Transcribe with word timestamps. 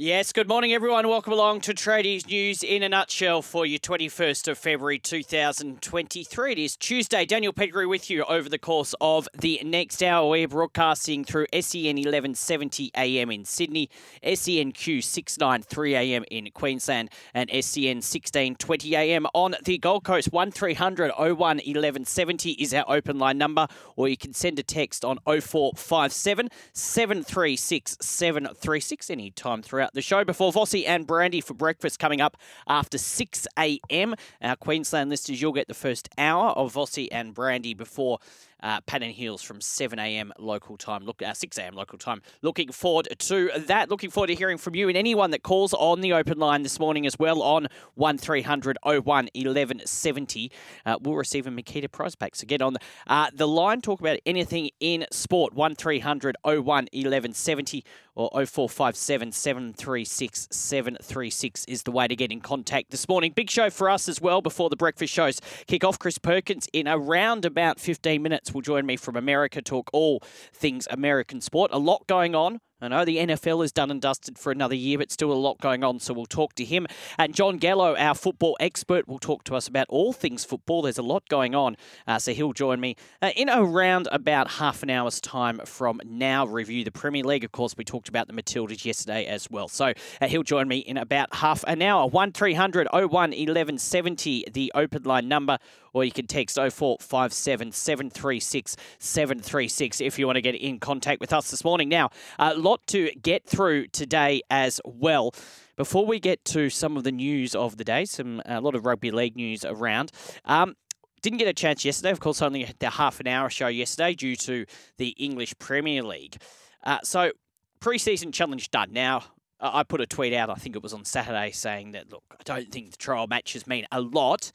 Yes, 0.00 0.32
good 0.32 0.46
morning, 0.46 0.72
everyone. 0.72 1.08
Welcome 1.08 1.32
along 1.32 1.62
to 1.62 1.74
Tradies 1.74 2.24
News 2.24 2.62
in 2.62 2.84
a 2.84 2.88
nutshell 2.88 3.42
for 3.42 3.66
you, 3.66 3.80
21st 3.80 4.46
of 4.46 4.56
February 4.56 5.00
2023. 5.00 6.52
It 6.52 6.56
is 6.56 6.76
Tuesday. 6.76 7.26
Daniel 7.26 7.52
Pettigrew 7.52 7.88
with 7.88 8.08
you 8.08 8.22
over 8.26 8.48
the 8.48 8.60
course 8.60 8.94
of 9.00 9.28
the 9.36 9.60
next 9.64 10.00
hour. 10.00 10.28
We're 10.28 10.46
broadcasting 10.46 11.24
through 11.24 11.48
SEN 11.52 11.96
1170 11.96 12.92
AM 12.96 13.32
in 13.32 13.44
Sydney, 13.44 13.90
SENQ 14.22 15.02
693 15.02 15.96
AM 15.96 16.24
in 16.30 16.48
Queensland, 16.52 17.10
and 17.34 17.50
SEN 17.50 17.96
1620 17.96 18.94
AM 18.94 19.26
on 19.34 19.56
the 19.64 19.78
Gold 19.78 20.04
Coast. 20.04 20.32
1300 20.32 21.10
01 21.18 21.36
1170 21.36 22.52
is 22.52 22.72
our 22.72 22.84
open 22.86 23.18
line 23.18 23.36
number, 23.36 23.66
or 23.96 24.06
you 24.06 24.16
can 24.16 24.32
send 24.32 24.60
a 24.60 24.62
text 24.62 25.04
on 25.04 25.18
0457 25.26 26.50
736 26.72 27.96
736 28.00 29.10
anytime 29.10 29.60
throughout 29.60 29.87
Uh, 29.88 29.90
the 29.94 30.02
show. 30.02 30.22
Before 30.22 30.52
Vossi 30.52 30.84
and 30.86 31.06
Brandy 31.06 31.40
for 31.40 31.54
breakfast 31.54 31.98
coming 31.98 32.20
up 32.20 32.36
after 32.66 32.98
6 32.98 33.46
a.m. 33.58 34.14
Our 34.42 34.56
Queensland 34.56 35.08
listeners, 35.08 35.40
you'll 35.40 35.52
get 35.52 35.68
the 35.68 35.74
first 35.74 36.08
hour 36.18 36.50
of 36.50 36.74
Vossi 36.74 37.08
and 37.10 37.32
Brandy 37.32 37.72
before 37.72 38.18
uh, 38.62 38.80
Heels 38.98 39.42
from 39.42 39.60
7 39.60 39.98
a.m. 39.98 40.32
local 40.38 40.76
time, 40.76 41.04
look 41.04 41.22
uh, 41.22 41.32
6 41.32 41.58
a.m. 41.58 41.74
local 41.74 41.98
time. 41.98 42.22
Looking 42.42 42.72
forward 42.72 43.08
to 43.18 43.50
that. 43.56 43.90
Looking 43.90 44.10
forward 44.10 44.28
to 44.28 44.34
hearing 44.34 44.58
from 44.58 44.74
you 44.74 44.88
and 44.88 44.96
anyone 44.96 45.30
that 45.30 45.42
calls 45.42 45.72
on 45.74 46.00
the 46.00 46.12
open 46.12 46.38
line 46.38 46.62
this 46.62 46.80
morning 46.80 47.06
as 47.06 47.18
well 47.18 47.42
on 47.42 47.68
1300 47.94 48.78
01 48.82 49.04
1170. 49.04 50.50
Uh, 50.84 50.98
we'll 51.00 51.14
receive 51.14 51.46
a 51.46 51.50
Makita 51.50 51.90
prize 51.90 52.14
pack. 52.14 52.34
So 52.34 52.46
get 52.46 52.62
on 52.62 52.74
the, 52.74 52.80
uh, 53.06 53.30
the 53.34 53.46
line, 53.46 53.80
talk 53.80 54.00
about 54.00 54.18
anything 54.26 54.70
in 54.80 55.06
sport. 55.10 55.54
1300 55.54 56.36
01 56.42 56.64
1170 56.64 57.84
or 58.18 58.30
0457 58.44 59.30
736 59.30 60.48
736 60.50 61.64
is 61.66 61.84
the 61.84 61.92
way 61.92 62.08
to 62.08 62.16
get 62.16 62.32
in 62.32 62.40
contact 62.40 62.90
this 62.90 63.08
morning. 63.08 63.32
Big 63.34 63.48
show 63.48 63.70
for 63.70 63.88
us 63.88 64.08
as 64.08 64.20
well 64.20 64.42
before 64.42 64.68
the 64.68 64.76
breakfast 64.76 65.12
shows 65.12 65.40
kick 65.66 65.84
off. 65.84 65.98
Chris 65.98 66.18
Perkins 66.18 66.68
in 66.72 66.88
around 66.88 67.44
about 67.44 67.78
15 67.78 68.20
minutes 68.22 68.47
will 68.52 68.62
join 68.62 68.86
me 68.86 68.96
from 68.96 69.16
America, 69.16 69.62
talk 69.62 69.90
all 69.92 70.20
things 70.52 70.86
American 70.90 71.40
sport. 71.40 71.70
A 71.72 71.78
lot 71.78 72.06
going 72.06 72.34
on 72.34 72.60
I 72.80 72.86
know 72.86 73.04
the 73.04 73.16
NFL 73.16 73.64
is 73.64 73.72
done 73.72 73.90
and 73.90 74.00
dusted 74.00 74.38
for 74.38 74.52
another 74.52 74.76
year, 74.76 74.98
but 74.98 75.10
still 75.10 75.32
a 75.32 75.34
lot 75.34 75.60
going 75.60 75.82
on, 75.82 75.98
so 75.98 76.14
we'll 76.14 76.26
talk 76.26 76.54
to 76.54 76.64
him. 76.64 76.86
And 77.18 77.34
Jon 77.34 77.56
Gallo, 77.56 77.96
our 77.96 78.14
football 78.14 78.56
expert, 78.60 79.08
will 79.08 79.18
talk 79.18 79.42
to 79.44 79.56
us 79.56 79.66
about 79.66 79.86
all 79.88 80.12
things 80.12 80.44
football. 80.44 80.82
There's 80.82 80.96
a 80.96 81.02
lot 81.02 81.28
going 81.28 81.56
on, 81.56 81.76
uh, 82.06 82.20
so 82.20 82.32
he'll 82.32 82.52
join 82.52 82.78
me 82.78 82.94
uh, 83.20 83.30
in 83.34 83.50
around 83.50 84.06
about 84.12 84.52
half 84.52 84.84
an 84.84 84.90
hour's 84.90 85.20
time 85.20 85.60
from 85.64 86.00
now. 86.04 86.46
Review 86.46 86.84
the 86.84 86.92
Premier 86.92 87.24
League. 87.24 87.42
Of 87.42 87.50
course, 87.50 87.74
we 87.76 87.82
talked 87.82 88.08
about 88.08 88.28
the 88.28 88.32
Matildas 88.32 88.84
yesterday 88.84 89.26
as 89.26 89.50
well, 89.50 89.66
so 89.66 89.92
uh, 90.20 90.28
he'll 90.28 90.44
join 90.44 90.68
me 90.68 90.78
in 90.78 90.96
about 90.98 91.34
half 91.34 91.64
an 91.66 91.82
hour. 91.82 92.06
1300 92.06 92.86
01 92.92 93.10
1170, 93.10 94.44
the 94.52 94.70
open 94.76 95.02
line 95.02 95.26
number 95.26 95.58
or 95.92 96.04
you 96.04 96.12
can 96.12 96.26
text 96.26 96.56
0457 96.56 97.72
736 97.72 98.76
736 98.98 100.00
if 100.00 100.18
you 100.18 100.26
want 100.26 100.36
to 100.36 100.42
get 100.42 100.54
in 100.54 100.78
contact 100.78 101.20
with 101.20 101.32
us 101.32 101.50
this 101.50 101.64
morning. 101.64 101.88
Now, 101.88 102.10
a 102.38 102.54
lot 102.54 102.86
to 102.88 103.10
get 103.22 103.46
through 103.46 103.88
today 103.88 104.42
as 104.50 104.80
well. 104.84 105.34
Before 105.76 106.04
we 106.04 106.18
get 106.18 106.44
to 106.46 106.70
some 106.70 106.96
of 106.96 107.04
the 107.04 107.12
news 107.12 107.54
of 107.54 107.76
the 107.76 107.84
day, 107.84 108.04
some 108.04 108.42
a 108.46 108.60
lot 108.60 108.74
of 108.74 108.84
rugby 108.84 109.10
league 109.10 109.36
news 109.36 109.64
around. 109.64 110.10
Um, 110.44 110.74
didn't 111.22 111.38
get 111.38 111.48
a 111.48 111.52
chance 111.52 111.84
yesterday. 111.84 112.10
Of 112.10 112.20
course, 112.20 112.42
only 112.42 112.72
the 112.78 112.90
half 112.90 113.20
an 113.20 113.26
hour 113.26 113.50
show 113.50 113.68
yesterday 113.68 114.14
due 114.14 114.36
to 114.36 114.66
the 114.96 115.08
English 115.10 115.54
Premier 115.58 116.02
League. 116.02 116.36
Uh, 116.84 116.98
so, 117.02 117.32
pre-season 117.80 118.32
challenge 118.32 118.70
done. 118.70 118.92
Now, 118.92 119.24
I 119.60 119.82
put 119.82 120.00
a 120.00 120.06
tweet 120.06 120.32
out. 120.32 120.50
I 120.50 120.54
think 120.54 120.76
it 120.76 120.82
was 120.82 120.92
on 120.92 121.04
Saturday 121.04 121.50
saying 121.50 121.92
that 121.92 122.12
look, 122.12 122.22
I 122.32 122.42
don't 122.44 122.70
think 122.70 122.92
the 122.92 122.96
trial 122.96 123.26
matches 123.26 123.66
mean 123.66 123.86
a 123.90 124.00
lot. 124.00 124.52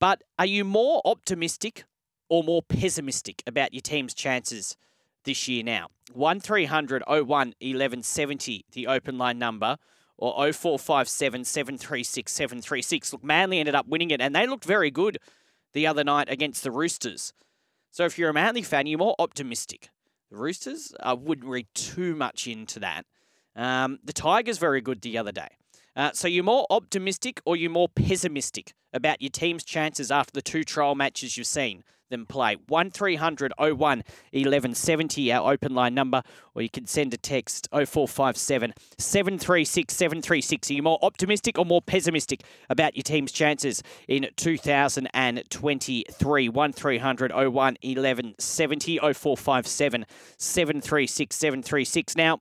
But 0.00 0.24
are 0.38 0.46
you 0.46 0.64
more 0.64 1.02
optimistic 1.04 1.84
or 2.30 2.42
more 2.42 2.62
pessimistic 2.62 3.42
about 3.46 3.74
your 3.74 3.82
team's 3.82 4.14
chances 4.14 4.76
this 5.24 5.46
year 5.46 5.62
now? 5.62 5.88
1300 6.12 7.04
01 7.06 7.26
1170, 7.26 8.64
the 8.72 8.86
open 8.86 9.18
line 9.18 9.38
number, 9.38 9.76
or 10.16 10.52
0457 10.52 11.44
736 11.44 12.32
736. 12.32 13.12
Look, 13.12 13.22
Manly 13.22 13.60
ended 13.60 13.74
up 13.74 13.86
winning 13.86 14.10
it, 14.10 14.22
and 14.22 14.34
they 14.34 14.46
looked 14.46 14.64
very 14.64 14.90
good 14.90 15.18
the 15.74 15.86
other 15.86 16.02
night 16.02 16.30
against 16.30 16.62
the 16.62 16.70
Roosters. 16.70 17.34
So 17.90 18.06
if 18.06 18.18
you're 18.18 18.30
a 18.30 18.34
Manly 18.34 18.62
fan, 18.62 18.86
you're 18.86 18.98
more 18.98 19.16
optimistic. 19.18 19.90
The 20.30 20.38
Roosters, 20.38 20.94
I 21.00 21.12
wouldn't 21.12 21.46
read 21.46 21.66
too 21.74 22.16
much 22.16 22.46
into 22.46 22.80
that. 22.80 23.04
Um, 23.54 23.98
the 24.02 24.12
Tigers 24.12 24.58
very 24.58 24.80
good 24.80 25.02
the 25.02 25.18
other 25.18 25.32
day. 25.32 25.48
Uh, 25.96 26.10
so 26.12 26.28
you're 26.28 26.44
more 26.44 26.66
optimistic 26.70 27.40
or 27.44 27.56
you're 27.56 27.70
more 27.70 27.88
pessimistic 27.88 28.72
about 28.92 29.20
your 29.20 29.30
team's 29.30 29.64
chances 29.64 30.10
after 30.10 30.32
the 30.32 30.42
two 30.42 30.64
trial 30.64 30.94
matches 30.94 31.36
you've 31.36 31.46
seen 31.46 31.82
them 32.10 32.26
play? 32.26 32.56
1300 32.68 33.52
01 33.58 33.78
1170, 33.78 35.32
our 35.32 35.52
open 35.52 35.74
line 35.74 35.94
number, 35.94 36.22
or 36.54 36.62
you 36.62 36.68
can 36.68 36.86
send 36.86 37.14
a 37.14 37.16
text 37.16 37.68
0457 37.72 38.74
736 38.98 39.94
736. 39.94 40.70
Are 40.70 40.74
you 40.74 40.82
more 40.82 40.98
optimistic 41.02 41.58
or 41.58 41.64
more 41.64 41.82
pessimistic 41.82 42.42
about 42.68 42.96
your 42.96 43.02
team's 43.02 43.32
chances 43.32 43.82
in 44.06 44.28
2023? 44.36 46.48
1300 46.48 47.32
01 47.32 47.52
1170 47.52 48.98
0457 48.98 50.06
736 50.36 51.36
736. 51.36 52.16
Now, 52.16 52.40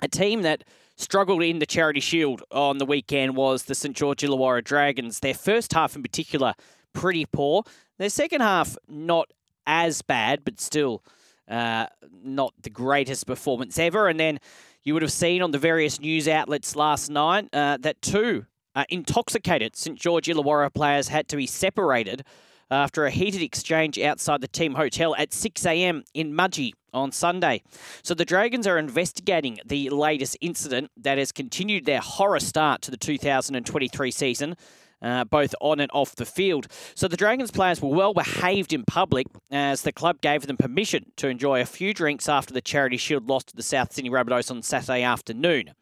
a 0.00 0.08
team 0.08 0.42
that 0.42 0.64
struggled 1.02 1.42
in 1.42 1.58
the 1.58 1.66
Charity 1.66 2.00
Shield 2.00 2.42
on 2.50 2.78
the 2.78 2.86
weekend 2.86 3.36
was 3.36 3.64
the 3.64 3.74
St 3.74 3.96
George 3.96 4.22
Illawarra 4.22 4.62
Dragons. 4.62 5.20
Their 5.20 5.34
first 5.34 5.72
half 5.72 5.96
in 5.96 6.02
particular, 6.02 6.54
pretty 6.92 7.26
poor. 7.26 7.64
Their 7.98 8.08
second 8.08 8.40
half, 8.40 8.76
not 8.88 9.32
as 9.66 10.02
bad, 10.02 10.44
but 10.44 10.60
still 10.60 11.02
uh, 11.48 11.86
not 12.24 12.54
the 12.62 12.70
greatest 12.70 13.26
performance 13.26 13.78
ever. 13.78 14.08
And 14.08 14.18
then 14.18 14.38
you 14.84 14.94
would 14.94 15.02
have 15.02 15.12
seen 15.12 15.42
on 15.42 15.50
the 15.50 15.58
various 15.58 16.00
news 16.00 16.28
outlets 16.28 16.74
last 16.76 17.10
night 17.10 17.48
uh, 17.52 17.78
that 17.80 18.00
two 18.00 18.46
uh, 18.74 18.84
intoxicated 18.88 19.76
St 19.76 19.98
George 19.98 20.26
Illawarra 20.26 20.72
players 20.72 21.08
had 21.08 21.28
to 21.28 21.36
be 21.36 21.46
separated 21.46 22.24
after 22.72 23.04
a 23.04 23.10
heated 23.10 23.42
exchange 23.42 23.98
outside 23.98 24.40
the 24.40 24.48
team 24.48 24.74
hotel 24.74 25.14
at 25.16 25.32
6 25.32 25.64
a.m. 25.66 26.02
in 26.14 26.32
Mudgee 26.32 26.72
on 26.92 27.12
Sunday. 27.12 27.62
So 28.02 28.14
the 28.14 28.24
Dragons 28.24 28.66
are 28.66 28.78
investigating 28.78 29.58
the 29.64 29.90
latest 29.90 30.36
incident 30.40 30.90
that 30.96 31.18
has 31.18 31.32
continued 31.32 31.84
their 31.84 32.00
horror 32.00 32.40
start 32.40 32.82
to 32.82 32.90
the 32.90 32.96
2023 32.96 34.10
season. 34.10 34.56
Uh, 35.00 35.24
both 35.24 35.52
on 35.60 35.80
and 35.80 35.90
off 35.92 36.14
the 36.14 36.24
field. 36.24 36.68
So 36.94 37.08
the 37.08 37.16
Dragons 37.16 37.50
players 37.50 37.82
were 37.82 37.88
well 37.88 38.14
behaved 38.14 38.72
in 38.72 38.84
public 38.84 39.26
as 39.50 39.82
the 39.82 39.90
club 39.90 40.20
gave 40.20 40.46
them 40.46 40.56
permission 40.56 41.06
to 41.16 41.26
enjoy 41.26 41.60
a 41.60 41.64
few 41.64 41.92
drinks 41.92 42.28
after 42.28 42.54
the 42.54 42.60
Charity 42.60 42.98
Shield 42.98 43.28
loss 43.28 43.42
to 43.46 43.56
the 43.56 43.64
South 43.64 43.92
Sydney 43.92 44.10
Rabbitohs 44.10 44.48
on 44.48 44.62
Saturday 44.62 45.02
afternoon. 45.02 45.72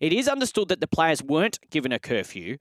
It 0.00 0.14
is 0.14 0.28
understood 0.28 0.68
that 0.68 0.80
the 0.80 0.86
players 0.86 1.22
weren't 1.22 1.58
given 1.68 1.92
a 1.92 1.98
curfew, 1.98 2.56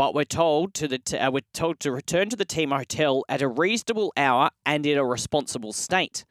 but 0.00 0.14
we're 0.14 0.24
told 0.24 0.72
to 0.72 0.88
the 0.88 0.96
t- 0.96 1.18
uh, 1.18 1.30
we're 1.30 1.42
told 1.52 1.78
to 1.78 1.92
return 1.92 2.30
to 2.30 2.34
the 2.34 2.46
team 2.46 2.70
hotel 2.70 3.22
at 3.28 3.42
a 3.42 3.46
reasonable 3.46 4.14
hour 4.16 4.48
and 4.64 4.86
in 4.86 4.96
a 4.96 5.04
responsible 5.04 5.74
state. 5.74 6.24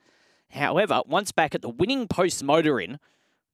However, 0.50 1.04
once 1.06 1.32
back 1.32 1.54
at 1.54 1.62
the 1.62 1.70
winning 1.70 2.08
post 2.08 2.44
motor 2.44 2.80
inn, 2.80 2.98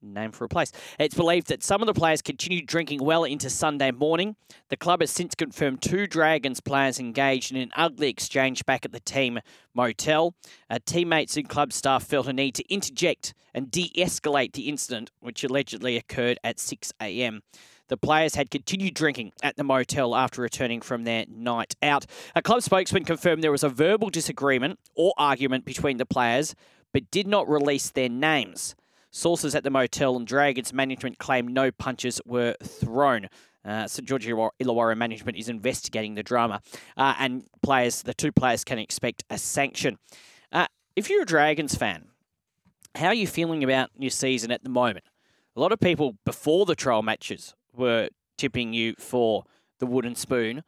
name 0.01 0.31
for 0.31 0.45
a 0.45 0.47
place, 0.47 0.71
it's 0.97 1.15
believed 1.15 1.47
that 1.47 1.63
some 1.63 1.81
of 1.81 1.88
the 1.88 1.94
players 1.94 2.21
continued 2.21 2.65
drinking 2.65 3.03
well 3.03 3.25
into 3.25 3.50
Sunday 3.50 3.91
morning. 3.91 4.38
The 4.69 4.77
club 4.77 5.01
has 5.01 5.12
since 5.12 5.35
confirmed 5.35 5.81
two 5.81 6.07
Dragons 6.07 6.62
players 6.62 6.97
engaged 6.97 7.51
in 7.51 7.57
an 7.57 7.71
ugly 7.75 8.07
exchange 8.07 8.65
back 8.65 8.85
at 8.85 8.94
the 8.94 9.01
team 9.01 9.41
motel. 9.73 10.33
Uh, 10.69 10.79
teammates 10.85 11.35
and 11.35 11.50
club 11.50 11.73
staff 11.73 12.06
felt 12.06 12.27
a 12.27 12.31
need 12.31 12.56
to 12.56 12.73
interject 12.73 13.33
and 13.53 13.69
de 13.69 13.91
escalate 13.97 14.53
the 14.53 14.69
incident, 14.69 15.12
which 15.19 15.44
allegedly 15.44 15.97
occurred 15.97 16.39
at 16.41 16.57
6 16.57 16.94
a.m. 17.01 17.41
The 17.87 17.97
players 17.97 18.35
had 18.35 18.49
continued 18.49 18.95
drinking 18.95 19.31
at 19.43 19.57
the 19.57 19.63
motel 19.63 20.15
after 20.15 20.41
returning 20.41 20.81
from 20.81 21.03
their 21.03 21.25
night 21.29 21.75
out. 21.83 22.05
A 22.35 22.41
club 22.41 22.63
spokesman 22.63 23.05
confirmed 23.05 23.43
there 23.43 23.51
was 23.51 23.63
a 23.63 23.69
verbal 23.69 24.09
disagreement 24.09 24.79
or 24.95 25.13
argument 25.17 25.65
between 25.65 25.97
the 25.97 26.05
players, 26.05 26.55
but 26.93 27.11
did 27.11 27.27
not 27.27 27.47
release 27.47 27.91
their 27.91 28.09
names. 28.09 28.75
Sources 29.11 29.53
at 29.55 29.63
the 29.63 29.69
motel 29.69 30.15
and 30.15 30.25
Dragons 30.25 30.73
management 30.73 31.19
claim 31.19 31.47
no 31.47 31.71
punches 31.71 32.19
were 32.25 32.55
thrown. 32.63 33.27
Uh, 33.63 33.88
St 33.88 34.07
George 34.07 34.25
Illawarra 34.25 34.97
management 34.97 35.38
is 35.38 35.47
investigating 35.49 36.15
the 36.15 36.23
drama, 36.23 36.61
uh, 36.97 37.15
and 37.19 37.45
players, 37.63 38.03
the 38.03 38.13
two 38.13 38.31
players, 38.31 38.63
can 38.63 38.77
expect 38.77 39.23
a 39.29 39.38
sanction. 39.38 39.97
Uh, 40.51 40.67
if 40.95 41.09
you're 41.09 41.23
a 41.23 41.25
Dragons 41.25 41.75
fan, 41.75 42.05
how 42.95 43.07
are 43.07 43.13
you 43.13 43.27
feeling 43.27 43.63
about 43.63 43.89
your 43.97 44.11
season 44.11 44.51
at 44.51 44.63
the 44.63 44.69
moment? 44.69 45.05
A 45.55 45.59
lot 45.59 45.71
of 45.71 45.79
people 45.79 46.17
before 46.25 46.65
the 46.65 46.75
trial 46.75 47.01
matches 47.01 47.55
were 47.77 48.10
tipping 48.38 48.74
you 48.74 48.95
for 48.98 49.44
the 49.80 49.86
wooden 49.86 50.16
spoon. 50.16 50.63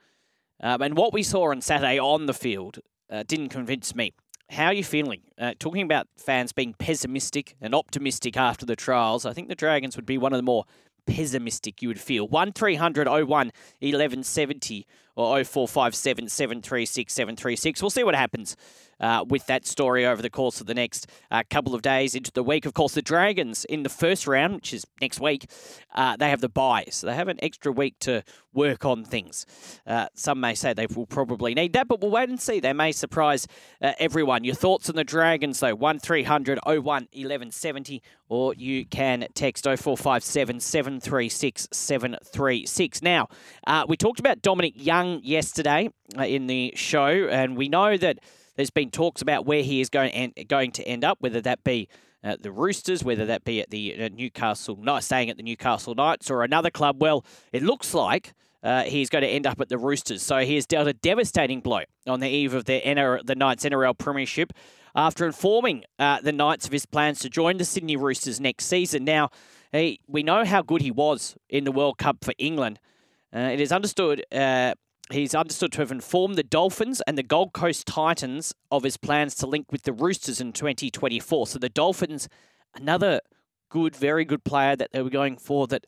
Um, 0.61 0.81
and 0.81 0.97
what 0.97 1.13
we 1.13 1.23
saw 1.23 1.51
on 1.51 1.61
Saturday 1.61 1.99
on 1.99 2.25
the 2.25 2.33
field 2.33 2.79
uh, 3.11 3.23
didn't 3.27 3.49
convince 3.49 3.95
me. 3.95 4.13
How 4.49 4.67
are 4.67 4.73
you 4.73 4.83
feeling? 4.83 5.21
Uh, 5.37 5.53
talking 5.59 5.81
about 5.81 6.07
fans 6.17 6.53
being 6.53 6.73
pessimistic 6.73 7.55
and 7.61 7.75
optimistic 7.75 8.37
after 8.37 8.65
the 8.65 8.75
trials, 8.75 9.25
I 9.25 9.33
think 9.33 9.49
the 9.49 9.55
Dragons 9.55 9.95
would 9.95 10.05
be 10.05 10.17
one 10.17 10.33
of 10.33 10.37
the 10.37 10.43
more 10.43 10.63
pessimistic 11.05 11.81
you 11.81 11.89
would 11.89 11.99
feel. 11.99 12.27
1300 12.27 13.07
01 13.07 13.27
1170 13.27 14.85
or 15.17 15.43
0457 15.43 16.29
736 16.29 17.11
736. 17.11 17.81
We'll 17.81 17.89
see 17.89 18.03
what 18.03 18.15
happens 18.15 18.55
uh, 18.99 19.25
with 19.27 19.45
that 19.47 19.65
story 19.65 20.05
over 20.05 20.21
the 20.21 20.29
course 20.29 20.61
of 20.61 20.67
the 20.67 20.73
next 20.73 21.07
uh, 21.31 21.43
couple 21.49 21.75
of 21.75 21.81
days 21.81 22.15
into 22.15 22.31
the 22.31 22.43
week. 22.43 22.65
Of 22.65 22.73
course, 22.73 22.93
the 22.93 23.01
Dragons 23.01 23.65
in 23.65 23.83
the 23.83 23.89
first 23.89 24.27
round, 24.27 24.55
which 24.55 24.73
is 24.73 24.85
next 25.01 25.19
week, 25.19 25.49
uh, 25.93 26.17
they 26.17 26.29
have 26.29 26.41
the 26.41 26.49
bye, 26.49 26.85
so 26.89 27.07
they 27.07 27.15
have 27.15 27.27
an 27.27 27.39
extra 27.41 27.71
week 27.71 27.97
to 28.01 28.23
work 28.53 28.85
on 28.85 29.03
things. 29.03 29.45
Uh, 29.85 30.07
some 30.15 30.39
may 30.39 30.55
say 30.55 30.73
they 30.73 30.87
will 30.87 31.05
probably 31.05 31.53
need 31.53 31.73
that, 31.73 31.87
but 31.87 32.01
we'll 32.01 32.11
wait 32.11 32.29
and 32.29 32.39
see. 32.39 32.59
They 32.59 32.73
may 32.73 32.91
surprise 32.91 33.47
uh, 33.81 33.93
everyone. 33.99 34.43
Your 34.43 34.55
thoughts 34.55 34.89
on 34.89 34.95
the 34.95 35.03
Dragons, 35.03 35.59
though, 35.59 35.75
1300 35.75 36.59
01 36.65 36.83
1170, 36.83 38.01
or 38.29 38.53
you 38.55 38.85
can 38.85 39.27
text 39.35 39.65
0457 39.65 40.59
736 40.59 41.67
736. 41.71 43.01
Now, 43.01 43.27
uh, 43.65 43.85
we 43.87 43.95
talked 43.95 44.19
about 44.19 44.41
Dominic 44.41 44.73
Young 44.75 45.06
yesterday 45.23 45.89
in 46.17 46.47
the 46.47 46.73
show, 46.75 47.27
and 47.29 47.57
we 47.57 47.69
know 47.69 47.97
that 47.97 48.19
there's 48.55 48.69
been 48.69 48.89
talks 48.89 49.21
about 49.21 49.45
where 49.45 49.63
he 49.63 49.81
is 49.81 49.89
going 49.89 50.33
going 50.47 50.71
to 50.71 50.83
end 50.83 51.03
up, 51.03 51.17
whether 51.21 51.41
that 51.41 51.63
be 51.63 51.87
uh, 52.23 52.35
the 52.39 52.51
Roosters, 52.51 53.03
whether 53.03 53.25
that 53.25 53.43
be 53.43 53.61
at 53.61 53.69
the 53.69 54.03
uh, 54.03 54.09
Newcastle, 54.13 54.77
not 54.77 55.03
staying 55.03 55.29
at 55.29 55.37
the 55.37 55.43
Newcastle 55.43 55.95
Knights 55.95 56.29
or 56.29 56.43
another 56.43 56.69
club. 56.69 57.01
Well, 57.01 57.23
it 57.53 57.63
looks 57.63 57.93
like 57.93 58.33
uh, 58.63 58.83
he's 58.83 59.09
going 59.09 59.21
to 59.21 59.27
end 59.27 59.45
up 59.45 59.61
at 59.61 59.69
the 59.69 59.77
Roosters. 59.77 60.21
So 60.21 60.39
he 60.39 60.55
has 60.55 60.65
dealt 60.65 60.87
a 60.87 60.93
devastating 60.93 61.61
blow 61.61 61.81
on 62.05 62.19
the 62.19 62.27
eve 62.27 62.53
of 62.53 62.65
the, 62.65 62.81
NR, 62.81 63.25
the 63.25 63.35
Knights 63.35 63.63
NRL 63.63 63.97
Premiership 63.97 64.51
after 64.95 65.25
informing 65.25 65.83
uh, 65.99 66.19
the 66.21 66.31
Knights 66.31 66.65
of 66.65 66.71
his 66.71 66.85
plans 66.85 67.19
to 67.19 67.29
join 67.29 67.57
the 67.57 67.65
Sydney 67.65 67.95
Roosters 67.95 68.39
next 68.39 68.65
season. 68.65 69.05
Now, 69.05 69.29
he, 69.71 69.99
we 70.07 70.23
know 70.23 70.43
how 70.43 70.61
good 70.61 70.81
he 70.81 70.91
was 70.91 71.37
in 71.49 71.63
the 71.63 71.71
World 71.71 71.97
Cup 71.97 72.25
for 72.25 72.33
England. 72.37 72.79
Uh, 73.33 73.39
it 73.39 73.61
is 73.61 73.71
understood 73.71 74.25
uh, 74.31 74.73
He's 75.11 75.33
understood 75.33 75.71
to 75.73 75.79
have 75.79 75.91
informed 75.91 76.35
the 76.35 76.43
Dolphins 76.43 77.01
and 77.07 77.17
the 77.17 77.23
Gold 77.23 77.53
Coast 77.53 77.87
Titans 77.87 78.53
of 78.69 78.83
his 78.83 78.97
plans 78.97 79.35
to 79.35 79.47
link 79.47 79.71
with 79.71 79.83
the 79.83 79.93
Roosters 79.93 80.41
in 80.41 80.51
2024. 80.51 81.47
So 81.47 81.59
the 81.59 81.69
Dolphins, 81.69 82.27
another 82.75 83.21
good, 83.69 83.95
very 83.95 84.25
good 84.25 84.43
player 84.43 84.75
that 84.75 84.91
they 84.91 85.01
were 85.01 85.09
going 85.09 85.37
for 85.37 85.65
that 85.67 85.87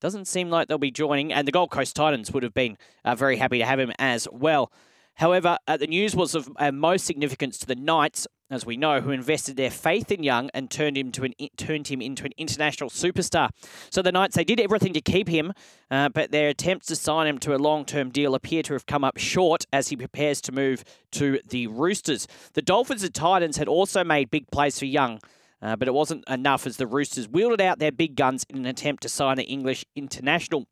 doesn't 0.00 0.26
seem 0.26 0.50
like 0.50 0.68
they'll 0.68 0.78
be 0.78 0.92
joining. 0.92 1.32
And 1.32 1.48
the 1.48 1.52
Gold 1.52 1.72
Coast 1.72 1.96
Titans 1.96 2.30
would 2.30 2.44
have 2.44 2.54
been 2.54 2.78
uh, 3.04 3.16
very 3.16 3.38
happy 3.38 3.58
to 3.58 3.66
have 3.66 3.80
him 3.80 3.92
as 3.98 4.28
well. 4.30 4.70
However, 5.16 5.58
uh, 5.68 5.76
the 5.76 5.86
news 5.86 6.16
was 6.16 6.34
of 6.34 6.48
uh, 6.56 6.72
most 6.72 7.04
significance 7.04 7.58
to 7.58 7.66
the 7.66 7.76
Knights, 7.76 8.26
as 8.50 8.66
we 8.66 8.76
know, 8.76 9.00
who 9.00 9.10
invested 9.10 9.56
their 9.56 9.70
faith 9.70 10.10
in 10.10 10.24
Young 10.24 10.50
and 10.52 10.70
turned 10.70 10.98
him 10.98 11.12
to 11.12 11.24
an 11.24 11.34
turned 11.56 11.88
him 11.88 12.02
into 12.02 12.24
an 12.24 12.32
international 12.36 12.90
superstar. 12.90 13.50
So 13.90 14.02
the 14.02 14.10
Knights 14.10 14.34
they 14.34 14.44
did 14.44 14.60
everything 14.60 14.92
to 14.92 15.00
keep 15.00 15.28
him, 15.28 15.52
uh, 15.90 16.08
but 16.08 16.32
their 16.32 16.48
attempts 16.48 16.86
to 16.88 16.96
sign 16.96 17.28
him 17.28 17.38
to 17.38 17.54
a 17.54 17.58
long-term 17.58 18.10
deal 18.10 18.34
appear 18.34 18.62
to 18.64 18.72
have 18.72 18.86
come 18.86 19.04
up 19.04 19.16
short 19.16 19.66
as 19.72 19.88
he 19.88 19.96
prepares 19.96 20.40
to 20.42 20.52
move 20.52 20.82
to 21.12 21.40
the 21.48 21.68
Roosters. 21.68 22.26
The 22.54 22.62
Dolphins 22.62 23.04
and 23.04 23.14
Titans 23.14 23.56
had 23.56 23.68
also 23.68 24.02
made 24.02 24.30
big 24.30 24.50
plays 24.50 24.78
for 24.78 24.86
Young. 24.86 25.20
Uh, 25.62 25.74
but 25.74 25.88
it 25.88 25.94
wasn't 25.94 26.22
enough 26.28 26.66
as 26.66 26.76
the 26.76 26.86
Roosters 26.86 27.26
wielded 27.26 27.58
out 27.58 27.78
their 27.78 27.92
big 27.92 28.16
guns 28.16 28.44
in 28.50 28.58
an 28.58 28.66
attempt 28.66 29.02
to 29.02 29.08
sign 29.08 29.38
the 29.38 29.44
English 29.44 29.82
international. 29.96 30.66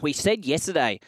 We 0.00 0.12
said 0.12 0.44
yesterday 0.44 0.98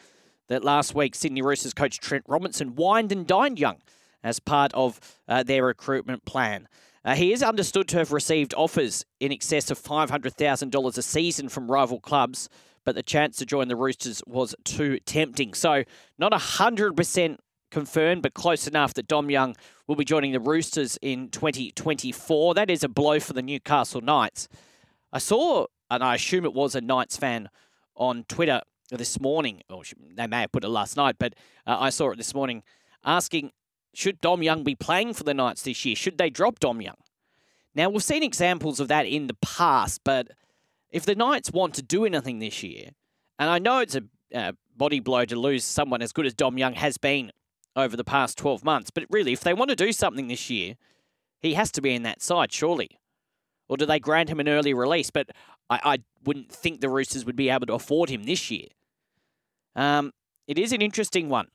that 0.51 0.65
last 0.65 0.93
week 0.93 1.15
Sydney 1.15 1.41
Roosters 1.41 1.73
coach 1.73 1.99
Trent 1.99 2.25
Robinson 2.27 2.75
wined 2.75 3.11
and 3.13 3.25
dined 3.25 3.57
Young 3.57 3.77
as 4.21 4.39
part 4.39 4.73
of 4.73 4.99
uh, 5.27 5.43
their 5.43 5.65
recruitment 5.65 6.25
plan. 6.25 6.67
Uh, 7.05 7.15
he 7.15 7.31
is 7.31 7.41
understood 7.41 7.87
to 7.87 7.97
have 7.97 8.11
received 8.11 8.53
offers 8.55 9.05
in 9.19 9.31
excess 9.31 9.71
of 9.71 9.81
$500,000 9.81 10.97
a 10.97 11.01
season 11.01 11.47
from 11.47 11.71
rival 11.71 11.99
clubs, 12.01 12.49
but 12.83 12.95
the 12.95 13.01
chance 13.01 13.37
to 13.37 13.45
join 13.45 13.69
the 13.69 13.77
Roosters 13.77 14.21
was 14.27 14.53
too 14.65 14.99
tempting. 14.99 15.53
So, 15.53 15.83
not 16.19 16.33
100% 16.33 17.37
confirmed, 17.71 18.21
but 18.21 18.33
close 18.33 18.67
enough 18.67 18.93
that 18.95 19.07
Dom 19.07 19.31
Young 19.31 19.55
will 19.87 19.95
be 19.95 20.05
joining 20.05 20.33
the 20.33 20.39
Roosters 20.39 20.99
in 21.01 21.29
2024. 21.29 22.55
That 22.55 22.69
is 22.69 22.83
a 22.83 22.89
blow 22.89 23.21
for 23.21 23.31
the 23.33 23.41
Newcastle 23.41 24.01
Knights. 24.01 24.49
I 25.13 25.19
saw, 25.19 25.67
and 25.89 26.03
I 26.03 26.15
assume 26.15 26.43
it 26.43 26.53
was 26.53 26.75
a 26.75 26.81
Knights 26.81 27.15
fan 27.15 27.49
on 27.95 28.25
Twitter 28.27 28.61
this 28.97 29.19
morning, 29.19 29.61
or 29.69 29.83
they 30.15 30.27
may 30.27 30.41
have 30.41 30.51
put 30.51 30.63
it 30.63 30.69
last 30.69 30.97
night, 30.97 31.15
but 31.19 31.33
uh, 31.65 31.77
I 31.79 31.89
saw 31.89 32.11
it 32.11 32.17
this 32.17 32.33
morning 32.33 32.63
asking, 33.05 33.51
should 33.93 34.21
Dom 34.21 34.43
Young 34.43 34.63
be 34.63 34.75
playing 34.75 35.13
for 35.13 35.23
the 35.23 35.33
Knights 35.33 35.63
this 35.63 35.83
year? 35.85 35.95
Should 35.95 36.17
they 36.17 36.29
drop 36.29 36.59
Dom 36.59 36.81
Young? 36.81 36.95
Now, 37.73 37.89
we've 37.89 38.03
seen 38.03 38.23
examples 38.23 38.79
of 38.79 38.87
that 38.89 39.05
in 39.05 39.27
the 39.27 39.37
past, 39.41 40.01
but 40.03 40.29
if 40.91 41.05
the 41.05 41.15
Knights 41.15 41.51
want 41.51 41.73
to 41.75 41.81
do 41.81 42.05
anything 42.05 42.39
this 42.39 42.63
year, 42.63 42.89
and 43.39 43.49
I 43.49 43.59
know 43.59 43.79
it's 43.79 43.95
a 43.95 44.03
uh, 44.33 44.51
body 44.75 44.99
blow 44.99 45.25
to 45.25 45.35
lose 45.35 45.63
someone 45.63 46.01
as 46.01 46.11
good 46.11 46.25
as 46.25 46.33
Dom 46.33 46.57
Young 46.57 46.73
has 46.73 46.97
been 46.97 47.31
over 47.75 47.95
the 47.95 48.03
past 48.03 48.37
12 48.37 48.63
months, 48.63 48.91
but 48.91 49.05
really, 49.09 49.33
if 49.33 49.41
they 49.41 49.53
want 49.53 49.69
to 49.69 49.75
do 49.75 49.91
something 49.91 50.27
this 50.27 50.49
year, 50.49 50.75
he 51.39 51.53
has 51.53 51.71
to 51.71 51.81
be 51.81 51.95
in 51.95 52.03
that 52.03 52.21
side, 52.21 52.51
surely. 52.51 52.99
Or 53.67 53.77
do 53.77 53.85
they 53.85 53.99
grant 53.99 54.29
him 54.29 54.39
an 54.39 54.49
early 54.49 54.73
release? 54.73 55.09
But 55.09 55.29
I, 55.69 55.79
I 55.83 55.97
wouldn't 56.25 56.51
think 56.51 56.81
the 56.81 56.89
Roosters 56.89 57.25
would 57.25 57.37
be 57.37 57.49
able 57.49 57.67
to 57.67 57.73
afford 57.73 58.09
him 58.09 58.23
this 58.23 58.51
year. 58.51 58.67
Um, 59.75 60.11
it 60.47 60.57
is 60.57 60.71
an 60.71 60.81
interesting 60.81 61.29
one. 61.29 61.47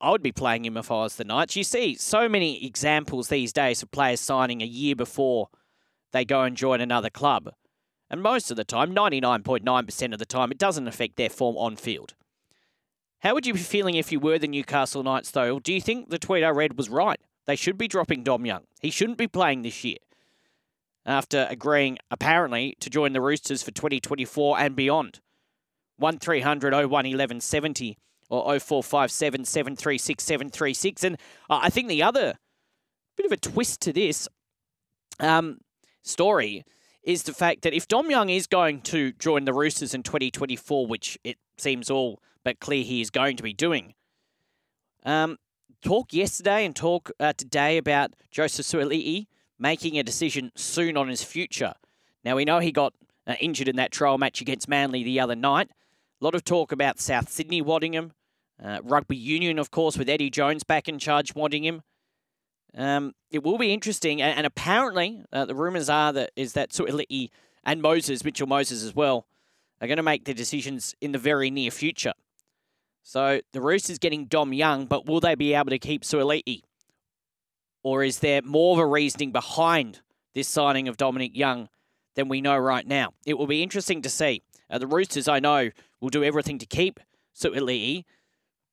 I 0.00 0.10
would 0.10 0.22
be 0.22 0.32
playing 0.32 0.64
him 0.64 0.76
if 0.76 0.90
I 0.90 0.96
was 0.96 1.16
the 1.16 1.24
Knights. 1.24 1.54
You 1.54 1.62
see 1.62 1.94
so 1.94 2.28
many 2.28 2.66
examples 2.66 3.28
these 3.28 3.52
days 3.52 3.82
of 3.82 3.92
players 3.92 4.20
signing 4.20 4.60
a 4.60 4.66
year 4.66 4.96
before 4.96 5.48
they 6.10 6.24
go 6.24 6.42
and 6.42 6.56
join 6.56 6.80
another 6.80 7.10
club. 7.10 7.50
And 8.10 8.20
most 8.20 8.50
of 8.50 8.56
the 8.56 8.64
time, 8.64 8.94
99.9% 8.94 10.12
of 10.12 10.18
the 10.18 10.26
time, 10.26 10.50
it 10.50 10.58
doesn't 10.58 10.88
affect 10.88 11.16
their 11.16 11.30
form 11.30 11.56
on 11.56 11.76
field. 11.76 12.14
How 13.20 13.34
would 13.34 13.46
you 13.46 13.54
be 13.54 13.60
feeling 13.60 13.94
if 13.94 14.10
you 14.10 14.18
were 14.18 14.38
the 14.38 14.48
Newcastle 14.48 15.04
Knights, 15.04 15.30
though? 15.30 15.60
Do 15.60 15.72
you 15.72 15.80
think 15.80 16.10
the 16.10 16.18
tweet 16.18 16.42
I 16.42 16.48
read 16.48 16.76
was 16.76 16.90
right? 16.90 17.20
They 17.46 17.56
should 17.56 17.78
be 17.78 17.88
dropping 17.88 18.24
Dom 18.24 18.44
Young. 18.44 18.64
He 18.80 18.90
shouldn't 18.90 19.18
be 19.18 19.28
playing 19.28 19.62
this 19.62 19.84
year. 19.84 19.98
After 21.06 21.46
agreeing, 21.48 21.98
apparently, 22.10 22.76
to 22.80 22.90
join 22.90 23.12
the 23.12 23.20
Roosters 23.20 23.62
for 23.62 23.70
2024 23.70 24.58
and 24.58 24.76
beyond. 24.76 25.20
1300 26.02 26.72
01 26.72 26.90
1170 26.90 27.96
or 28.28 28.58
0457 28.58 29.44
736 29.44 30.24
736. 30.24 31.04
And 31.04 31.16
uh, 31.48 31.60
I 31.62 31.70
think 31.70 31.88
the 31.88 32.02
other 32.02 32.34
bit 33.16 33.26
of 33.26 33.32
a 33.32 33.36
twist 33.36 33.80
to 33.82 33.92
this 33.92 34.28
um, 35.20 35.58
story 36.02 36.64
is 37.02 37.24
the 37.24 37.32
fact 37.32 37.62
that 37.62 37.74
if 37.74 37.88
Dom 37.88 38.10
Young 38.10 38.28
is 38.28 38.46
going 38.46 38.80
to 38.82 39.12
join 39.12 39.44
the 39.44 39.52
Roosters 39.52 39.94
in 39.94 40.02
2024, 40.02 40.86
which 40.86 41.18
it 41.24 41.36
seems 41.58 41.90
all 41.90 42.20
but 42.44 42.60
clear 42.60 42.84
he 42.84 43.00
is 43.00 43.10
going 43.10 43.36
to 43.36 43.42
be 43.42 43.52
doing, 43.52 43.94
um, 45.04 45.36
talk 45.82 46.12
yesterday 46.12 46.64
and 46.64 46.74
talk 46.74 47.10
uh, 47.20 47.32
today 47.36 47.76
about 47.76 48.14
Joseph 48.30 48.66
Suaalii 48.66 49.26
making 49.58 49.98
a 49.98 50.02
decision 50.02 50.52
soon 50.56 50.96
on 50.96 51.08
his 51.08 51.22
future. 51.22 51.74
Now, 52.24 52.36
we 52.36 52.44
know 52.44 52.60
he 52.60 52.72
got 52.72 52.94
uh, 53.26 53.34
injured 53.40 53.68
in 53.68 53.76
that 53.76 53.92
trial 53.92 54.18
match 54.18 54.40
against 54.40 54.68
Manly 54.68 55.02
the 55.02 55.20
other 55.20 55.36
night. 55.36 55.70
A 56.22 56.24
lot 56.24 56.36
of 56.36 56.44
talk 56.44 56.70
about 56.70 57.00
South 57.00 57.28
Sydney 57.30 57.60
wanting 57.60 57.94
him. 57.94 58.12
Uh, 58.62 58.78
rugby 58.84 59.16
union, 59.16 59.58
of 59.58 59.72
course, 59.72 59.98
with 59.98 60.08
Eddie 60.08 60.30
Jones 60.30 60.62
back 60.62 60.88
in 60.88 61.00
charge, 61.00 61.34
wanting 61.34 61.64
him. 61.64 61.82
Um, 62.76 63.14
it 63.32 63.42
will 63.42 63.58
be 63.58 63.72
interesting, 63.72 64.22
and, 64.22 64.36
and 64.36 64.46
apparently 64.46 65.24
uh, 65.32 65.46
the 65.46 65.56
rumours 65.56 65.88
are 65.88 66.12
that 66.12 66.30
is 66.36 66.52
that 66.52 66.70
Suaalii 66.70 67.30
and 67.64 67.82
Moses, 67.82 68.24
Mitchell 68.24 68.46
Moses 68.46 68.84
as 68.84 68.94
well, 68.94 69.26
are 69.80 69.88
going 69.88 69.96
to 69.96 70.02
make 70.04 70.24
their 70.24 70.34
decisions 70.34 70.94
in 71.00 71.10
the 71.10 71.18
very 71.18 71.50
near 71.50 71.72
future. 71.72 72.12
So 73.02 73.40
the 73.52 73.60
Roosters 73.60 73.98
getting 73.98 74.26
Dom 74.26 74.52
Young, 74.52 74.86
but 74.86 75.06
will 75.06 75.18
they 75.18 75.34
be 75.34 75.54
able 75.54 75.70
to 75.70 75.78
keep 75.80 76.04
Suaalii? 76.04 76.62
Or 77.82 78.04
is 78.04 78.20
there 78.20 78.42
more 78.42 78.76
of 78.76 78.78
a 78.78 78.86
reasoning 78.86 79.32
behind 79.32 80.02
this 80.36 80.46
signing 80.46 80.86
of 80.86 80.96
Dominic 80.96 81.36
Young 81.36 81.68
than 82.14 82.28
we 82.28 82.40
know 82.40 82.56
right 82.56 82.86
now? 82.86 83.12
It 83.26 83.38
will 83.38 83.48
be 83.48 83.60
interesting 83.60 84.02
to 84.02 84.08
see. 84.08 84.42
Uh, 84.72 84.78
the 84.78 84.86
Roosters, 84.86 85.28
I 85.28 85.38
know, 85.38 85.70
will 86.00 86.08
do 86.08 86.24
everything 86.24 86.58
to 86.58 86.66
keep 86.66 86.98
Suaalii, 87.38 88.04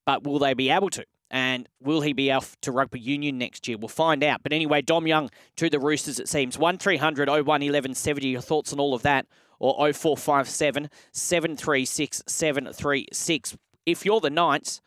but 0.05 0.23
will 0.23 0.39
they 0.39 0.53
be 0.53 0.69
able 0.69 0.89
to? 0.91 1.05
And 1.29 1.69
will 1.79 2.01
he 2.01 2.13
be 2.13 2.31
off 2.31 2.59
to 2.61 2.71
rugby 2.71 2.99
union 2.99 3.37
next 3.37 3.67
year? 3.67 3.77
We'll 3.77 3.89
find 3.89 4.23
out. 4.23 4.41
But 4.41 4.53
anyway, 4.53 4.81
Dom 4.81 5.05
Young 5.05 5.29
to 5.57 5.69
the 5.69 5.77
Roosters, 5.77 6.19
it 6.19 6.27
seems. 6.27 6.57
1300 6.57 7.27
01 7.29 7.45
1170. 7.45 8.27
Your 8.29 8.41
thoughts 8.41 8.73
on 8.73 8.79
all 8.79 8.95
of 8.95 9.03
that? 9.03 9.27
Or 9.59 9.93
0457 9.93 10.89
736 11.11 12.23
736. 12.25 13.57
If 13.85 14.05
you're 14.05 14.21
the 14.21 14.29
Knights, 14.29 14.81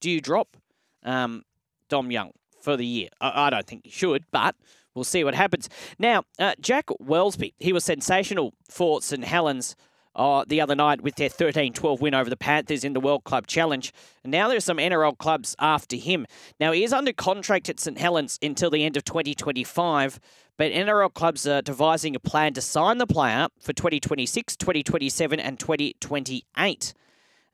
do 0.00 0.10
you 0.10 0.20
drop 0.20 0.56
um, 1.04 1.44
Dom 1.88 2.10
Young 2.10 2.32
for 2.60 2.76
the 2.76 2.86
year? 2.86 3.10
I, 3.20 3.46
I, 3.46 3.50
don't 3.50 3.66
think 3.66 3.84
you 3.84 3.92
should, 3.92 4.24
but 4.32 4.56
we'll 4.94 5.04
see 5.04 5.22
what 5.22 5.34
happens. 5.34 5.68
Now, 5.98 6.24
uh, 6.38 6.54
Jack 6.58 6.86
Welsby, 7.00 7.52
he 7.58 7.72
was 7.72 7.84
sensational 7.84 8.54
for 8.68 9.02
St 9.02 9.24
Helens 9.24 9.76
uh, 10.16 10.44
the 10.46 10.60
other 10.60 10.74
night 10.74 11.00
with 11.00 11.16
their 11.16 11.28
13 11.28 11.72
12 11.72 12.00
win 12.00 12.14
over 12.14 12.30
the 12.30 12.36
Panthers 12.36 12.84
in 12.84 12.92
the 12.92 13.00
World 13.00 13.24
Club 13.24 13.46
Challenge. 13.46 13.92
And 14.22 14.30
now 14.30 14.48
there's 14.48 14.64
some 14.64 14.78
NRL 14.78 15.18
clubs 15.18 15.56
after 15.58 15.96
him. 15.96 16.26
Now, 16.60 16.72
he 16.72 16.84
is 16.84 16.92
under 16.92 17.12
contract 17.12 17.68
at 17.68 17.80
St 17.80 17.98
Helens 17.98 18.38
until 18.42 18.70
the 18.70 18.84
end 18.84 18.96
of 18.96 19.04
2025, 19.04 20.20
but 20.56 20.72
NRL 20.72 21.12
clubs 21.12 21.46
are 21.46 21.62
devising 21.62 22.14
a 22.14 22.20
plan 22.20 22.54
to 22.54 22.60
sign 22.60 22.98
the 22.98 23.06
player 23.06 23.48
for 23.60 23.72
2026, 23.72 24.56
2027, 24.56 25.40
and 25.40 25.58
2028. 25.58 26.94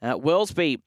Uh, 0.03 0.15
Welsby 0.15 0.81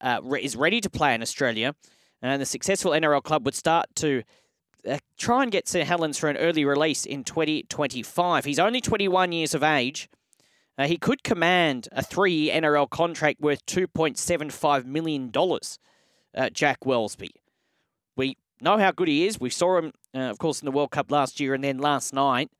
uh, 0.00 0.20
is 0.40 0.56
ready 0.56 0.80
to 0.80 0.90
play 0.90 1.14
in 1.14 1.22
Australia, 1.22 1.74
and 2.22 2.40
the 2.40 2.46
successful 2.46 2.92
NRL 2.92 3.22
club 3.22 3.44
would 3.44 3.54
start 3.54 3.86
to 3.96 4.22
uh, 4.88 4.98
try 5.18 5.42
and 5.42 5.52
get 5.52 5.68
St 5.68 5.86
Helens 5.86 6.18
for 6.18 6.28
an 6.28 6.36
early 6.36 6.64
release 6.64 7.04
in 7.04 7.24
2025. 7.24 8.44
He's 8.44 8.58
only 8.58 8.80
21 8.80 9.32
years 9.32 9.54
of 9.54 9.62
age. 9.62 10.08
Uh, 10.78 10.86
he 10.86 10.96
could 10.96 11.24
command 11.24 11.88
a 11.90 12.02
three-year 12.02 12.54
NRL 12.62 12.88
contract 12.88 13.40
worth 13.40 13.66
$2.75 13.66 14.84
million, 14.84 15.32
uh, 15.34 16.50
Jack 16.50 16.80
Welsby. 16.80 17.30
We 18.16 18.36
know 18.60 18.78
how 18.78 18.92
good 18.92 19.08
he 19.08 19.26
is. 19.26 19.40
We 19.40 19.50
saw 19.50 19.78
him, 19.78 19.92
uh, 20.14 20.20
of 20.20 20.38
course, 20.38 20.62
in 20.62 20.66
the 20.66 20.72
World 20.72 20.92
Cup 20.92 21.10
last 21.10 21.40
year 21.40 21.52
and 21.52 21.64
then 21.64 21.78
last 21.78 22.14
night, 22.14 22.50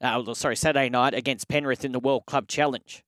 uh, 0.00 0.32
sorry, 0.34 0.56
Saturday 0.56 0.88
night 0.88 1.12
against 1.12 1.48
Penrith 1.48 1.84
in 1.84 1.92
the 1.92 2.00
World 2.00 2.24
Club 2.26 2.46
Challenge. 2.46 3.02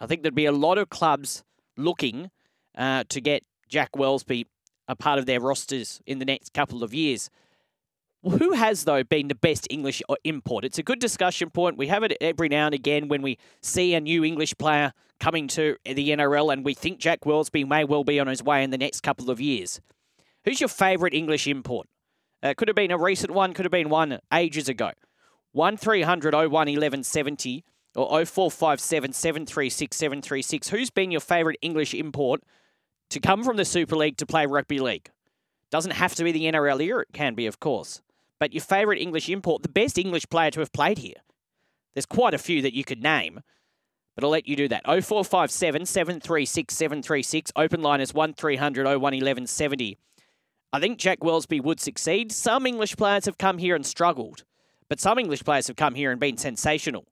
I 0.00 0.06
think 0.06 0.22
there'd 0.22 0.34
be 0.34 0.46
a 0.46 0.52
lot 0.52 0.78
of 0.78 0.88
clubs 0.88 1.42
looking 1.76 2.30
uh, 2.76 3.04
to 3.08 3.20
get 3.20 3.42
Jack 3.68 3.92
Welsby 3.92 4.46
a 4.86 4.96
part 4.96 5.18
of 5.18 5.26
their 5.26 5.40
rosters 5.40 6.00
in 6.06 6.18
the 6.18 6.24
next 6.24 6.54
couple 6.54 6.82
of 6.82 6.94
years. 6.94 7.28
Who 8.22 8.52
has, 8.52 8.84
though, 8.84 9.04
been 9.04 9.28
the 9.28 9.36
best 9.36 9.68
English 9.70 10.02
uh, 10.08 10.16
import? 10.24 10.64
It's 10.64 10.78
a 10.78 10.82
good 10.82 10.98
discussion 10.98 11.50
point. 11.50 11.78
We 11.78 11.86
have 11.86 12.02
it 12.02 12.16
every 12.20 12.48
now 12.48 12.66
and 12.66 12.74
again 12.74 13.06
when 13.06 13.22
we 13.22 13.38
see 13.62 13.94
a 13.94 14.00
new 14.00 14.24
English 14.24 14.58
player 14.58 14.92
coming 15.20 15.46
to 15.48 15.76
the 15.84 16.10
NRL 16.10 16.52
and 16.52 16.64
we 16.64 16.74
think 16.74 16.98
Jack 16.98 17.20
Welsby 17.20 17.66
may 17.66 17.84
well 17.84 18.02
be 18.02 18.18
on 18.18 18.26
his 18.26 18.42
way 18.42 18.64
in 18.64 18.70
the 18.70 18.78
next 18.78 19.02
couple 19.02 19.30
of 19.30 19.40
years. 19.40 19.80
Who's 20.44 20.60
your 20.60 20.68
favourite 20.68 21.14
English 21.14 21.46
import? 21.46 21.86
Uh, 22.42 22.54
could 22.56 22.68
have 22.68 22.76
been 22.76 22.90
a 22.90 22.98
recent 22.98 23.32
one, 23.32 23.52
could 23.54 23.64
have 23.64 23.72
been 23.72 23.88
one 23.88 24.18
ages 24.32 24.68
ago. 24.68 24.90
1300 25.52 26.34
01 26.34 26.50
1170 26.50 27.64
or 27.94 28.24
0457 28.24 29.12
736 29.12 29.96
736. 29.96 30.68
Who's 30.68 30.90
been 30.90 31.12
your 31.12 31.20
favourite 31.20 31.58
English 31.62 31.94
import 31.94 32.42
to 33.10 33.20
come 33.20 33.44
from 33.44 33.56
the 33.56 33.64
Super 33.64 33.96
League 33.96 34.16
to 34.16 34.26
play 34.26 34.44
rugby 34.44 34.80
league? 34.80 35.08
Doesn't 35.70 35.92
have 35.92 36.16
to 36.16 36.24
be 36.24 36.32
the 36.32 36.44
NRL 36.44 36.82
era, 36.82 37.02
it 37.02 37.12
can 37.12 37.34
be, 37.34 37.46
of 37.46 37.60
course 37.60 38.02
but 38.40 38.52
your 38.52 38.62
favourite 38.62 39.00
English 39.00 39.28
import, 39.28 39.62
the 39.62 39.68
best 39.68 39.98
English 39.98 40.28
player 40.28 40.50
to 40.50 40.60
have 40.60 40.72
played 40.72 40.98
here. 40.98 41.22
There's 41.94 42.06
quite 42.06 42.34
a 42.34 42.38
few 42.38 42.62
that 42.62 42.74
you 42.74 42.84
could 42.84 43.02
name, 43.02 43.40
but 44.14 44.24
I'll 44.24 44.30
let 44.30 44.48
you 44.48 44.56
do 44.56 44.68
that. 44.68 44.84
0457 44.84 45.86
736 45.86 46.74
736. 46.74 47.52
Open 47.56 47.82
line 47.82 48.00
is 48.00 48.14
1300 48.14 48.84
01 48.84 49.00
1170. 49.00 49.98
I 50.72 50.80
think 50.80 50.98
Jack 50.98 51.20
Welsby 51.20 51.62
would 51.62 51.80
succeed. 51.80 52.30
Some 52.30 52.66
English 52.66 52.96
players 52.96 53.24
have 53.24 53.38
come 53.38 53.58
here 53.58 53.74
and 53.74 53.86
struggled, 53.86 54.44
but 54.88 55.00
some 55.00 55.18
English 55.18 55.44
players 55.44 55.66
have 55.66 55.76
come 55.76 55.94
here 55.94 56.10
and 56.10 56.20
been 56.20 56.36
sensational. 56.36 57.06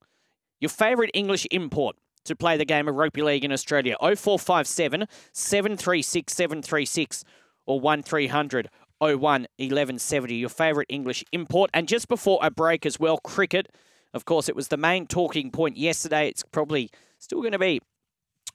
Your 0.61 0.68
favourite 0.68 1.11
English 1.14 1.47
import 1.50 1.97
to 2.25 2.37
play 2.37 2.56
the 2.56 2.64
game 2.64 2.88
of 2.88 2.95
rugby 2.97 3.23
league 3.23 3.45
in 3.45 3.52
Australia 3.52 3.97
0457 4.00 5.06
736 5.33 6.33
736 6.33 7.25
or 7.66 7.80
1300 7.80 8.68
01 9.00 9.19
1170, 9.21 10.35
your 10.35 10.49
favourite 10.49 10.87
English 10.88 11.25
import. 11.33 11.71
And 11.75 11.88
just 11.88 12.09
before 12.09 12.38
a 12.43 12.50
break 12.50 12.87
as 12.87 12.99
well, 12.99 13.19
cricket. 13.19 13.69
Of 14.15 14.25
course, 14.25 14.49
it 14.49 14.57
was 14.57 14.69
the 14.69 14.76
main 14.76 15.07
talking 15.07 15.50
point 15.50 15.76
yesterday. 15.76 16.29
It's 16.29 16.43
probably 16.43 16.91
still 17.19 17.41
going 17.41 17.53
to 17.53 17.59
be 17.59 17.81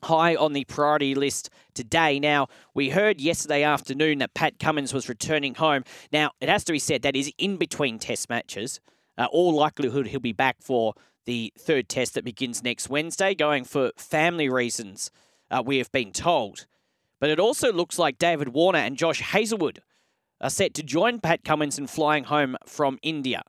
high 0.03 0.36
on 0.36 0.53
the 0.53 0.65
priority 0.65 1.13
list 1.13 1.50
today. 1.74 2.19
Now, 2.19 2.48
we 2.74 2.89
heard 2.89 3.21
yesterday 3.21 3.63
afternoon 3.63 4.19
that 4.19 4.33
Pat 4.33 4.60
Cummins 4.60 4.93
was 4.93 5.07
returning 5.07 5.55
home. 5.55 5.83
Now, 6.12 6.31
it 6.39 6.50
has 6.50 6.63
to 6.65 6.71
be 6.71 6.79
said 6.79 7.03
that 7.03 7.15
is 7.15 7.31
in 7.38 7.57
between 7.57 8.00
test 8.00 8.29
matches. 8.29 8.79
Uh, 9.17 9.27
all 9.31 9.53
likelihood 9.53 10.07
he'll 10.07 10.19
be 10.19 10.33
back 10.33 10.57
for 10.62 10.95
the 11.25 11.53
third 11.57 11.88
test 11.88 12.15
that 12.15 12.25
begins 12.25 12.63
next 12.63 12.89
Wednesday, 12.89 13.36
going 13.36 13.63
for 13.63 13.91
family 13.95 14.50
reasons, 14.50 15.12
uh, 15.51 15.62
we 15.63 15.77
have 15.77 15.91
been 15.91 16.12
told. 16.12 16.65
But 17.19 17.29
it 17.29 17.39
also 17.39 17.71
looks 17.71 18.00
like 18.00 18.17
David 18.17 18.50
Warner 18.50 18.79
and 18.79 18.98
Josh 18.98 19.21
Hazlewood 19.21 19.83
are 20.41 20.50
set 20.50 20.74
to 20.74 20.83
join 20.83 21.19
Pat 21.19 21.43
Cummins 21.43 21.77
in 21.77 21.88
flying 21.88 22.25
home 22.25 22.57
from 22.65 22.98
India. 23.01 23.43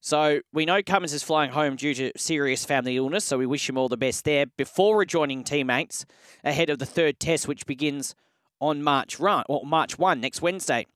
So 0.00 0.40
we 0.52 0.64
know 0.64 0.82
Cummins 0.82 1.12
is 1.12 1.22
flying 1.22 1.50
home 1.50 1.76
due 1.76 1.92
to 1.94 2.12
serious 2.16 2.64
family 2.64 2.96
illness, 2.96 3.24
so 3.24 3.36
we 3.36 3.46
wish 3.46 3.68
him 3.68 3.76
all 3.76 3.88
the 3.88 3.96
best 3.96 4.24
there 4.24 4.46
before 4.46 4.96
rejoining 4.96 5.44
teammates 5.44 6.06
ahead 6.44 6.70
of 6.70 6.78
the 6.78 6.86
third 6.86 7.20
test, 7.20 7.48
which 7.48 7.66
begins 7.66 8.14
on 8.60 8.82
March 8.82 9.20
run 9.20 9.44
or 9.48 9.66
March 9.66 9.98
one 9.98 10.20
next 10.20 10.40
Wednesday. 10.40 10.86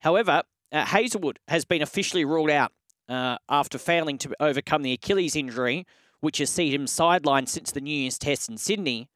However, 0.00 0.42
uh, 0.72 0.84
Hazlewood 0.84 1.38
has 1.48 1.64
been 1.64 1.82
officially 1.82 2.24
ruled 2.24 2.50
out 2.50 2.72
uh, 3.08 3.38
after 3.48 3.78
failing 3.78 4.18
to 4.18 4.34
overcome 4.40 4.82
the 4.82 4.92
Achilles 4.92 5.36
injury, 5.36 5.86
which 6.20 6.38
has 6.38 6.50
seen 6.50 6.72
him 6.72 6.86
sidelined 6.86 7.48
since 7.48 7.70
the 7.70 7.80
New 7.80 7.94
Year's 7.94 8.18
test 8.18 8.48
in 8.48 8.56
Sydney. 8.56 9.08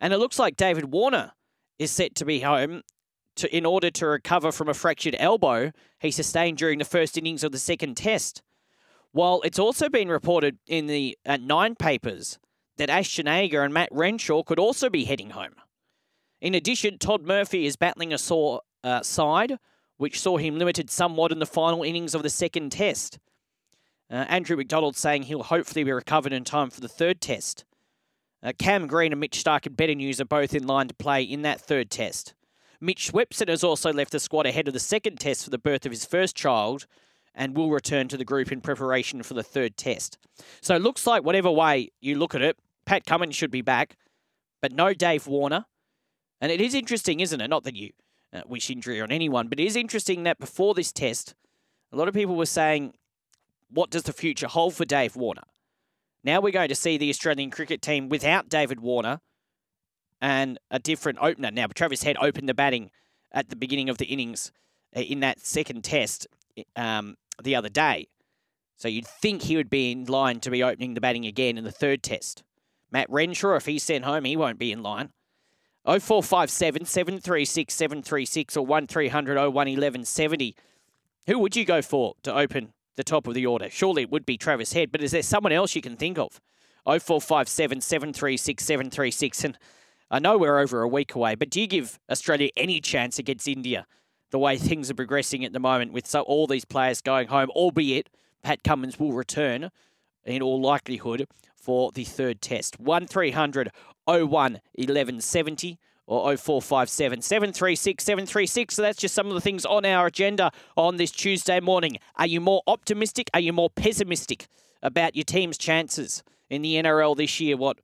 And 0.00 0.12
it 0.12 0.18
looks 0.18 0.38
like 0.38 0.56
David 0.56 0.92
Warner 0.92 1.32
is 1.78 1.90
set 1.90 2.14
to 2.16 2.24
be 2.24 2.40
home 2.40 2.82
to, 3.36 3.54
in 3.56 3.64
order 3.66 3.90
to 3.90 4.06
recover 4.06 4.52
from 4.52 4.68
a 4.68 4.74
fractured 4.74 5.16
elbow 5.18 5.72
he 5.98 6.10
sustained 6.10 6.58
during 6.58 6.78
the 6.78 6.84
first 6.84 7.16
innings 7.16 7.44
of 7.44 7.52
the 7.52 7.58
second 7.58 7.96
test. 7.96 8.42
While 9.12 9.40
it's 9.42 9.58
also 9.58 9.88
been 9.88 10.08
reported 10.08 10.58
in 10.66 10.86
the 10.86 11.18
uh, 11.26 11.36
Nine 11.36 11.74
papers 11.74 12.38
that 12.76 12.90
Ashton 12.90 13.28
Agar 13.28 13.62
and 13.62 13.74
Matt 13.74 13.88
Renshaw 13.92 14.42
could 14.42 14.58
also 14.58 14.88
be 14.88 15.04
heading 15.04 15.30
home. 15.30 15.54
In 16.40 16.54
addition, 16.54 16.98
Todd 16.98 17.22
Murphy 17.22 17.66
is 17.66 17.76
battling 17.76 18.12
a 18.12 18.18
sore 18.18 18.62
uh, 18.82 19.02
side, 19.02 19.58
which 19.98 20.20
saw 20.20 20.38
him 20.38 20.58
limited 20.58 20.88
somewhat 20.90 21.32
in 21.32 21.38
the 21.38 21.46
final 21.46 21.82
innings 21.82 22.14
of 22.14 22.22
the 22.22 22.30
second 22.30 22.72
test. 22.72 23.18
Uh, 24.10 24.24
Andrew 24.28 24.56
McDonald 24.56 24.96
saying 24.96 25.24
he'll 25.24 25.42
hopefully 25.42 25.84
be 25.84 25.92
recovered 25.92 26.32
in 26.32 26.44
time 26.44 26.70
for 26.70 26.80
the 26.80 26.88
third 26.88 27.20
test. 27.20 27.64
Uh, 28.42 28.52
Cam 28.58 28.86
Green 28.86 29.12
and 29.12 29.20
Mitch 29.20 29.44
Starc 29.44 29.66
and 29.66 29.76
Better 29.76 29.94
News 29.94 30.20
are 30.20 30.24
both 30.24 30.54
in 30.54 30.66
line 30.66 30.88
to 30.88 30.94
play 30.94 31.22
in 31.22 31.42
that 31.42 31.60
third 31.60 31.90
test. 31.90 32.34
Mitch 32.80 33.12
Swepson 33.12 33.48
has 33.48 33.62
also 33.62 33.92
left 33.92 34.12
the 34.12 34.20
squad 34.20 34.46
ahead 34.46 34.66
of 34.66 34.74
the 34.74 34.80
second 34.80 35.20
test 35.20 35.44
for 35.44 35.50
the 35.50 35.58
birth 35.58 35.84
of 35.84 35.92
his 35.92 36.04
first 36.04 36.34
child 36.34 36.86
and 37.34 37.54
will 37.56 37.70
return 37.70 38.08
to 38.08 38.16
the 38.16 38.24
group 38.24 38.50
in 38.50 38.60
preparation 38.60 39.22
for 39.22 39.34
the 39.34 39.42
third 39.42 39.76
test. 39.76 40.18
So 40.60 40.74
it 40.74 40.82
looks 40.82 41.06
like 41.06 41.22
whatever 41.22 41.50
way 41.50 41.90
you 42.00 42.18
look 42.18 42.34
at 42.34 42.42
it, 42.42 42.58
Pat 42.86 43.04
Cummins 43.04 43.36
should 43.36 43.50
be 43.50 43.62
back, 43.62 43.96
but 44.62 44.72
no 44.72 44.94
Dave 44.94 45.26
Warner. 45.26 45.66
And 46.40 46.50
it 46.50 46.60
is 46.60 46.74
interesting, 46.74 47.20
isn't 47.20 47.40
it? 47.40 47.48
Not 47.48 47.64
that 47.64 47.76
you 47.76 47.90
uh, 48.32 48.42
wish 48.46 48.70
injury 48.70 49.00
on 49.00 49.12
anyone, 49.12 49.48
but 49.48 49.60
it 49.60 49.66
is 49.66 49.76
interesting 49.76 50.22
that 50.22 50.38
before 50.38 50.74
this 50.74 50.90
test, 50.90 51.34
a 51.92 51.96
lot 51.96 52.08
of 52.08 52.14
people 52.14 52.34
were 52.34 52.46
saying, 52.46 52.94
what 53.68 53.90
does 53.90 54.04
the 54.04 54.12
future 54.12 54.48
hold 54.48 54.74
for 54.74 54.84
Dave 54.84 55.16
Warner? 55.16 55.42
Now 56.24 56.40
we're 56.40 56.52
going 56.52 56.68
to 56.68 56.74
see 56.74 56.96
the 56.96 57.10
Australian 57.10 57.50
cricket 57.50 57.82
team 57.82 58.08
without 58.08 58.48
David 58.48 58.80
Warner 58.80 59.20
and 60.20 60.58
a 60.70 60.78
different 60.78 61.18
opener. 61.20 61.50
Now, 61.50 61.66
Travis 61.68 62.02
Head 62.02 62.16
opened 62.20 62.48
the 62.48 62.54
batting 62.54 62.90
at 63.32 63.48
the 63.48 63.56
beginning 63.56 63.88
of 63.88 63.98
the 63.98 64.06
innings 64.06 64.52
uh, 64.96 65.00
in 65.00 65.20
that 65.20 65.40
second 65.40 65.84
test 65.84 66.26
um, 66.76 67.16
the 67.42 67.56
other 67.56 67.68
day. 67.68 68.08
So 68.76 68.88
you'd 68.88 69.06
think 69.06 69.42
he 69.42 69.56
would 69.56 69.70
be 69.70 69.92
in 69.92 70.06
line 70.06 70.40
to 70.40 70.50
be 70.50 70.62
opening 70.62 70.94
the 70.94 71.00
batting 71.00 71.26
again 71.26 71.58
in 71.58 71.64
the 71.64 71.72
third 71.72 72.02
test. 72.02 72.42
Matt 72.90 73.08
Renshaw, 73.10 73.56
if 73.56 73.66
he's 73.66 73.82
sent 73.82 74.04
home, 74.04 74.24
he 74.24 74.36
won't 74.36 74.58
be 74.58 74.72
in 74.72 74.82
line. 74.82 75.10
0457 75.84 76.84
736 76.84 77.72
736 77.72 78.56
or 78.56 78.66
1300 78.66 79.36
01 79.36 79.52
1170. 79.52 80.56
Who 81.26 81.38
would 81.38 81.56
you 81.56 81.64
go 81.64 81.82
for 81.82 82.14
to 82.22 82.34
open 82.34 82.72
the 82.96 83.04
top 83.04 83.26
of 83.26 83.34
the 83.34 83.46
order? 83.46 83.70
Surely 83.70 84.02
it 84.02 84.10
would 84.10 84.26
be 84.26 84.36
Travis 84.36 84.72
Head, 84.72 84.92
but 84.92 85.02
is 85.02 85.12
there 85.12 85.22
someone 85.22 85.52
else 85.52 85.74
you 85.74 85.82
can 85.82 85.96
think 85.96 86.18
of? 86.18 86.40
0457 86.84 87.80
736 87.80 88.64
736. 88.64 89.44
And 89.44 89.58
I 90.10 90.18
know 90.18 90.36
we're 90.36 90.58
over 90.58 90.82
a 90.82 90.88
week 90.88 91.14
away, 91.14 91.36
but 91.36 91.50
do 91.50 91.60
you 91.60 91.68
give 91.68 92.00
Australia 92.10 92.50
any 92.56 92.80
chance 92.80 93.18
against 93.20 93.46
India? 93.46 93.86
The 94.30 94.40
way 94.40 94.56
things 94.56 94.90
are 94.90 94.94
progressing 94.94 95.44
at 95.44 95.52
the 95.52 95.60
moment, 95.60 95.92
with 95.92 96.06
so 96.06 96.22
all 96.22 96.48
these 96.48 96.64
players 96.64 97.00
going 97.00 97.28
home, 97.28 97.50
albeit 97.50 98.08
Pat 98.42 98.64
Cummins 98.64 98.98
will 98.98 99.12
return 99.12 99.70
in 100.24 100.42
all 100.42 100.60
likelihood 100.60 101.28
for 101.54 101.92
the 101.92 102.04
third 102.04 102.40
test. 102.40 102.80
1300 102.80 103.70
01 104.06 104.26
1170 104.74 105.78
or 106.06 106.36
0457 106.36 107.22
736 107.22 108.02
736. 108.02 108.74
So 108.74 108.82
that's 108.82 108.98
just 108.98 109.14
some 109.14 109.28
of 109.28 109.34
the 109.34 109.40
things 109.40 109.64
on 109.64 109.84
our 109.84 110.06
agenda 110.06 110.50
on 110.76 110.96
this 110.96 111.12
Tuesday 111.12 111.60
morning. 111.60 111.98
Are 112.16 112.26
you 112.26 112.40
more 112.40 112.62
optimistic? 112.66 113.30
Are 113.32 113.40
you 113.40 113.52
more 113.52 113.70
pessimistic 113.70 114.48
about 114.82 115.14
your 115.14 115.24
team's 115.24 115.56
chances 115.56 116.24
in 116.48 116.62
the 116.62 116.74
NRL 116.74 117.16
this 117.16 117.38
year? 117.38 117.56
What, 117.56 117.78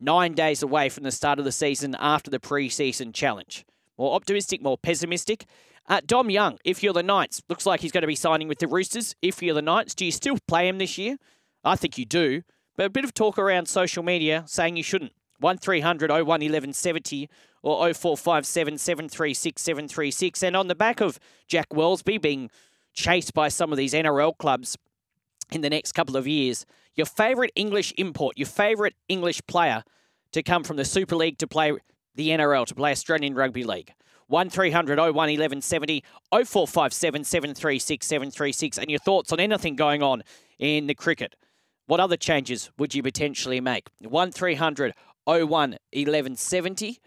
nine 0.00 0.32
days 0.32 0.62
away 0.62 0.88
from 0.88 1.04
the 1.04 1.12
start 1.12 1.38
of 1.38 1.44
the 1.44 1.52
season 1.52 1.96
after 1.98 2.30
the 2.30 2.40
pre-season 2.40 3.12
challenge? 3.12 3.64
More 3.98 4.14
optimistic, 4.14 4.62
more 4.62 4.78
pessimistic? 4.78 5.46
Uh, 5.88 6.00
Dom 6.06 6.30
Young, 6.30 6.58
if 6.64 6.82
you're 6.82 6.92
the 6.92 7.02
Knights, 7.02 7.42
looks 7.48 7.66
like 7.66 7.80
he's 7.80 7.92
going 7.92 8.02
to 8.02 8.06
be 8.06 8.14
signing 8.14 8.48
with 8.48 8.58
the 8.58 8.68
Roosters. 8.68 9.14
If 9.22 9.42
you're 9.42 9.54
the 9.54 9.62
Knights, 9.62 9.94
do 9.94 10.04
you 10.04 10.12
still 10.12 10.38
play 10.46 10.68
him 10.68 10.78
this 10.78 10.96
year? 10.96 11.16
I 11.64 11.76
think 11.76 11.98
you 11.98 12.04
do. 12.04 12.42
But 12.76 12.86
a 12.86 12.90
bit 12.90 13.04
of 13.04 13.12
talk 13.12 13.38
around 13.38 13.66
social 13.66 14.02
media 14.02 14.44
saying 14.46 14.76
you 14.76 14.82
shouldn't. 14.82 15.12
1300 15.40 16.10
01 16.10 16.24
1170 16.26 17.28
or 17.62 17.92
0457 17.92 18.78
736 18.78 19.60
736. 19.62 20.42
And 20.42 20.56
on 20.56 20.68
the 20.68 20.74
back 20.74 21.00
of 21.00 21.18
Jack 21.48 21.70
Welsby 21.70 22.20
being 22.20 22.50
chased 22.92 23.34
by 23.34 23.48
some 23.48 23.72
of 23.72 23.78
these 23.78 23.92
NRL 23.92 24.36
clubs 24.38 24.76
in 25.52 25.60
the 25.60 25.70
next 25.70 25.92
couple 25.92 26.16
of 26.16 26.26
years, 26.26 26.66
your 26.94 27.06
favourite 27.06 27.52
English 27.54 27.92
import, 27.96 28.36
your 28.36 28.46
favourite 28.46 28.94
English 29.08 29.40
player 29.46 29.84
to 30.32 30.42
come 30.42 30.64
from 30.64 30.76
the 30.76 30.84
Super 30.84 31.16
League 31.16 31.38
to 31.38 31.46
play 31.46 31.72
the 32.14 32.28
NRL, 32.28 32.66
to 32.66 32.74
play 32.74 32.92
Australian 32.92 33.34
Rugby 33.34 33.64
League. 33.64 33.92
1300 34.28 34.98
01 34.98 35.12
1170 35.12 36.04
0457 36.30 37.24
736 37.24 38.06
736. 38.06 38.78
And 38.78 38.88
your 38.88 39.00
thoughts 39.00 39.32
on 39.32 39.40
anything 39.40 39.74
going 39.74 40.02
on 40.02 40.22
in 40.58 40.86
the 40.86 40.94
cricket. 40.94 41.34
What 41.86 41.98
other 41.98 42.16
changes 42.16 42.70
would 42.78 42.94
you 42.94 43.02
potentially 43.02 43.60
make? 43.60 43.88
1300 44.00 44.94
01 45.26 45.40
1170 45.40 47.00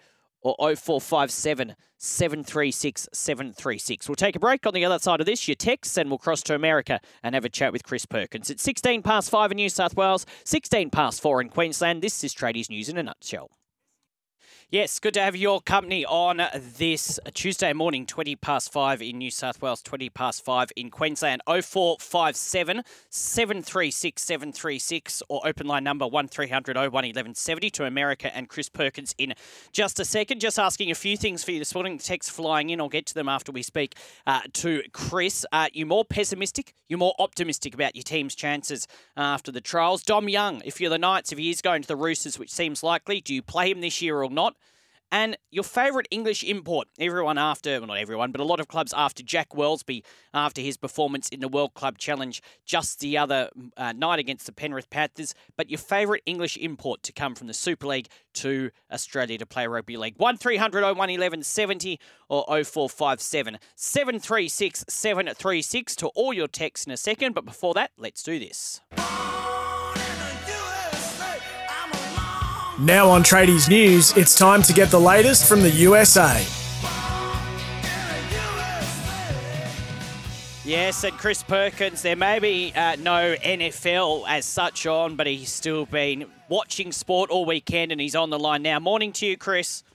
or 0.44 0.56
0457 0.76 1.76
736 1.98 3.08
736. 3.14 4.10
We'll 4.10 4.16
take 4.16 4.36
a 4.36 4.40
break 4.40 4.66
on 4.66 4.74
the 4.74 4.86
other 4.86 5.00
side 5.00 5.20
of 5.20 5.26
this, 5.26 5.48
your 5.48 5.56
texts, 5.56 5.98
and 5.98 6.10
we'll 6.10 6.20
cross 6.20 6.44
to 6.44 6.56
America 6.56 7.00
and 7.24 7.34
have 7.34 7.46
a 7.46 7.50
chat 7.50 7.72
with 7.72 7.84
Chris 7.84 8.06
Perkins. 8.06 8.50
It's 8.50 8.64
16 8.64 9.02
past 9.04 9.30
5 9.30 9.52
in 9.52 9.56
New 9.56 9.70
South 9.70 9.96
Wales, 9.96 10.26
16 10.44 10.90
past 10.90 11.22
4 11.22 11.42
in 11.42 11.50
Queensland. 11.50 12.02
This 12.02 12.24
is 12.24 12.36
Tradies 12.36 12.70
News 12.70 12.90
in 12.90 12.98
a 12.98 13.04
nutshell. 13.04 13.52
Yes, 14.74 14.98
good 14.98 15.14
to 15.14 15.22
have 15.22 15.36
your 15.36 15.62
company 15.62 16.04
on 16.04 16.42
this 16.76 17.20
Tuesday 17.36 17.74
morning, 17.74 18.08
20 18.08 18.36
past 18.38 18.74
5 18.74 19.04
in 19.04 19.20
New 19.20 19.30
South 19.30 19.62
Wales, 19.62 19.84
20 19.84 20.10
past 20.10 20.44
5 20.44 20.72
in 20.76 20.90
Queensland. 20.90 21.44
0457 21.46 22.82
736 23.08 24.20
736 24.20 25.22
or 25.30 25.46
open 25.46 25.68
line 25.68 25.84
number 25.84 26.08
1300 26.08 26.76
01 26.76 26.92
1170 26.92 27.70
to 27.70 27.86
America 27.86 28.36
and 28.36 28.50
Chris 28.50 28.68
Perkins 28.68 29.14
in 29.20 29.36
just 29.72 30.00
a 30.00 30.06
second. 30.06 30.42
Just 30.42 30.58
asking 30.58 30.90
a 30.90 30.96
few 30.96 31.18
things 31.18 31.44
for 31.44 31.52
you 31.52 31.60
this 31.60 31.76
morning. 31.76 31.98
The 31.98 32.04
Text 32.04 32.32
flying 32.32 32.72
in. 32.72 32.82
I'll 32.82 32.90
get 32.90 33.06
to 33.06 33.14
them 33.14 33.30
after 33.30 33.52
we 33.52 33.62
speak 33.62 33.96
uh, 34.26 34.42
to 34.54 34.82
Chris. 34.92 35.46
Uh, 35.52 35.68
you 35.74 35.86
more 35.86 36.04
pessimistic? 36.04 36.74
You're 36.88 36.98
more 36.98 37.14
optimistic 37.20 37.76
about 37.76 37.96
your 37.96 38.02
team's 38.02 38.34
chances 38.34 38.88
after 39.16 39.52
the 39.52 39.62
trials? 39.62 40.02
Dom 40.02 40.28
Young, 40.30 40.64
if 40.66 40.82
you're 40.82 40.90
the 40.90 40.98
Knights, 40.98 41.32
if 41.32 41.38
he 41.38 41.52
is 41.52 41.62
going 41.62 41.84
to 41.84 41.88
the 41.88 41.96
Roosters, 41.96 42.40
which 42.40 42.52
seems 42.52 42.82
likely, 42.82 43.22
do 43.22 43.36
you 43.36 43.44
play 43.44 43.70
him 43.70 43.80
this 43.80 44.02
year 44.02 44.24
or 44.24 44.32
not? 44.32 44.56
And 45.14 45.38
your 45.52 45.64
favourite 45.64 46.08
English 46.10 46.44
import, 46.44 46.88
everyone 46.98 47.38
after, 47.38 47.78
well, 47.78 47.86
not 47.86 48.00
everyone, 48.00 48.32
but 48.32 48.42
a 48.42 48.44
lot 48.44 48.60
of 48.60 48.68
clubs 48.68 48.92
after 48.98 49.22
Jack 49.22 49.50
Welsby, 49.52 50.04
after 50.34 50.60
his 50.60 50.76
performance 50.76 51.30
in 51.30 51.40
the 51.40 51.48
World 51.48 51.76
Club 51.76 52.00
Challenge 52.00 52.42
just 52.66 53.00
the 53.00 53.16
other 53.20 53.52
uh, 53.78 53.92
night 53.92 54.18
against 54.18 54.48
the 54.48 54.52
Penrith 54.52 54.90
Panthers. 54.90 55.36
But 55.56 55.70
your 55.70 55.78
favourite 55.78 56.24
English 56.26 56.58
import 56.58 57.04
to 57.04 57.14
come 57.14 57.36
from 57.36 57.46
the 57.46 57.54
Super 57.54 57.86
League 57.86 58.08
to 58.34 58.72
Australia 58.92 59.38
to 59.38 59.46
play 59.46 59.68
rugby 59.68 59.98
league. 59.98 60.16
1300 60.18 60.82
01 60.82 60.98
1170 60.98 62.00
or 62.28 62.44
0457 62.48 63.60
736 63.76 64.86
736 64.90 65.96
to 65.96 66.08
all 66.08 66.34
your 66.34 66.48
texts 66.48 66.88
in 66.88 66.92
a 66.92 66.98
second. 66.98 67.36
But 67.36 67.46
before 67.46 67.76
that, 67.76 67.92
let's 68.00 68.24
do 68.24 68.40
this. 68.40 68.82
Now 72.84 73.10
on 73.10 73.24
Tradies 73.24 73.70
News, 73.70 74.12
it's 74.18 74.38
time 74.38 74.62
to 74.64 74.74
get 74.74 74.90
the 74.90 75.00
latest 75.00 75.48
from 75.48 75.62
the 75.62 75.70
USA. 75.70 76.46
Yes, 80.66 81.06
and 81.06 81.18
Chris 81.18 81.44
Perkins, 81.44 82.02
there 82.02 82.18
may 82.18 82.40
be 82.40 82.74
uh, 82.76 82.98
no 82.98 83.36
NFL 83.38 84.26
as 84.28 84.44
such 84.44 84.86
on, 84.86 85.16
but 85.16 85.28
he's 85.28 85.50
still 85.50 85.86
been 85.86 86.26
watching 86.50 86.92
sport 86.92 87.30
all 87.30 87.46
weekend 87.46 87.94
and 87.94 88.02
he's 88.02 88.18
on 88.18 88.30
the 88.30 88.40
line 88.40 88.64
now. 88.64 88.82
Morning 88.82 89.14
to 89.14 89.28
you, 89.28 89.38
Chris. 89.38 89.86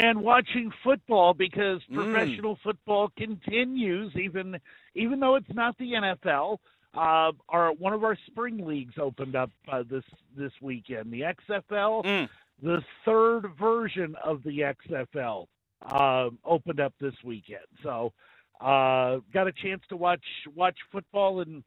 And 0.00 0.22
watching 0.22 0.72
football 0.84 1.34
because 1.34 1.80
mm. 1.90 1.96
professional 1.96 2.60
football 2.62 3.10
continues, 3.16 4.14
even 4.14 4.60
even 4.94 5.18
though 5.18 5.34
it's 5.34 5.52
not 5.52 5.76
the 5.78 5.94
NFL 5.94 6.58
uh, 6.96 7.32
our 7.48 7.72
one 7.72 7.92
of 7.92 8.04
our 8.04 8.16
spring 8.26 8.66
leagues 8.66 8.94
opened 9.00 9.36
up 9.36 9.50
uh, 9.70 9.82
this 9.88 10.04
this 10.36 10.52
weekend. 10.60 11.12
The 11.12 11.22
XFL, 11.48 12.04
mm. 12.04 12.28
the 12.62 12.82
third 13.04 13.50
version 13.58 14.14
of 14.24 14.42
the 14.42 14.74
XFL, 14.90 15.46
uh, 15.90 16.30
opened 16.44 16.80
up 16.80 16.94
this 17.00 17.14
weekend. 17.24 17.66
So, 17.82 18.12
uh, 18.60 19.18
got 19.32 19.46
a 19.46 19.52
chance 19.62 19.82
to 19.88 19.96
watch 19.96 20.24
watch 20.54 20.76
football 20.90 21.40
and 21.40 21.62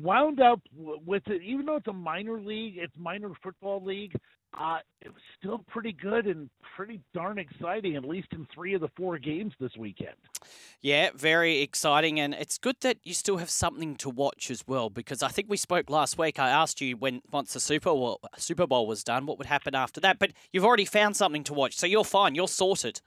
wound 0.00 0.40
up 0.40 0.60
with 0.74 1.22
it. 1.26 1.42
Even 1.42 1.66
though 1.66 1.76
it's 1.76 1.88
a 1.88 1.92
minor 1.92 2.40
league, 2.40 2.74
it's 2.76 2.94
minor 2.96 3.30
football 3.42 3.84
league. 3.84 4.14
Uh, 4.58 4.78
it 5.00 5.08
was 5.08 5.22
still 5.38 5.58
pretty 5.68 5.92
good 5.92 6.26
and 6.26 6.50
pretty 6.76 7.00
darn 7.14 7.38
exciting, 7.38 7.94
at 7.94 8.04
least 8.04 8.28
in 8.32 8.46
three 8.52 8.74
of 8.74 8.80
the 8.80 8.88
four 8.96 9.16
games 9.16 9.52
this 9.60 9.76
weekend. 9.78 10.16
Yeah, 10.80 11.10
very 11.14 11.60
exciting. 11.60 12.18
And 12.18 12.34
it's 12.34 12.58
good 12.58 12.76
that 12.80 12.98
you 13.04 13.14
still 13.14 13.36
have 13.36 13.50
something 13.50 13.94
to 13.96 14.10
watch 14.10 14.50
as 14.50 14.66
well, 14.66 14.90
because 14.90 15.22
I 15.22 15.28
think 15.28 15.48
we 15.48 15.56
spoke 15.56 15.88
last 15.88 16.18
week. 16.18 16.38
I 16.40 16.48
asked 16.48 16.80
you 16.80 16.96
when 16.96 17.22
once 17.30 17.52
the 17.52 17.60
Super 17.60 17.90
Bowl, 17.90 18.20
Super 18.38 18.66
Bowl 18.66 18.86
was 18.88 19.04
done, 19.04 19.24
what 19.24 19.38
would 19.38 19.46
happen 19.46 19.74
after 19.74 20.00
that. 20.00 20.18
But 20.18 20.32
you've 20.52 20.64
already 20.64 20.84
found 20.84 21.16
something 21.16 21.44
to 21.44 21.54
watch, 21.54 21.76
so 21.76 21.86
you're 21.86 22.04
fine. 22.04 22.34
You're 22.34 22.48
sorted. 22.48 23.00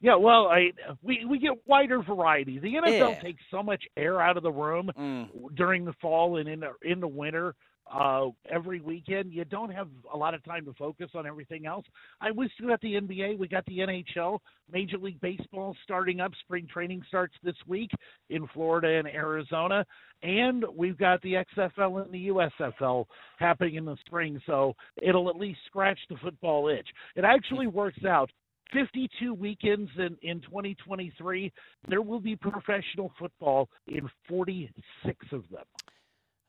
Yeah, 0.00 0.14
well, 0.14 0.46
I 0.46 0.70
we 1.02 1.24
we 1.24 1.40
get 1.40 1.54
wider 1.66 2.00
variety. 2.00 2.60
The 2.60 2.74
NFL 2.74 3.14
yeah. 3.14 3.20
takes 3.20 3.42
so 3.50 3.64
much 3.64 3.82
air 3.96 4.20
out 4.20 4.36
of 4.36 4.44
the 4.44 4.52
room 4.52 4.92
mm. 4.96 5.28
during 5.56 5.84
the 5.84 5.92
fall 6.00 6.36
and 6.36 6.48
in 6.48 6.60
the 6.60 6.70
in 6.82 7.00
the 7.00 7.08
winter 7.08 7.56
uh, 7.92 8.26
every 8.50 8.80
weekend. 8.80 9.32
You 9.32 9.44
don't 9.44 9.70
have 9.70 9.88
a 10.12 10.16
lot 10.16 10.34
of 10.34 10.44
time 10.44 10.64
to 10.66 10.74
focus 10.74 11.10
on 11.14 11.26
everything 11.26 11.66
else. 11.66 11.84
I 12.20 12.30
wish 12.30 12.50
we 12.60 12.68
got 12.68 12.80
the 12.80 12.94
NBA, 12.94 13.38
we 13.38 13.48
got 13.48 13.64
the 13.66 13.78
NHL, 13.78 14.38
Major 14.72 14.98
League 14.98 15.20
Baseball 15.20 15.76
starting 15.84 16.20
up. 16.20 16.32
Spring 16.40 16.66
training 16.72 17.02
starts 17.08 17.34
this 17.42 17.56
week 17.66 17.90
in 18.30 18.46
Florida 18.48 18.98
and 18.98 19.08
Arizona, 19.08 19.84
and 20.22 20.64
we've 20.74 20.98
got 20.98 21.20
the 21.22 21.44
XFL 21.56 22.04
and 22.04 22.12
the 22.12 22.28
USFL 22.28 23.06
happening 23.38 23.76
in 23.76 23.84
the 23.84 23.96
spring. 24.06 24.40
So 24.46 24.74
it'll 25.00 25.30
at 25.30 25.36
least 25.36 25.60
scratch 25.66 25.98
the 26.08 26.16
football 26.16 26.68
itch. 26.68 26.88
It 27.16 27.24
actually 27.24 27.66
works 27.66 28.04
out 28.06 28.30
52 28.72 29.32
weekends 29.34 29.90
in, 29.96 30.16
in 30.22 30.40
2023, 30.42 31.52
there 31.88 32.02
will 32.02 32.20
be 32.20 32.36
professional 32.36 33.10
football 33.18 33.68
in 33.86 34.08
46 34.28 35.26
of 35.32 35.42
them. 35.50 35.64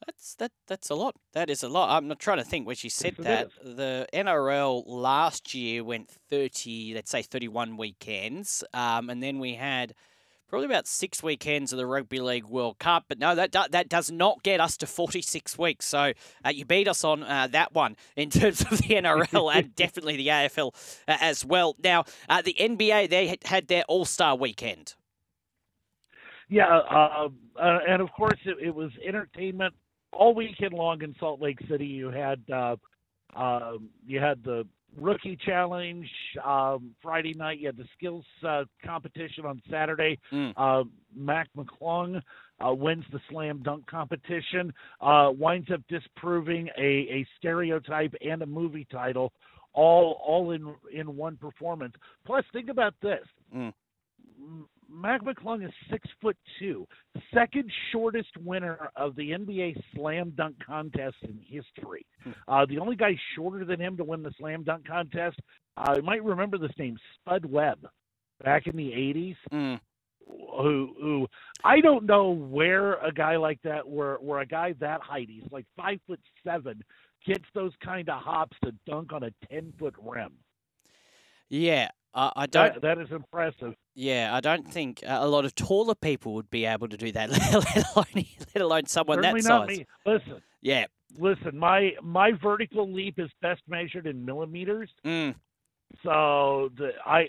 That's 0.09 0.33
that. 0.35 0.51
That's 0.65 0.89
a 0.89 0.95
lot. 0.95 1.15
That 1.33 1.51
is 1.51 1.61
a 1.61 1.69
lot. 1.69 1.95
I'm 1.95 2.07
not 2.07 2.17
trying 2.17 2.39
to 2.39 2.43
think. 2.43 2.65
When 2.65 2.75
she 2.75 2.89
said 2.89 3.15
that, 3.19 3.51
the 3.63 4.07
NRL 4.11 4.83
last 4.87 5.53
year 5.53 5.83
went 5.83 6.09
30, 6.09 6.93
let's 6.95 7.11
say 7.11 7.21
31 7.21 7.77
weekends, 7.77 8.63
um, 8.73 9.11
and 9.11 9.21
then 9.21 9.37
we 9.37 9.53
had 9.53 9.93
probably 10.47 10.65
about 10.65 10.87
six 10.87 11.21
weekends 11.21 11.71
of 11.71 11.77
the 11.77 11.85
Rugby 11.85 12.19
League 12.19 12.45
World 12.45 12.79
Cup. 12.79 13.05
But 13.07 13.19
no, 13.19 13.35
that 13.35 13.51
that 13.51 13.87
does 13.87 14.09
not 14.09 14.41
get 14.41 14.59
us 14.59 14.77
to 14.77 14.87
46 14.87 15.59
weeks. 15.59 15.85
So 15.85 16.13
uh, 16.43 16.49
you 16.49 16.65
beat 16.65 16.87
us 16.87 17.03
on 17.03 17.21
uh, 17.21 17.45
that 17.51 17.75
one 17.75 17.95
in 18.15 18.29
terms 18.31 18.61
of 18.61 18.69
the 18.79 18.95
NRL 18.95 19.53
and 19.53 19.75
definitely 19.75 20.17
the 20.17 20.29
AFL 20.29 20.73
uh, 21.07 21.17
as 21.21 21.45
well. 21.45 21.75
Now, 21.83 22.05
uh, 22.27 22.41
the 22.41 22.55
NBA, 22.59 23.11
they 23.11 23.37
had 23.45 23.67
their 23.67 23.83
All 23.83 24.05
Star 24.05 24.35
weekend. 24.35 24.95
Yeah, 26.49 26.79
uh, 26.79 27.27
uh, 27.61 27.79
and 27.87 28.01
of 28.01 28.11
course 28.11 28.39
it, 28.43 28.57
it 28.59 28.73
was 28.73 28.89
entertainment 29.05 29.75
all 30.11 30.33
weekend 30.33 30.73
long 30.73 31.01
in 31.01 31.15
Salt 31.19 31.41
Lake 31.41 31.59
City. 31.69 31.85
You 31.85 32.09
had 32.09 32.41
uh, 32.53 32.75
uh, 33.35 33.73
you 34.05 34.19
had 34.19 34.43
the 34.43 34.65
rookie 34.97 35.37
challenge 35.45 36.07
um, 36.43 36.91
Friday 37.01 37.33
night. 37.33 37.59
You 37.59 37.67
had 37.67 37.77
the 37.77 37.87
skills 37.97 38.25
uh, 38.47 38.63
competition 38.83 39.45
on 39.45 39.61
Saturday. 39.69 40.19
Mm. 40.31 40.53
Uh, 40.57 40.83
Mac 41.15 41.47
McClung 41.55 42.21
uh, 42.65 42.73
wins 42.73 43.05
the 43.11 43.19
slam 43.29 43.61
dunk 43.63 43.85
competition. 43.87 44.73
Uh, 45.01 45.29
winds 45.31 45.69
up 45.71 45.81
disproving 45.89 46.69
a, 46.77 46.81
a 46.81 47.27
stereotype 47.37 48.13
and 48.21 48.41
a 48.41 48.45
movie 48.45 48.87
title, 48.91 49.31
all 49.73 50.21
all 50.25 50.51
in 50.51 50.73
in 50.93 51.15
one 51.15 51.37
performance. 51.37 51.93
Plus, 52.25 52.43
think 52.51 52.69
about 52.69 52.93
this. 53.01 53.25
Mm. 53.55 53.73
Mac 54.91 55.23
McClung 55.23 55.65
is 55.65 55.71
six 55.89 56.07
foot 56.21 56.37
two, 56.59 56.87
second 57.33 57.71
shortest 57.91 58.35
winner 58.43 58.89
of 58.95 59.15
the 59.15 59.31
NBA 59.31 59.81
slam 59.95 60.33
dunk 60.35 60.55
contest 60.65 61.17
in 61.21 61.39
history. 61.45 62.05
Hmm. 62.23 62.31
Uh, 62.47 62.65
the 62.65 62.79
only 62.79 62.95
guy 62.95 63.17
shorter 63.35 63.65
than 63.65 63.79
him 63.79 63.97
to 63.97 64.03
win 64.03 64.23
the 64.23 64.31
slam 64.39 64.63
dunk 64.63 64.87
contest, 64.87 65.39
uh, 65.77 65.93
you 65.95 66.01
might 66.01 66.23
remember 66.23 66.57
this 66.57 66.71
name, 66.77 66.97
Spud 67.15 67.45
Webb, 67.45 67.87
back 68.43 68.67
in 68.67 68.75
the 68.75 68.91
'80s. 68.91 69.35
Mm. 69.51 69.79
Who, 70.27 70.93
who 71.01 71.27
I 71.63 71.81
don't 71.81 72.05
know 72.05 72.29
where 72.29 72.93
a 72.95 73.11
guy 73.11 73.37
like 73.37 73.59
that, 73.63 73.87
where 73.87 74.15
where 74.17 74.41
a 74.41 74.45
guy 74.45 74.73
that 74.79 75.01
height, 75.01 75.27
he's 75.29 75.51
like 75.51 75.65
five 75.75 75.99
foot 76.05 76.19
seven, 76.43 76.83
gets 77.25 77.45
those 77.53 77.71
kind 77.83 78.09
of 78.09 78.21
hops 78.21 78.55
to 78.63 78.73
dunk 78.85 79.11
on 79.13 79.23
a 79.23 79.31
ten 79.49 79.73
foot 79.79 79.95
rim. 80.01 80.33
Yeah, 81.49 81.89
I, 82.13 82.31
I 82.35 82.45
don't. 82.47 82.73
That, 82.73 82.81
that 82.81 82.97
is 82.99 83.11
impressive. 83.11 83.75
Yeah, 83.95 84.31
I 84.33 84.39
don't 84.39 84.71
think 84.71 85.03
a 85.05 85.27
lot 85.27 85.45
of 85.45 85.55
taller 85.55 85.95
people 85.95 86.33
would 86.33 86.49
be 86.49 86.65
able 86.65 86.87
to 86.87 86.97
do 86.97 87.11
that, 87.11 87.29
let 87.75 87.95
alone 87.95 88.25
let 88.55 88.61
alone 88.61 88.85
someone 88.87 89.17
Certainly 89.17 89.41
that 89.41 89.47
not 89.47 89.69
size. 89.69 89.77
Me. 89.77 89.85
Listen. 90.05 90.41
Yeah. 90.61 90.85
Listen, 91.17 91.57
my 91.57 91.91
my 92.01 92.31
vertical 92.31 92.91
leap 92.91 93.19
is 93.19 93.29
best 93.41 93.61
measured 93.67 94.07
in 94.07 94.23
millimeters. 94.25 94.89
Mm. 95.05 95.35
So 96.03 96.69
the 96.77 96.91
I 97.05 97.27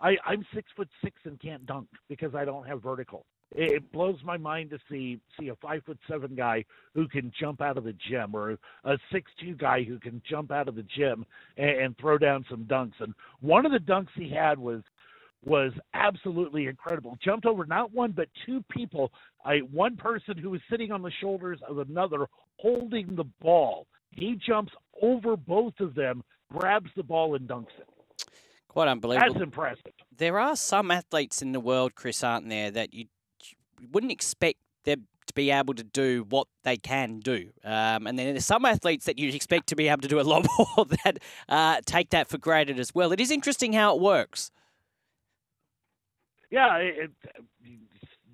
I 0.00 0.16
I'm 0.24 0.44
six 0.54 0.70
foot 0.76 0.88
six 1.02 1.16
and 1.24 1.40
can't 1.40 1.64
dunk 1.66 1.88
because 2.08 2.34
I 2.34 2.44
don't 2.44 2.66
have 2.66 2.82
vertical 2.82 3.26
it 3.54 3.92
blows 3.92 4.18
my 4.24 4.36
mind 4.36 4.70
to 4.70 4.78
see 4.90 5.20
see 5.38 5.48
a 5.48 5.56
five 5.56 5.82
foot 5.84 5.98
seven 6.08 6.34
guy 6.34 6.64
who 6.94 7.08
can 7.08 7.32
jump 7.38 7.60
out 7.60 7.76
of 7.76 7.84
the 7.84 7.94
gym 8.08 8.34
or 8.34 8.58
a 8.84 8.98
six 9.12 9.30
two 9.40 9.54
guy 9.54 9.82
who 9.82 9.98
can 9.98 10.22
jump 10.28 10.50
out 10.50 10.68
of 10.68 10.74
the 10.74 10.84
gym 10.96 11.26
and, 11.56 11.70
and 11.70 11.98
throw 11.98 12.18
down 12.18 12.44
some 12.50 12.64
dunks. 12.64 13.00
And 13.00 13.14
one 13.40 13.66
of 13.66 13.72
the 13.72 13.78
dunks 13.78 14.08
he 14.14 14.30
had 14.30 14.58
was 14.58 14.82
was 15.44 15.72
absolutely 15.94 16.66
incredible. 16.66 17.18
Jumped 17.22 17.46
over 17.46 17.66
not 17.66 17.92
one 17.92 18.12
but 18.12 18.28
two 18.46 18.64
people. 18.70 19.12
I 19.44 19.58
one 19.58 19.96
person 19.96 20.36
who 20.38 20.50
was 20.50 20.60
sitting 20.70 20.92
on 20.92 21.02
the 21.02 21.12
shoulders 21.20 21.58
of 21.68 21.78
another 21.78 22.26
holding 22.56 23.16
the 23.16 23.24
ball. 23.40 23.86
He 24.12 24.38
jumps 24.46 24.72
over 25.00 25.36
both 25.36 25.74
of 25.80 25.94
them, 25.94 26.22
grabs 26.52 26.90
the 26.96 27.02
ball 27.02 27.34
and 27.34 27.48
dunks 27.48 27.74
it. 27.78 27.88
Quite 28.68 28.88
unbelievable. 28.88 29.32
That's 29.34 29.42
impressive. 29.42 29.92
There 30.16 30.38
are 30.38 30.56
some 30.56 30.90
athletes 30.90 31.42
in 31.42 31.52
the 31.52 31.60
world, 31.60 31.94
Chris, 31.94 32.22
aren't 32.24 32.48
there, 32.48 32.70
that 32.70 32.94
you 32.94 33.06
wouldn't 33.90 34.12
expect 34.12 34.58
them 34.84 35.06
to 35.26 35.34
be 35.34 35.50
able 35.50 35.74
to 35.74 35.84
do 35.84 36.26
what 36.28 36.46
they 36.64 36.76
can 36.76 37.20
do. 37.20 37.50
Um, 37.64 38.06
and 38.06 38.18
then 38.18 38.26
there's 38.34 38.44
some 38.44 38.64
athletes 38.64 39.04
that 39.06 39.18
you'd 39.18 39.34
expect 39.34 39.68
to 39.68 39.76
be 39.76 39.88
able 39.88 40.02
to 40.02 40.08
do 40.08 40.20
a 40.20 40.22
lot 40.22 40.46
more 40.58 40.86
that 41.04 41.18
uh, 41.48 41.80
take 41.84 42.10
that 42.10 42.28
for 42.28 42.38
granted 42.38 42.78
as 42.78 42.94
well. 42.94 43.12
It 43.12 43.20
is 43.20 43.30
interesting 43.30 43.72
how 43.72 43.94
it 43.96 44.00
works. 44.00 44.50
Yeah, 46.50 46.76
it, 46.76 47.10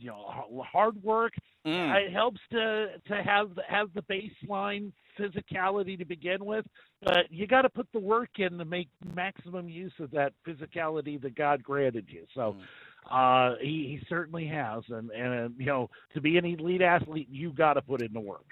you 0.01 0.09
know, 0.09 0.65
hard 0.65 1.01
work. 1.03 1.35
Mm. 1.67 1.95
It 2.07 2.13
helps 2.13 2.41
to 2.51 2.87
to 3.07 3.23
have 3.23 3.51
have 3.67 3.89
the 3.95 4.03
baseline 4.03 4.93
physicality 5.19 5.97
to 5.99 6.05
begin 6.05 6.45
with, 6.45 6.65
but 7.03 7.31
you 7.31 7.47
got 7.47 7.63
to 7.63 7.69
put 7.69 7.87
the 7.93 8.01
work 8.01 8.31
in 8.39 8.59
to 8.59 8.65
make 8.65 8.89
maximum 9.15 9.69
use 9.69 9.93
of 10.01 10.11
that 10.13 10.33
physicality 10.47 11.21
that 11.21 11.37
God 11.37 11.63
granted 11.63 12.07
you. 12.09 12.25
So. 12.35 12.57
Mm 12.59 12.65
uh, 13.11 13.55
he, 13.61 13.99
he 13.99 14.07
certainly 14.09 14.47
has, 14.47 14.83
and 14.89 15.11
and 15.11 15.55
you 15.59 15.67
know 15.67 15.91
to 16.15 16.21
be 16.21 16.37
an 16.37 16.45
elite 16.45 16.83
athlete, 16.83 17.29
you've 17.31 17.55
got 17.55 17.75
to 17.75 17.83
put 17.83 18.03
in 18.03 18.13
the 18.13 18.21
work. 18.21 18.47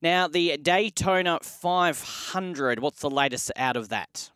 Now 0.00 0.28
the 0.28 0.56
Daytona 0.56 1.38
500. 1.42 2.80
What's 2.80 3.00
the 3.00 3.10
latest 3.10 3.52
out 3.56 3.76
of 3.76 3.88
that? 3.90 4.30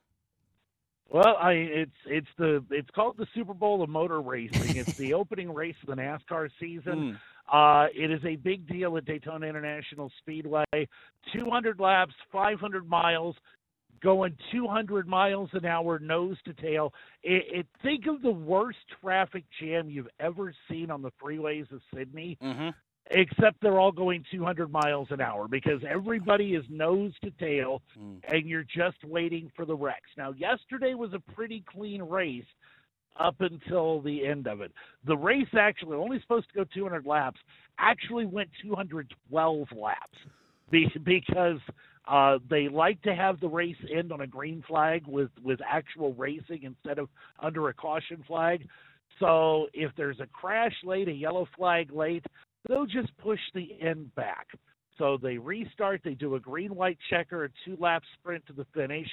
Well, 1.09 1.37
I 1.41 1.53
it's 1.53 1.97
it's 2.07 2.29
the 2.39 2.65
it's 2.71 2.91
called 2.91 3.17
the 3.17 3.27
Super 3.35 3.55
Bowl 3.55 3.83
of 3.83 3.89
motor 3.89 4.21
racing. 4.21 4.77
It's 4.77 4.95
the 4.95 5.15
opening 5.15 5.53
race 5.53 5.77
of 5.83 5.95
the 5.95 6.03
NASCAR 6.03 6.49
season. 6.61 7.19
Mm. 7.19 7.19
Uh, 7.53 7.87
it 7.95 8.11
is 8.11 8.25
a 8.25 8.37
big 8.37 8.67
deal 8.67 8.97
at 8.97 9.05
Daytona 9.05 9.47
International 9.47 10.11
Speedway. 10.19 10.65
200 11.33 11.79
laps, 11.79 12.13
500 12.33 12.89
miles 12.89 13.37
going 14.01 14.37
200 14.53 15.07
miles 15.07 15.51
an 15.53 15.65
hour 15.65 15.99
nose 15.99 16.37
to 16.45 16.55
tail. 16.55 16.93
It, 17.23 17.45
it, 17.51 17.67
think 17.83 18.07
of 18.07 18.23
the 18.23 18.31
worst 18.31 18.79
traffic 19.01 19.45
jam 19.61 19.91
you've 19.91 20.09
ever 20.21 20.55
seen 20.71 20.91
on 20.91 21.03
the 21.03 21.11
freeways 21.23 21.71
of 21.73 21.81
Sydney. 21.95 22.39
Mm-hmm. 22.43 22.71
Except 23.13 23.61
they're 23.63 23.79
all 23.79 23.93
going 23.93 24.25
200 24.33 24.69
miles 24.69 25.07
an 25.13 25.21
hour 25.21 25.47
because 25.47 25.81
everybody 25.89 26.57
is 26.57 26.65
nose 26.69 27.13
to 27.23 27.31
tail, 27.39 27.81
mm. 27.97 28.19
and 28.27 28.49
you're 28.49 28.65
just 28.65 28.97
waiting 29.05 29.49
for 29.55 29.65
the 29.65 29.77
wrecks. 29.77 30.11
Now, 30.19 30.33
yesterday 30.33 30.95
was 30.95 31.13
a 31.13 31.21
pretty 31.33 31.63
clean 31.73 32.03
race 32.03 32.43
up 33.17 33.37
until 33.41 34.01
the 34.01 34.27
end 34.27 34.49
of 34.49 34.61
it. 34.61 34.73
The 35.07 35.17
race 35.17 35.47
actually 35.57 35.97
only 35.97 36.21
supposed 36.21 36.49
to 36.49 36.55
go 36.55 36.65
200 36.75 37.07
laps, 37.07 37.39
actually 37.79 38.27
went 38.27 38.51
212 38.63 39.69
laps 39.73 40.19
because 40.71 41.61
uh, 42.07 42.39
they 42.49 42.69
like 42.69 43.01
to 43.03 43.15
have 43.15 43.41
the 43.41 43.49
race 43.49 43.77
end 43.95 44.13
on 44.13 44.21
a 44.21 44.27
green 44.27 44.63
flag 44.67 45.03
with, 45.07 45.31
with 45.43 45.59
actual 45.69 46.15
racing 46.15 46.63
instead 46.63 46.99
of 46.99 47.09
under 47.43 47.69
a 47.69 47.75
caution 47.75 48.23
flag. 48.27 48.67
So 49.19 49.67
if 49.73 49.91
there's 49.97 50.21
a 50.21 50.27
crash 50.27 50.75
late, 50.85 51.09
a 51.09 51.13
yellow 51.13 51.49
flag 51.57 51.93
late, 51.93 52.25
they'll 52.69 52.87
just 52.87 53.17
push 53.19 53.41
the 53.55 53.71
end 53.81 54.15
back. 54.15 54.47
So 54.99 55.19
they 55.21 55.39
restart, 55.39 56.01
they 56.05 56.15
do 56.15 56.35
a 56.35 56.41
green 56.41 56.75
white 56.75 56.99
checker, 57.11 57.45
a 57.45 57.49
two 57.65 57.77
lap 57.79 58.03
sprint 58.19 58.47
to 58.47 58.53
the 58.53 58.67
finish. 58.75 59.07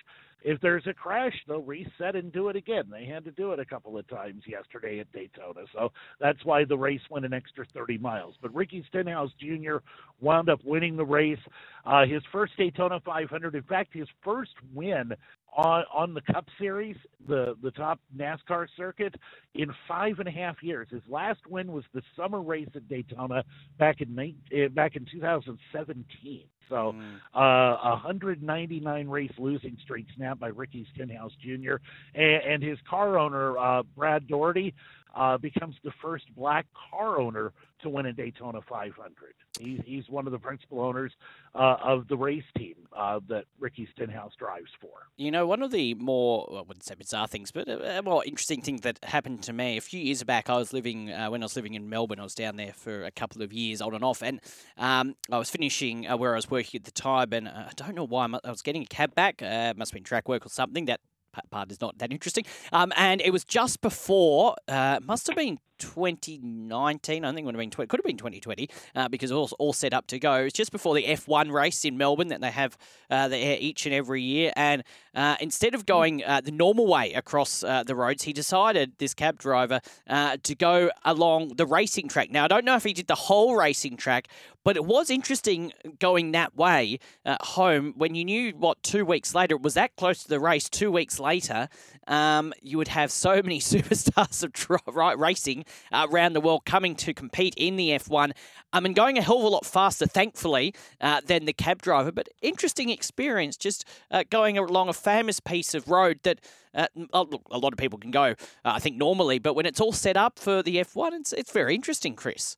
If 0.45 0.59
there's 0.59 0.85
a 0.87 0.93
crash, 0.93 1.33
they'll 1.47 1.61
reset 1.61 2.15
and 2.15 2.31
do 2.31 2.49
it 2.49 2.55
again. 2.55 2.83
They 2.91 3.05
had 3.05 3.23
to 3.25 3.31
do 3.31 3.53
it 3.53 3.59
a 3.59 3.65
couple 3.65 3.97
of 3.97 4.05
times 4.09 4.43
yesterday 4.45 4.99
at 4.99 5.11
Daytona. 5.13 5.61
So 5.73 5.91
that's 6.19 6.43
why 6.43 6.65
the 6.65 6.77
race 6.77 7.01
went 7.09 7.25
an 7.25 7.33
extra 7.33 7.65
30 7.73 7.97
miles. 7.99 8.35
But 8.41 8.53
Ricky 8.53 8.83
Stenhouse 8.89 9.31
Jr. 9.39 9.77
wound 10.19 10.49
up 10.49 10.59
winning 10.65 10.97
the 10.97 11.05
race. 11.05 11.39
Uh, 11.85 12.05
his 12.05 12.21
first 12.31 12.53
Daytona 12.57 12.99
500, 13.05 13.55
in 13.55 13.63
fact, 13.63 13.93
his 13.93 14.07
first 14.21 14.51
win 14.73 15.13
on 15.55 15.83
on 15.93 16.13
the 16.13 16.21
Cup 16.21 16.45
Series, 16.59 16.97
the 17.27 17.55
the 17.61 17.71
top 17.71 17.99
NASCAR 18.15 18.67
circuit, 18.75 19.15
in 19.55 19.73
five 19.87 20.19
and 20.19 20.27
a 20.27 20.31
half 20.31 20.61
years. 20.61 20.87
His 20.91 21.01
last 21.07 21.41
win 21.47 21.71
was 21.71 21.83
the 21.93 22.01
summer 22.15 22.41
race 22.41 22.69
at 22.75 22.87
Daytona 22.87 23.43
back 23.77 24.01
in 24.01 24.17
eh, 24.51 24.67
back 24.69 24.95
in 24.95 25.05
2017. 25.11 26.43
So, 26.69 26.95
mm. 26.95 27.15
uh, 27.35 27.39
a 27.39 27.89
199 28.03 29.07
race 29.07 29.31
losing 29.37 29.77
streak 29.83 30.07
snapped 30.15 30.39
by 30.39 30.47
Ricky 30.47 30.87
Stenhouse 30.93 31.33
Jr. 31.41 31.75
and, 32.15 32.53
and 32.53 32.63
his 32.63 32.77
car 32.89 33.19
owner 33.19 33.57
uh, 33.57 33.83
Brad 33.95 34.27
Daugherty 34.27 34.73
uh, 35.13 35.38
becomes 35.38 35.76
the 35.84 35.91
first 36.02 36.26
black 36.36 36.65
car 36.91 37.19
owner 37.19 37.54
to 37.82 37.89
win 37.89 38.06
a 38.06 38.13
Daytona 38.13 38.60
500. 38.67 39.34
He's, 39.60 39.80
he's 39.86 40.10
one 40.10 40.26
of 40.26 40.32
the 40.32 40.39
principal 40.39 40.82
owners 40.82 41.12
uh, 41.54 41.76
of 41.84 42.08
the 42.08 42.17
race 42.17 42.43
team 42.58 42.76
uh, 42.97 43.19
that 43.28 43.45
Ricky 43.60 43.88
Stenhouse 43.93 44.32
drives 44.39 44.71
for. 44.82 44.89
You 45.17 45.30
know, 45.30 45.45
one 45.45 45.62
of 45.62 45.71
the 45.71 45.93
more, 45.95 46.47
well, 46.49 46.60
I 46.60 46.63
wouldn't 46.63 46.84
say 46.84 46.95
bizarre 46.95 47.28
things, 47.28 47.52
but 47.52 47.67
a, 47.67 48.02
more 48.02 48.26
interesting 48.26 48.62
thing 48.62 48.78
that 48.78 48.99
happened 49.04 49.43
to 49.43 49.54
me 49.54 49.78
a 49.78 49.82
few 49.82 49.99
years 49.99 50.23
back, 50.23 50.49
I 50.49 50.58
was 50.58 50.73
living, 50.73 51.12
uh, 51.12 51.30
when 51.30 51.43
I 51.43 51.45
was 51.45 51.56
living 51.56 51.76
in 51.76 51.89
Melbourne, 51.89 52.19
I 52.19 52.23
was 52.23 52.36
down 52.36 52.56
there 52.56 52.73
for 52.73 53.04
a 53.04 53.12
couple 53.12 53.43
of 53.43 53.54
years 53.54 53.82
on 53.82 53.93
and 53.93 54.04
off, 54.04 54.23
and 54.23 54.39
um, 54.78 55.15
I 55.32 55.38
was 55.38 55.49
finishing 55.49 56.08
uh, 56.08 56.17
where 56.17 56.34
I 56.34 56.38
was 56.38 56.49
working 56.49 56.80
at 56.80 56.86
the 56.86 56.91
time, 56.91 57.34
and 57.34 57.47
uh, 57.47 57.65
I 57.67 57.71
don't 57.76 57.95
know 57.95 58.08
why, 58.08 58.28
I 58.43 58.49
was 58.49 58.62
getting 58.62 58.82
a 58.82 58.88
cab 58.88 59.13
back, 59.13 59.41
must 59.41 59.91
have 59.91 59.93
been 59.93 60.04
track 60.04 60.28
work 60.28 60.45
or 60.45 60.49
something, 60.49 60.86
that 60.86 61.02
part 61.49 61.71
is 61.71 61.81
not 61.81 61.97
that 61.99 62.11
interesting. 62.11 62.45
Um, 62.71 62.91
and 62.95 63.21
it 63.21 63.31
was 63.31 63.43
just 63.43 63.81
before, 63.81 64.55
uh, 64.67 64.99
must 65.03 65.27
have 65.27 65.35
been 65.35 65.59
2019. 65.83 67.25
I 67.25 67.27
think 67.33 67.39
it 67.39 67.45
would 67.45 67.55
have 67.55 67.59
been 67.59 67.87
could 67.87 67.99
have 67.99 68.05
been 68.05 68.17
2020 68.17 68.69
uh, 68.95 69.09
because 69.09 69.31
it 69.31 69.35
was 69.35 69.51
all 69.53 69.73
set 69.73 69.93
up 69.93 70.07
to 70.07 70.19
go. 70.19 70.35
It's 70.35 70.53
just 70.53 70.71
before 70.71 70.95
the 70.95 71.03
F1 71.03 71.51
race 71.51 71.83
in 71.83 71.97
Melbourne 71.97 72.29
that 72.29 72.39
they 72.39 72.51
have 72.51 72.77
uh, 73.09 73.29
each 73.31 73.85
and 73.85 73.93
every 73.93 74.21
year. 74.21 74.53
And 74.55 74.83
uh, 75.13 75.35
instead 75.41 75.75
of 75.75 75.85
going 75.85 76.23
uh, 76.23 76.41
the 76.41 76.51
normal 76.51 76.87
way 76.87 77.13
across 77.13 77.63
uh, 77.63 77.83
the 77.83 77.95
roads, 77.95 78.23
he 78.23 78.31
decided 78.31 78.93
this 78.97 79.13
cab 79.13 79.37
driver 79.39 79.81
uh, 80.07 80.37
to 80.43 80.55
go 80.55 80.89
along 81.03 81.49
the 81.55 81.65
racing 81.65 82.07
track. 82.07 82.31
Now 82.31 82.45
I 82.45 82.47
don't 82.47 82.65
know 82.65 82.75
if 82.75 82.83
he 82.83 82.93
did 82.93 83.07
the 83.07 83.15
whole 83.15 83.55
racing 83.55 83.97
track, 83.97 84.29
but 84.63 84.77
it 84.77 84.85
was 84.85 85.09
interesting 85.09 85.73
going 85.99 86.31
that 86.31 86.55
way 86.55 86.99
at 87.25 87.41
home 87.41 87.93
when 87.97 88.15
you 88.15 88.23
knew 88.23 88.51
what 88.51 88.81
two 88.81 89.03
weeks 89.03 89.35
later 89.35 89.55
it 89.55 89.61
was 89.61 89.73
that 89.73 89.95
close 89.97 90.23
to 90.23 90.29
the 90.29 90.39
race. 90.39 90.69
Two 90.69 90.91
weeks 90.91 91.19
later, 91.19 91.67
um, 92.07 92.53
you 92.61 92.77
would 92.77 92.87
have 92.87 93.11
so 93.11 93.41
many 93.41 93.59
superstars 93.73 94.43
of 94.43 94.53
tra- 94.53 95.17
racing 95.17 95.65
uh, 95.91 96.07
around 96.09 96.33
the 96.33 96.41
world 96.41 96.65
coming 96.65 96.95
to 96.95 97.13
compete 97.13 97.53
in 97.57 97.75
the 97.75 97.89
F1. 97.89 98.31
I 98.71 98.79
mean, 98.79 98.93
going 98.93 99.17
a 99.17 99.21
hell 99.21 99.39
of 99.39 99.43
a 99.43 99.47
lot 99.47 99.65
faster, 99.65 100.05
thankfully, 100.05 100.73
uh, 101.01 101.21
than 101.25 101.45
the 101.45 101.53
cab 101.53 101.81
driver. 101.81 102.12
But 102.12 102.29
interesting 102.41 102.89
experience 102.89 103.57
just 103.57 103.86
uh, 104.12 104.23
going 104.29 104.57
along 104.57 104.89
a 104.89 104.93
famous 104.93 105.39
piece 105.39 105.73
of 105.73 105.89
road 105.89 106.19
that 106.23 106.39
uh, 106.73 106.88
a 107.13 107.57
lot 107.57 107.73
of 107.73 107.77
people 107.77 107.99
can 107.99 108.12
go, 108.12 108.23
uh, 108.25 108.36
I 108.63 108.79
think, 108.79 108.97
normally. 108.97 109.39
But 109.39 109.55
when 109.55 109.65
it's 109.65 109.79
all 109.79 109.93
set 109.93 110.17
up 110.17 110.39
for 110.39 110.63
the 110.63 110.77
F1, 110.77 111.12
it's, 111.13 111.33
it's 111.33 111.51
very 111.51 111.75
interesting, 111.75 112.15
Chris. 112.15 112.57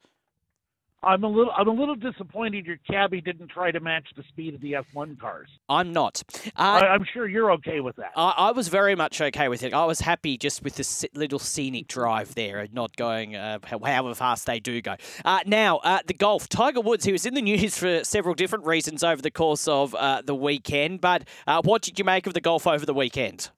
I'm 1.06 1.24
a 1.24 1.28
little 1.28 1.54
I'm 1.56 1.68
a 1.68 1.72
little 1.72 1.96
disappointed 1.96 2.66
your 2.66 2.78
cabbie 2.90 3.22
didn't 3.22 3.50
try 3.50 3.72
to 3.72 3.80
match 3.80 4.08
the 4.18 4.24
speed 4.30 4.56
of 4.56 4.62
the 4.62 4.74
F1 4.74 5.20
cars. 5.20 5.50
I'm 5.70 5.94
not. 5.94 6.24
Uh, 6.48 6.50
I, 6.58 6.96
am 6.96 7.06
sure 7.14 7.28
you're 7.28 7.52
okay 7.54 7.80
with 7.80 7.96
that. 7.98 8.12
I, 8.16 8.34
I, 8.38 8.52
was 8.52 8.70
very 8.70 8.96
much 8.96 9.22
okay 9.22 9.48
with 9.48 9.62
it. 9.62 9.74
I 9.74 9.86
was 9.86 10.02
happy 10.02 10.38
just 10.38 10.64
with 10.64 10.76
the 10.76 11.10
little 11.14 11.38
scenic 11.38 11.88
drive 11.88 12.34
there 12.34 12.60
and 12.60 12.74
not 12.74 12.96
going 12.96 13.36
uh, 13.36 13.60
however 13.64 14.16
fast 14.16 14.48
they 14.48 14.60
do 14.60 14.82
go. 14.82 14.96
Uh, 15.24 15.40
now, 15.46 15.78
uh, 15.78 16.00
the 16.08 16.14
golf. 16.14 16.50
Tiger 16.50 16.82
Woods, 16.82 17.06
he 17.06 17.12
was 17.12 17.26
in 17.26 17.36
the 17.36 17.42
news 17.42 17.78
for 17.78 18.04
several 18.04 18.34
different 18.34 18.66
reasons 18.66 19.04
over 19.04 19.22
the 19.22 19.32
course 19.32 19.68
of 19.68 19.94
uh, 19.94 20.24
the 20.26 20.36
weekend, 20.36 21.02
but 21.02 21.28
uh, 21.46 21.62
what 21.64 21.84
did 21.84 22.00
you 22.00 22.06
make 22.06 22.26
of 22.26 22.34
the 22.34 22.42
golf 22.42 22.66
over 22.66 22.86
the 22.86 22.94
weekend? 22.94 23.52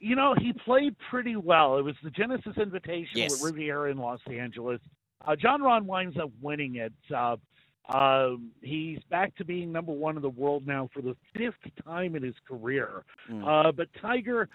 You 0.00 0.16
know, 0.16 0.34
he 0.36 0.52
played 0.52 0.96
pretty 1.10 1.36
well. 1.36 1.78
It 1.78 1.82
was 1.82 1.94
the 2.02 2.10
Genesis 2.10 2.56
Invitation 2.56 3.12
yes. 3.14 3.40
at 3.40 3.44
Riviera 3.44 3.90
in 3.90 3.98
Los 3.98 4.20
Angeles. 4.30 4.80
Uh, 5.26 5.36
Jon 5.36 5.60
Rahm 5.60 5.84
winds 5.84 6.16
up 6.16 6.30
winning 6.40 6.76
it. 6.76 6.92
Uh, 7.14 7.36
uh, 7.88 8.30
he's 8.62 8.98
back 9.10 9.34
to 9.36 9.44
being 9.44 9.70
number 9.70 9.92
one 9.92 10.16
in 10.16 10.22
the 10.22 10.28
world 10.28 10.66
now 10.66 10.88
for 10.92 11.02
the 11.02 11.16
fifth 11.36 11.54
time 11.84 12.16
in 12.16 12.22
his 12.22 12.34
career. 12.48 13.04
Mm. 13.30 13.76
but 13.76 13.88
Tiger, 14.00 14.48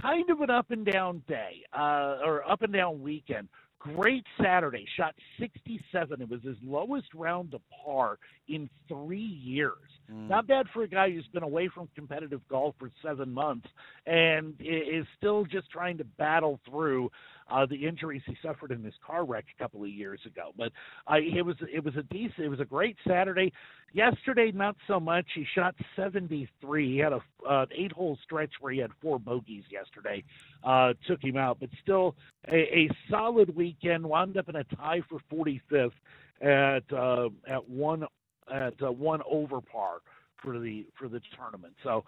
kind 0.00 0.28
of 0.30 0.40
an 0.40 0.50
up 0.50 0.70
and 0.70 0.84
down 0.84 1.22
day, 1.26 1.62
uh, 1.76 2.18
or 2.24 2.48
up 2.50 2.62
and 2.62 2.72
down 2.72 3.02
weekend. 3.02 3.48
Great 3.78 4.24
Saturday, 4.42 4.84
shot 4.96 5.14
67. 5.38 6.20
It 6.20 6.28
was 6.28 6.42
his 6.42 6.56
lowest 6.64 7.12
round 7.14 7.52
to 7.52 7.60
par 7.84 8.18
in 8.48 8.68
three 8.88 9.20
years. 9.20 9.76
Mm. 10.10 10.28
Not 10.28 10.46
bad 10.48 10.66
for 10.72 10.82
a 10.82 10.88
guy 10.88 11.10
who's 11.10 11.26
been 11.28 11.42
away 11.42 11.68
from 11.72 11.88
competitive 11.94 12.40
golf 12.48 12.74
for 12.78 12.90
seven 13.02 13.32
months 13.32 13.68
and 14.06 14.54
is 14.60 15.06
still 15.16 15.44
just 15.44 15.70
trying 15.70 15.98
to 15.98 16.04
battle 16.04 16.58
through 16.68 17.10
uh, 17.50 17.66
the 17.66 17.86
injuries 17.86 18.22
he 18.26 18.36
suffered 18.42 18.70
in 18.70 18.82
his 18.82 18.94
car 19.06 19.24
wreck 19.24 19.44
a 19.56 19.62
couple 19.62 19.82
of 19.82 19.88
years 19.88 20.20
ago. 20.26 20.52
But 20.56 20.72
uh, 21.10 21.16
it 21.16 21.44
was 21.44 21.56
it 21.72 21.84
was 21.84 21.94
a 21.96 22.02
decent, 22.04 22.40
it 22.40 22.48
was 22.48 22.60
a 22.60 22.64
great 22.64 22.96
Saturday. 23.06 23.52
Yesterday, 23.92 24.52
not 24.52 24.76
so 24.86 25.00
much. 25.00 25.26
He 25.34 25.46
shot 25.54 25.74
73. 25.94 26.92
He 26.92 26.98
had 26.98 27.12
a 27.12 27.20
uh, 27.48 27.66
eight 27.76 27.92
hole 27.92 28.18
stretch 28.24 28.52
where 28.60 28.72
he 28.72 28.78
had 28.78 28.90
four 29.00 29.18
bogeys 29.18 29.64
yesterday, 29.70 30.22
uh, 30.64 30.92
took 31.06 31.22
him 31.22 31.36
out. 31.36 31.58
But 31.60 31.70
still, 31.82 32.14
a, 32.48 32.56
a 32.56 32.90
solid 33.10 33.54
weekend. 33.54 34.04
Wound 34.04 34.36
up 34.36 34.48
in 34.48 34.56
a 34.56 34.64
tie 34.64 35.02
for 35.08 35.20
45th 35.32 35.92
at 36.40 36.92
uh, 36.92 37.28
at 37.48 37.68
one 37.68 38.04
at 38.52 38.74
uh, 38.82 38.90
one 38.90 39.20
over 39.30 39.60
par 39.60 39.98
for 40.42 40.58
the 40.58 40.86
for 40.98 41.08
the 41.08 41.20
tournament. 41.36 41.74
So 41.82 42.04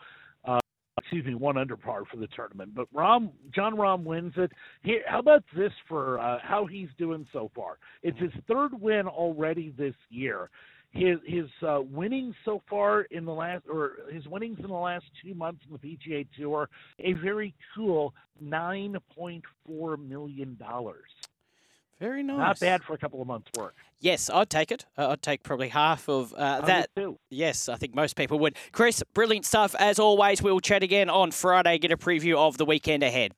excuse 1.08 1.24
me, 1.24 1.34
one 1.34 1.56
under 1.56 1.76
par 1.76 2.02
for 2.10 2.18
the 2.18 2.26
tournament. 2.28 2.74
But 2.74 2.92
Rahm, 2.92 3.30
Jon 3.54 3.76
Rahm 3.76 4.04
wins 4.04 4.34
it. 4.36 4.52
Here, 4.82 5.00
how 5.06 5.20
about 5.20 5.42
this 5.56 5.72
for 5.88 6.18
uh, 6.18 6.38
how 6.42 6.66
he's 6.66 6.88
doing 6.98 7.26
so 7.32 7.50
far? 7.56 7.78
It's 8.02 8.18
his 8.18 8.32
third 8.46 8.78
win 8.78 9.06
already 9.06 9.72
this 9.78 9.94
year. 10.10 10.50
His 10.90 11.16
his 11.26 11.46
uh, 11.66 11.80
winnings 11.90 12.34
so 12.44 12.62
far 12.68 13.02
in 13.10 13.24
the 13.24 13.32
last, 13.32 13.64
or 13.70 13.92
his 14.12 14.26
winnings 14.26 14.58
in 14.58 14.68
the 14.68 14.74
last 14.74 15.04
two 15.22 15.34
months 15.34 15.62
in 15.66 15.72
the 15.72 15.78
PGA 15.78 16.26
Tour, 16.38 16.68
a 16.98 17.14
very 17.14 17.54
cool 17.74 18.12
nine 18.38 18.96
point 19.14 19.44
four 19.66 19.96
million 19.96 20.56
dollars. 20.60 21.08
Very 22.00 22.22
nice. 22.22 22.38
Not 22.38 22.60
bad 22.60 22.82
for 22.84 22.94
a 22.94 22.98
couple 22.98 23.20
of 23.20 23.26
months' 23.26 23.50
work. 23.56 23.74
Yes, 23.98 24.30
I'd 24.30 24.48
take 24.48 24.70
it. 24.70 24.86
Uh, 24.96 25.08
I'd 25.10 25.22
take 25.22 25.42
probably 25.42 25.68
half 25.68 26.08
of 26.08 26.32
uh, 26.34 26.60
that. 26.60 26.90
Yes, 27.28 27.68
I 27.68 27.76
think 27.76 27.94
most 27.94 28.14
people 28.14 28.38
would. 28.38 28.56
Chris, 28.70 29.02
brilliant 29.14 29.44
stuff 29.44 29.74
as 29.78 29.98
always. 29.98 30.40
We'll 30.40 30.60
chat 30.60 30.84
again 30.84 31.10
on 31.10 31.32
Friday. 31.32 31.78
Get 31.78 31.90
a 31.90 31.96
preview 31.96 32.36
of 32.36 32.56
the 32.56 32.64
weekend 32.64 33.02
ahead. 33.02 33.34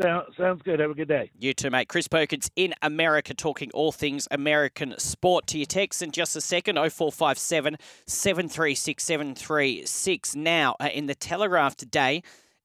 sounds 0.00 0.62
good. 0.62 0.80
Have 0.80 0.92
a 0.92 0.94
good 0.94 1.08
day. 1.08 1.30
You 1.38 1.52
too, 1.52 1.68
mate. 1.68 1.88
Chris 1.88 2.08
Perkins 2.08 2.50
in 2.56 2.72
America 2.80 3.34
talking 3.34 3.70
all 3.74 3.92
things 3.92 4.26
American 4.30 4.94
sport. 4.96 5.46
To 5.48 5.58
your 5.58 5.66
text 5.66 6.00
in 6.00 6.10
just 6.10 6.34
a 6.36 6.40
second 6.40 6.76
0457 6.76 7.76
736 8.06 9.04
736. 9.04 10.34
Now, 10.34 10.74
uh, 10.80 10.88
in 10.90 11.04
the 11.04 11.14
Telegraph 11.14 11.76
today, 11.76 12.22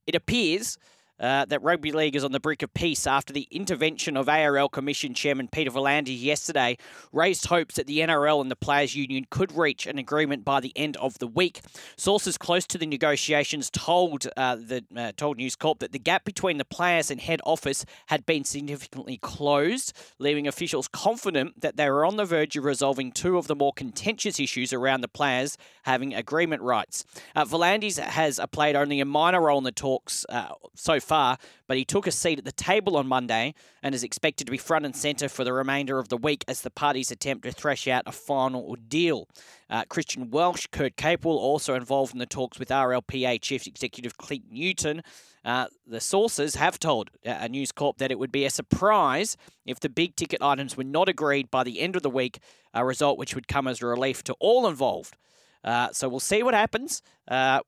it 0.07 0.15
appears 0.15 0.77
uh, 1.19 1.45
that 1.45 1.61
rugby 1.61 1.91
league 1.91 2.15
is 2.15 2.23
on 2.23 2.31
the 2.31 2.39
brink 2.39 2.61
of 2.61 2.73
peace 2.73 3.05
after 3.05 3.33
the 3.33 3.47
intervention 3.51 4.15
of 4.15 4.29
ARL 4.29 4.69
Commission 4.69 5.13
Chairman 5.13 5.47
Peter 5.47 5.71
V'landys 5.71 6.21
yesterday 6.21 6.77
raised 7.11 7.47
hopes 7.47 7.75
that 7.75 7.87
the 7.87 7.99
NRL 7.99 8.41
and 8.41 8.49
the 8.49 8.55
Players 8.55 8.95
Union 8.95 9.25
could 9.29 9.51
reach 9.51 9.85
an 9.85 9.97
agreement 9.97 10.45
by 10.45 10.59
the 10.59 10.71
end 10.75 10.97
of 10.97 11.19
the 11.19 11.27
week. 11.27 11.61
Sources 11.97 12.37
close 12.37 12.65
to 12.67 12.77
the 12.77 12.85
negotiations 12.85 13.69
told 13.69 14.27
uh, 14.37 14.55
the 14.55 14.83
uh, 14.95 15.11
told 15.17 15.37
News 15.37 15.55
Corp 15.55 15.79
that 15.79 15.91
the 15.91 15.99
gap 15.99 16.23
between 16.23 16.57
the 16.57 16.65
players 16.65 17.11
and 17.11 17.19
head 17.19 17.41
office 17.43 17.85
had 18.07 18.25
been 18.25 18.43
significantly 18.43 19.17
closed, 19.17 19.93
leaving 20.19 20.47
officials 20.47 20.87
confident 20.87 21.59
that 21.61 21.75
they 21.77 21.89
were 21.89 22.05
on 22.05 22.15
the 22.15 22.25
verge 22.25 22.55
of 22.55 22.63
resolving 22.63 23.11
two 23.11 23.37
of 23.37 23.47
the 23.47 23.55
more 23.55 23.73
contentious 23.73 24.39
issues 24.39 24.71
around 24.71 25.01
the 25.01 25.07
players 25.07 25.57
having 25.83 26.13
agreement 26.13 26.61
rights. 26.61 27.05
Uh, 27.35 27.45
V'landys 27.45 27.99
has 27.99 28.39
played 28.51 28.75
only 28.75 28.99
a 28.99 29.05
minor 29.05 29.41
role 29.41 29.57
in 29.57 29.63
the 29.63 29.71
talks 29.71 30.25
uh, 30.29 30.53
so 30.75 30.99
far, 30.99 31.08
but 31.09 31.77
he 31.77 31.83
took 31.85 32.07
a 32.07 32.11
seat 32.11 32.39
at 32.39 32.45
the 32.45 32.51
table 32.51 32.95
on 32.95 33.07
Monday 33.07 33.53
and 33.83 33.93
is 33.93 34.03
expected 34.03 34.45
to 34.45 34.51
be 34.51 34.57
front 34.57 34.85
and 34.85 34.95
centre 34.95 35.27
for 35.27 35.43
the 35.43 35.53
remainder 35.53 35.99
of 35.99 36.09
the 36.09 36.17
week 36.17 36.45
as 36.47 36.61
the 36.61 36.69
parties 36.69 37.11
attempt 37.11 37.43
to 37.45 37.51
thresh 37.51 37.87
out 37.87 38.03
a 38.05 38.11
final 38.11 38.75
deal. 38.87 39.27
Uh, 39.69 39.83
Christian 39.89 40.29
Welch, 40.31 40.71
Kurt 40.71 40.95
Capewell 40.95 41.37
also 41.37 41.75
involved 41.75 42.13
in 42.13 42.19
the 42.19 42.25
talks 42.25 42.59
with 42.59 42.69
RLPA 42.69 43.41
Chief 43.41 43.67
Executive 43.67 44.17
Clint 44.17 44.45
Newton. 44.51 45.01
Uh, 45.45 45.67
the 45.87 46.01
sources 46.01 46.55
have 46.55 46.79
told 46.79 47.09
uh, 47.25 47.47
News 47.47 47.71
Corp 47.71 47.97
that 47.97 48.11
it 48.11 48.19
would 48.19 48.31
be 48.31 48.45
a 48.45 48.49
surprise 48.49 49.37
if 49.65 49.79
the 49.79 49.89
big 49.89 50.15
ticket 50.15 50.41
items 50.41 50.75
were 50.75 50.83
not 50.83 51.07
agreed 51.07 51.49
by 51.49 51.63
the 51.63 51.79
end 51.79 51.95
of 51.95 52.03
the 52.03 52.09
week, 52.09 52.39
a 52.73 52.85
result 52.85 53.17
which 53.17 53.35
would 53.35 53.47
come 53.47 53.67
as 53.67 53.81
a 53.81 53.85
relief 53.85 54.23
to 54.25 54.33
all 54.39 54.67
involved. 54.67 55.15
Uh, 55.63 55.89
so 55.91 56.07
we'll 56.07 56.19
see 56.19 56.43
what 56.43 56.53
happens. 56.53 57.01
Uh, 57.27 57.59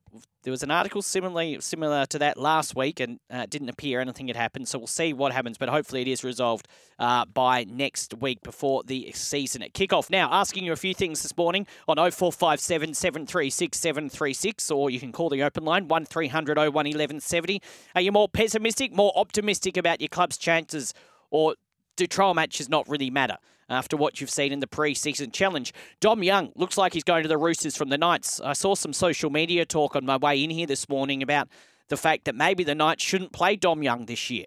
there 0.44 0.52
was 0.52 0.64
an 0.64 0.72
article 0.72 1.04
similarly 1.04 1.60
similar 1.60 2.06
to 2.08 2.18
that 2.20 2.38
last 2.38 2.76
week, 2.76 3.00
and 3.00 3.20
uh, 3.30 3.46
didn't 3.48 3.70
appear 3.70 4.00
anything 4.00 4.28
had 4.28 4.36
happened. 4.36 4.68
So 4.68 4.80
we'll 4.80 4.88
see 4.88 5.14
what 5.14 5.32
happens, 5.32 5.58
but 5.58 5.70
hopefully 5.70 6.02
it 6.02 6.08
is 6.08 6.24
resolved 6.24 6.68
uh, 6.98 7.26
by 7.26 7.66
next 7.66 8.16
week 8.16 8.42
before 8.42 8.82
the 8.84 9.12
season 9.14 9.62
at 9.62 9.74
kickoff. 9.74 10.10
Now, 10.10 10.30
asking 10.32 10.64
you 10.64 10.72
a 10.72 10.78
few 10.78 10.96
things 10.96 11.22
this 11.22 11.36
morning 11.38 11.68
on 11.88 11.98
0457 11.98 12.96
736 12.96 13.78
736, 13.78 14.72
or 14.72 14.90
you 14.90 15.00
can 15.00 15.12
call 15.12 15.30
the 15.30 15.44
open 15.44 15.64
line 15.64 15.88
1300 15.88 16.58
01 16.58 16.74
1170. 16.74 17.62
Are 17.94 18.02
you 18.02 18.12
more 18.12 18.28
pessimistic, 18.28 18.96
more 18.96 19.12
optimistic 19.16 19.78
about 19.78 20.02
your 20.02 20.10
club's 20.10 20.38
chances, 20.38 20.94
or 21.30 21.56
do 21.98 22.08
trial 22.08 22.34
matches 22.34 22.68
not 22.68 22.90
really 22.90 23.12
matter? 23.12 23.38
After 23.72 23.98
what 23.98 24.22
you've 24.22 24.30
seen 24.30 24.52
in 24.52 24.60
the 24.60 24.68
pre-season 24.68 25.32
challenge. 25.32 25.74
Dom 26.00 26.24
Young 26.24 26.52
looks 26.56 26.78
like 26.78 26.94
he's 26.94 27.04
going 27.04 27.24
to 27.24 27.30
the 27.30 27.38
Roosters 27.38 27.76
from 27.76 27.90
the 27.90 27.98
Knights. 27.98 28.40
I 28.42 28.54
saw 28.54 28.76
some 28.76 28.94
social 28.94 29.30
media 29.30 29.66
talk 29.66 29.96
on 29.96 30.06
my 30.06 30.18
way 30.18 30.44
in 30.44 30.50
here 30.50 30.68
this 30.68 30.88
morning 30.90 31.24
about 31.24 31.48
the 31.88 31.98
fact 31.98 32.26
that 32.26 32.36
maybe 32.36 32.64
the 32.64 32.76
Knights 32.76 33.04
shouldn't 33.04 33.32
play 33.32 33.56
Dom 33.56 33.82
Young 33.82 34.06
this 34.06 34.30
year. 34.30 34.46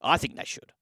I 0.00 0.16
think 0.16 0.36
they 0.36 0.44
should. 0.44 0.72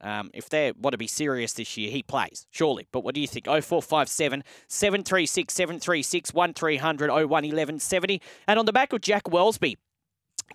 Um, 0.00 0.30
if 0.34 0.48
they 0.48 0.72
want 0.72 0.92
to 0.92 0.98
be 0.98 1.06
serious 1.06 1.52
this 1.52 1.76
year, 1.76 1.90
he 1.90 2.02
plays, 2.02 2.46
surely. 2.50 2.88
But 2.90 3.04
what 3.04 3.14
do 3.14 3.20
you 3.20 3.28
think? 3.28 3.46
0457 3.46 4.42
736 4.66 5.54
736 5.54 6.34
1300 6.34 7.08
01 7.08 7.28
1170. 7.28 8.20
And 8.48 8.58
on 8.58 8.66
the 8.66 8.72
back 8.72 8.92
of 8.92 9.00
Jack 9.00 9.24
Welsby 9.24 9.76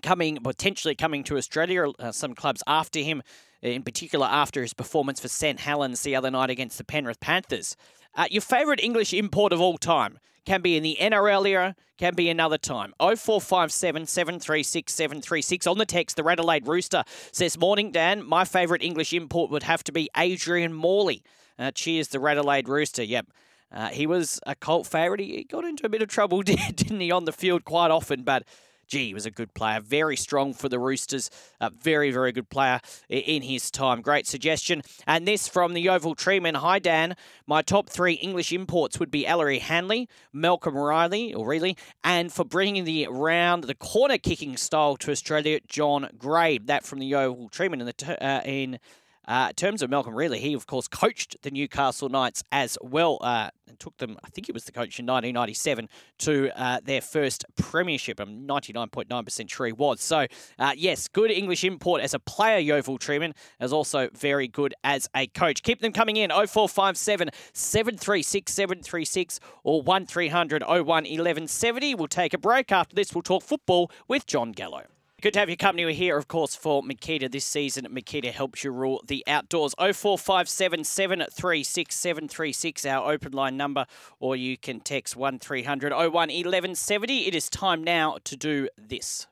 coming, 0.04 0.38
potentially 0.38 0.96
coming 0.96 1.24
to 1.24 1.38
Australia, 1.38 1.90
uh, 2.00 2.12
some 2.12 2.36
clubs 2.36 2.62
after 2.68 3.00
him 3.00 3.24
in 3.62 3.84
particular 3.84 4.28
after 4.28 4.62
his 4.62 4.74
performance 4.74 5.20
for 5.20 5.28
St 5.28 5.60
Helens 5.60 6.02
the 6.02 6.16
other 6.16 6.32
night 6.32 6.50
against 6.50 6.78
the 6.78 6.84
Penrith 6.84 7.20
Panthers. 7.20 7.76
Uh, 8.16 8.26
your 8.30 8.42
favourite 8.42 8.84
English 8.84 9.14
import 9.14 9.54
of 9.54 9.62
all 9.62 9.78
time 9.78 10.20
can 10.46 10.62
be 10.62 10.78
in 10.78 10.84
the 10.84 10.98
NRL 11.00 11.48
era, 11.48 11.76
can 11.98 12.16
be 12.16 12.30
another 12.30 12.58
time. 12.58 12.94
0457 13.00 14.06
736 14.06 14.94
736. 14.94 15.68
On 15.68 15.78
the 15.78 15.86
text, 15.86 16.16
the 16.16 16.26
Adelaide 16.26 16.66
Rooster 16.66 17.04
says, 17.32 17.58
Morning, 17.58 17.92
Dan. 17.92 18.26
My 18.26 18.46
favourite 18.46 18.82
English 18.82 19.14
import 19.14 19.52
would 19.52 19.64
have 19.64 19.84
to 19.84 19.92
be 19.92 20.10
Adrian 20.16 20.74
Morley. 20.74 21.22
Uh, 21.60 21.72
cheers, 21.72 22.08
the 22.08 22.22
Adelaide 22.22 22.70
Rooster. 22.70 23.04
Yep. 23.04 23.28
Uh, 23.72 23.90
he 23.90 24.08
was 24.08 24.40
a 24.46 24.56
cult 24.56 24.88
favourite. 24.88 25.20
He 25.20 25.44
got 25.44 25.66
into 25.66 25.86
a 25.86 25.90
bit 25.90 26.02
of 26.02 26.08
trouble, 26.08 26.42
didn't 26.44 27.00
he, 27.00 27.12
on 27.12 27.26
the 27.26 27.34
field 27.34 27.66
quite 27.66 27.92
often, 27.92 28.24
but 28.24 28.44
gee, 28.88 29.08
he 29.08 29.14
was 29.14 29.26
a 29.26 29.32
good 29.32 29.54
player. 29.54 29.80
Very 29.80 30.16
strong 30.16 30.54
for 30.54 30.70
the 30.70 30.80
Roosters. 30.80 31.30
A 31.60 31.70
very, 31.70 32.12
very 32.12 32.32
good 32.32 32.50
player 32.50 32.80
in 33.10 33.42
his 33.42 33.70
time. 33.70 34.02
Great 34.02 34.28
suggestion. 34.28 34.82
And 35.06 35.28
this 35.28 35.48
from 35.48 35.74
the 35.74 35.90
Oval 35.90 36.16
Treeman. 36.16 36.56
Hi, 36.56 36.80
Dan. 36.80 37.16
My 37.46 37.62
top 37.62 37.90
three 37.90 38.14
English 38.14 38.52
imports 38.52 39.00
would 39.00 39.12
be 39.12 39.28
Ellery 39.28 39.60
Hanley, 39.60 40.10
Malcolm 40.34 40.76
Riley, 40.76 41.34
or 41.34 41.48
Reilly, 41.48 41.78
and 42.04 42.32
for 42.32 42.46
bringing 42.46 42.84
the 42.84 43.08
round, 43.08 43.66
the 43.66 43.76
corner 43.76 44.18
kicking 44.18 44.58
style 44.58 44.98
to 44.98 45.12
Australia, 45.12 45.60
John 45.68 46.10
Gray. 46.18 46.58
That 46.58 46.86
from 46.86 47.00
the 47.00 47.14
Oval 47.16 47.50
Treeman 47.50 47.80
in 47.80 47.86
the 47.86 48.26
uh, 48.26 48.42
in 48.46 48.80
Uh, 49.28 49.48
in 49.50 49.56
terms 49.56 49.82
of 49.82 49.90
Malcolm 49.90 50.16
Reilly, 50.16 50.40
he, 50.40 50.54
of 50.54 50.68
course, 50.68 50.88
coached 50.88 51.36
the 51.42 51.52
Newcastle 51.52 52.08
Knights 52.08 52.44
as 52.52 52.78
well 52.82 53.18
uh, 53.22 53.50
and 53.68 53.80
took 53.80 53.98
them, 53.98 54.18
I 54.24 54.30
think 54.30 54.48
he 54.48 54.54
was 54.54 54.64
the 54.64 54.72
coach 54.72 55.00
in 55.00 55.06
1997, 55.06 55.90
to 56.20 56.52
uh, 56.60 56.80
their 56.84 57.02
first 57.02 57.46
premiership. 57.58 58.20
I'm 58.20 58.48
99.9% 58.48 59.50
sure 59.50 59.66
he 59.66 59.74
was. 59.74 60.02
So, 60.02 60.28
uh, 60.58 60.74
yes, 60.78 61.08
good 61.08 61.32
English 61.32 61.64
import 61.64 62.02
as 62.02 62.14
a 62.14 62.20
player, 62.20 62.60
Yeovil 62.60 63.00
Trueman, 63.00 63.34
as 63.60 63.74
also 63.74 64.10
very 64.14 64.48
good 64.48 64.74
as 64.84 65.10
a 65.16 65.28
coach. 65.28 65.62
Keep 65.62 65.82
them 65.82 65.92
coming 65.92 66.16
in 66.16 66.30
0457 66.30 67.30
736 67.54 68.54
736 68.54 69.40
or 69.64 69.82
1300 69.82 70.64
01 70.64 70.86
1170. 70.86 71.96
We'll 71.96 72.08
take 72.08 72.34
a 72.34 72.38
break. 72.38 72.72
After 72.72 72.96
this, 72.96 73.14
we'll 73.14 73.24
talk 73.24 73.44
football 73.44 73.92
with 74.08 74.26
Jon 74.26 74.54
Gallo. 74.54 74.84
Good 75.20 75.34
to 75.34 75.40
have 75.40 75.50
your 75.50 75.56
company. 75.56 75.84
We're 75.84 75.94
here, 75.94 76.16
of 76.16 76.28
course, 76.28 76.56
for 76.56 76.84
Makita 76.84 77.32
this 77.32 77.44
season. 77.44 77.88
Makita 77.90 78.32
helps 78.32 78.64
you 78.64 78.70
rule 78.70 79.02
the 79.08 79.24
outdoors. 79.26 79.74
0457 79.80 80.84
736 80.84 81.96
736, 81.96 82.86
our 82.86 83.12
open 83.12 83.32
line 83.32 83.58
number, 83.58 83.88
or 84.20 84.36
you 84.36 84.58
can 84.58 84.80
text 84.80 85.16
1300 85.16 85.92
01 85.92 86.12
1170. 86.12 87.26
It 87.26 87.34
is 87.34 87.50
time 87.50 87.84
now 87.84 88.20
to 88.26 88.36
do 88.36 88.70
this. 88.78 89.26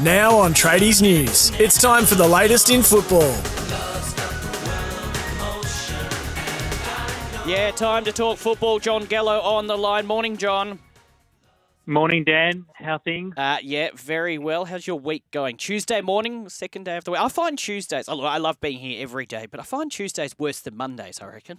Now 0.00 0.36
on 0.36 0.54
Tradies 0.54 1.02
News, 1.02 1.50
it's 1.58 1.82
time 1.82 2.04
for 2.04 2.14
the 2.14 2.28
latest 2.28 2.70
in 2.70 2.80
football. 2.80 3.34
Yeah, 7.44 7.72
time 7.72 8.04
to 8.04 8.12
talk 8.12 8.38
football. 8.38 8.78
Jon 8.78 9.04
Gallo 9.06 9.40
on 9.40 9.66
the 9.66 9.76
line. 9.76 10.06
Morning, 10.06 10.36
Jon. 10.36 10.78
Morning, 11.90 12.22
Dan. 12.22 12.66
How 12.74 12.98
things? 12.98 13.34
Uh, 13.36 13.56
yeah, 13.64 13.88
very 13.96 14.38
well. 14.38 14.64
How's 14.66 14.86
your 14.86 15.00
week 15.00 15.24
going? 15.32 15.56
Tuesday 15.56 16.00
morning, 16.00 16.48
second 16.48 16.84
day 16.84 16.96
of 16.96 17.02
the 17.02 17.10
week. 17.10 17.20
I 17.20 17.28
find 17.28 17.58
Tuesdays. 17.58 18.08
I 18.08 18.38
love 18.38 18.60
being 18.60 18.78
here 18.78 19.02
every 19.02 19.26
day, 19.26 19.46
but 19.50 19.58
I 19.58 19.64
find 19.64 19.90
Tuesdays 19.90 20.38
worse 20.38 20.60
than 20.60 20.76
Mondays. 20.76 21.20
I 21.20 21.26
reckon. 21.26 21.58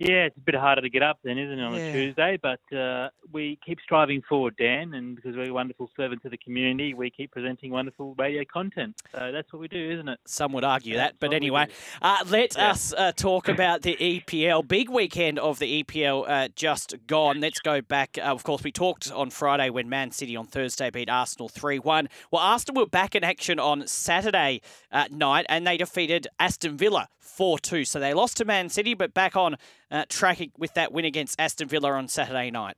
Yeah, 0.00 0.24
it's 0.24 0.36
a 0.38 0.40
bit 0.40 0.54
harder 0.54 0.80
to 0.80 0.88
get 0.88 1.02
up 1.02 1.18
then, 1.22 1.36
isn't 1.36 1.58
it, 1.58 1.62
on 1.62 1.74
yeah. 1.74 1.80
a 1.80 1.92
Tuesday? 1.92 2.38
But 2.42 2.74
uh, 2.74 3.10
we 3.32 3.58
keep 3.64 3.78
striving 3.84 4.22
forward, 4.26 4.56
Dan, 4.56 4.94
and 4.94 5.14
because 5.14 5.36
we're 5.36 5.50
a 5.50 5.52
wonderful 5.52 5.90
servants 5.94 6.24
of 6.24 6.30
the 6.30 6.38
community, 6.38 6.94
we 6.94 7.10
keep 7.10 7.32
presenting 7.32 7.70
wonderful 7.70 8.14
radio 8.14 8.42
content. 8.50 8.96
So 9.12 9.30
that's 9.30 9.52
what 9.52 9.60
we 9.60 9.68
do, 9.68 9.90
isn't 9.90 10.08
it? 10.08 10.18
Some 10.26 10.54
would 10.54 10.64
argue 10.64 10.94
that's 10.96 11.12
that, 11.12 11.20
but 11.20 11.34
anyway, 11.34 11.68
uh, 12.00 12.24
let 12.30 12.56
yeah. 12.56 12.70
us 12.70 12.94
uh, 12.96 13.12
talk 13.12 13.48
about 13.48 13.82
the 13.82 13.94
EPL. 14.00 14.66
Big 14.66 14.88
weekend 14.88 15.38
of 15.38 15.58
the 15.58 15.84
EPL 15.84 16.24
uh, 16.26 16.48
just 16.56 16.94
gone. 17.06 17.38
Let's 17.38 17.60
go 17.60 17.82
back. 17.82 18.16
Uh, 18.16 18.22
of 18.22 18.42
course, 18.42 18.64
we 18.64 18.72
talked 18.72 19.12
on 19.12 19.28
Friday 19.28 19.68
when 19.68 19.90
Man 19.90 20.12
City 20.12 20.34
on 20.34 20.46
Thursday 20.46 20.88
beat 20.88 21.10
Arsenal 21.10 21.50
3 21.50 21.78
1. 21.78 22.08
Well, 22.30 22.40
Arsenal 22.40 22.84
were 22.84 22.88
back 22.88 23.14
in 23.14 23.22
action 23.22 23.58
on 23.58 23.86
Saturday 23.86 24.62
uh, 24.90 25.08
night, 25.10 25.44
and 25.50 25.66
they 25.66 25.76
defeated 25.76 26.26
Aston 26.38 26.78
Villa 26.78 27.08
4 27.18 27.58
2. 27.58 27.84
So 27.84 28.00
they 28.00 28.14
lost 28.14 28.38
to 28.38 28.46
Man 28.46 28.70
City, 28.70 28.94
but 28.94 29.12
back 29.12 29.36
on 29.36 29.56
uh, 29.90 30.04
track 30.08 30.40
with 30.58 30.74
that 30.74 30.92
win 30.92 31.04
against 31.04 31.40
Aston 31.40 31.68
Villa 31.68 31.92
on 31.92 32.08
Saturday 32.08 32.50
night. 32.50 32.76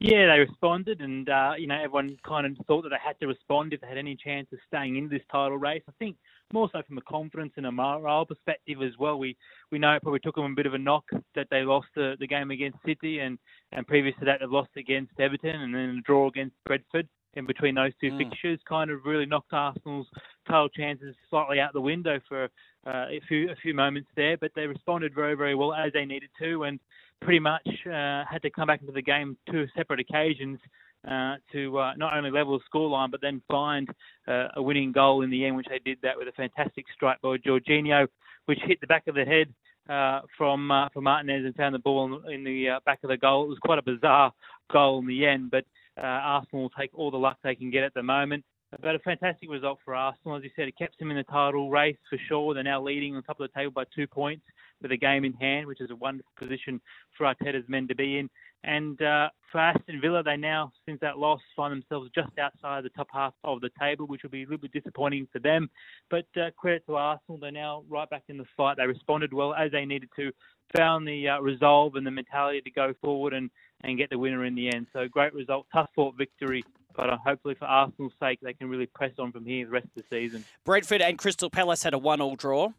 Yeah, 0.00 0.26
they 0.26 0.40
responded, 0.40 1.00
and 1.00 1.28
uh, 1.28 1.52
you 1.56 1.66
know 1.66 1.76
everyone 1.76 2.16
kind 2.26 2.46
of 2.46 2.66
thought 2.66 2.82
that 2.82 2.90
they 2.90 2.96
had 3.02 3.18
to 3.20 3.26
respond 3.26 3.72
if 3.72 3.80
they 3.80 3.86
had 3.86 3.96
any 3.96 4.16
chance 4.16 4.48
of 4.52 4.58
staying 4.66 4.96
in 4.96 5.08
this 5.08 5.22
title 5.30 5.56
race. 5.56 5.82
I 5.88 5.92
think 5.98 6.16
more 6.52 6.68
so 6.72 6.82
from 6.86 6.98
a 6.98 7.02
confidence 7.02 7.52
and 7.56 7.64
a 7.64 7.72
morale 7.72 8.26
perspective 8.26 8.82
as 8.82 8.98
well. 8.98 9.18
We 9.18 9.36
we 9.70 9.78
know 9.78 9.94
it 9.94 10.02
probably 10.02 10.20
took 10.20 10.34
them 10.34 10.44
a 10.44 10.54
bit 10.54 10.66
of 10.66 10.74
a 10.74 10.78
knock 10.78 11.04
that 11.34 11.46
they 11.50 11.62
lost 11.62 11.86
the, 11.94 12.16
the 12.18 12.26
game 12.26 12.50
against 12.50 12.78
City, 12.84 13.20
and 13.20 13.38
and 13.72 13.86
previous 13.86 14.14
to 14.18 14.24
that 14.26 14.40
they've 14.40 14.50
lost 14.50 14.70
against 14.76 15.12
Everton, 15.18 15.62
and 15.62 15.74
then 15.74 15.96
a 15.98 16.02
draw 16.02 16.28
against 16.28 16.56
Brentford 16.66 17.08
in 17.36 17.46
between 17.46 17.74
those 17.74 17.92
two 18.00 18.10
mm. 18.10 18.18
fixtures 18.18 18.60
kind 18.68 18.90
of 18.90 19.04
really 19.04 19.26
knocked 19.26 19.52
Arsenal's 19.52 20.06
title 20.46 20.68
chances 20.68 21.14
slightly 21.30 21.60
out 21.60 21.72
the 21.72 21.80
window 21.80 22.20
for 22.28 22.44
uh, 22.86 23.06
a 23.08 23.20
few 23.28 23.50
a 23.50 23.56
few 23.56 23.74
moments 23.74 24.08
there. 24.16 24.36
But 24.36 24.52
they 24.54 24.66
responded 24.66 25.14
very 25.14 25.34
very 25.34 25.54
well 25.54 25.74
as 25.74 25.92
they 25.92 26.04
needed 26.04 26.30
to, 26.40 26.64
and 26.64 26.80
pretty 27.20 27.40
much 27.40 27.66
uh, 27.86 28.24
had 28.30 28.42
to 28.42 28.50
come 28.50 28.66
back 28.66 28.80
into 28.80 28.92
the 28.92 29.02
game 29.02 29.36
two 29.50 29.66
separate 29.76 30.00
occasions. 30.00 30.58
Uh, 31.06 31.36
to 31.52 31.78
uh, 31.78 31.92
not 31.98 32.16
only 32.16 32.30
level 32.30 32.58
the 32.58 32.64
scoreline 32.64 33.10
but 33.10 33.20
then 33.20 33.42
find 33.50 33.90
uh, 34.26 34.48
a 34.56 34.62
winning 34.62 34.90
goal 34.90 35.20
in 35.20 35.28
the 35.28 35.44
end, 35.44 35.54
which 35.54 35.66
they 35.68 35.78
did 35.84 35.98
that 36.02 36.16
with 36.16 36.26
a 36.28 36.32
fantastic 36.32 36.86
strike 36.94 37.20
by 37.20 37.36
Jorginho, 37.36 38.08
which 38.46 38.58
hit 38.64 38.80
the 38.80 38.86
back 38.86 39.06
of 39.06 39.14
the 39.14 39.22
head 39.22 39.52
uh, 39.88 40.20
from 40.38 40.70
uh, 40.70 40.88
from 40.90 41.04
Martinez 41.04 41.44
and 41.44 41.54
found 41.56 41.74
the 41.74 41.78
ball 41.78 42.22
in 42.28 42.42
the 42.42 42.70
uh, 42.70 42.80
back 42.86 43.00
of 43.02 43.10
the 43.10 43.18
goal. 43.18 43.44
It 43.44 43.48
was 43.48 43.58
quite 43.58 43.78
a 43.78 43.82
bizarre 43.82 44.32
goal 44.72 45.00
in 45.00 45.06
the 45.06 45.26
end, 45.26 45.50
but 45.50 45.64
uh, 45.98 46.02
Arsenal 46.02 46.62
will 46.62 46.70
take 46.70 46.90
all 46.94 47.10
the 47.10 47.16
luck 47.16 47.38
they 47.42 47.54
can 47.54 47.70
get 47.70 47.84
at 47.84 47.94
the 47.94 48.02
moment. 48.02 48.44
But 48.80 48.94
a 48.94 48.98
fantastic 48.98 49.50
result 49.50 49.78
for 49.84 49.94
Arsenal. 49.94 50.36
As 50.36 50.42
you 50.42 50.50
said, 50.56 50.66
it 50.66 50.76
kept 50.76 50.98
them 50.98 51.10
in 51.10 51.16
the 51.16 51.22
title 51.24 51.70
race 51.70 51.96
for 52.10 52.18
sure. 52.28 52.54
They're 52.54 52.64
now 52.64 52.82
leading 52.82 53.14
on 53.14 53.22
top 53.22 53.38
of 53.38 53.48
the 53.48 53.58
table 53.58 53.72
by 53.72 53.84
two 53.94 54.06
points 54.06 54.44
with 54.82 54.90
a 54.90 54.96
game 54.96 55.24
in 55.24 55.32
hand, 55.34 55.66
which 55.66 55.80
is 55.80 55.90
a 55.90 55.96
wonderful 55.96 56.32
position 56.36 56.80
for 57.16 57.24
Arteta's 57.24 57.68
men 57.68 57.86
to 57.88 57.94
be 57.94 58.18
in. 58.18 58.28
And 58.64 59.00
uh, 59.02 59.28
for 59.52 59.60
Aston 59.60 60.00
Villa, 60.00 60.22
they 60.22 60.36
now, 60.36 60.72
since 60.86 60.98
that 61.00 61.18
loss, 61.18 61.40
find 61.54 61.70
themselves 61.72 62.10
just 62.14 62.36
outside 62.38 62.82
the 62.82 62.88
top 62.90 63.08
half 63.12 63.34
of 63.44 63.60
the 63.60 63.70
table, 63.78 64.06
which 64.06 64.22
will 64.22 64.30
be 64.30 64.42
a 64.42 64.46
little 64.46 64.58
bit 64.58 64.72
disappointing 64.72 65.28
for 65.32 65.38
them. 65.38 65.68
But 66.10 66.26
uh, 66.36 66.50
credit 66.56 66.84
to 66.86 66.96
Arsenal, 66.96 67.38
they're 67.38 67.52
now 67.52 67.84
right 67.88 68.08
back 68.08 68.24
in 68.28 68.38
the 68.38 68.46
fight. 68.56 68.78
They 68.78 68.86
responded 68.86 69.32
well 69.32 69.54
as 69.54 69.70
they 69.70 69.84
needed 69.84 70.08
to, 70.16 70.32
found 70.76 71.06
the 71.06 71.28
uh, 71.28 71.40
resolve 71.40 71.96
and 71.96 72.06
the 72.06 72.10
mentality 72.10 72.62
to 72.62 72.70
go 72.70 72.94
forward 73.02 73.34
and, 73.34 73.50
and 73.84 73.98
get 73.98 74.10
the 74.10 74.18
winner 74.18 74.44
in 74.44 74.54
the 74.54 74.74
end. 74.74 74.86
So 74.92 75.06
great 75.06 75.34
result, 75.34 75.66
tough 75.72 75.90
fought 75.94 76.16
victory. 76.16 76.64
But 76.96 77.10
uh, 77.10 77.18
hopefully, 77.24 77.54
for 77.54 77.64
Arsenal's 77.66 78.12
sake, 78.20 78.38
they 78.40 78.52
can 78.52 78.68
really 78.68 78.86
press 78.86 79.12
on 79.18 79.32
from 79.32 79.44
here 79.44 79.66
the 79.66 79.72
rest 79.72 79.86
of 79.96 80.02
the 80.02 80.04
season. 80.10 80.44
Brentford 80.64 81.02
and 81.02 81.18
Crystal 81.18 81.50
Palace 81.50 81.82
had 81.82 81.92
a 81.92 81.98
one-all 81.98 82.36
draw. 82.36 82.72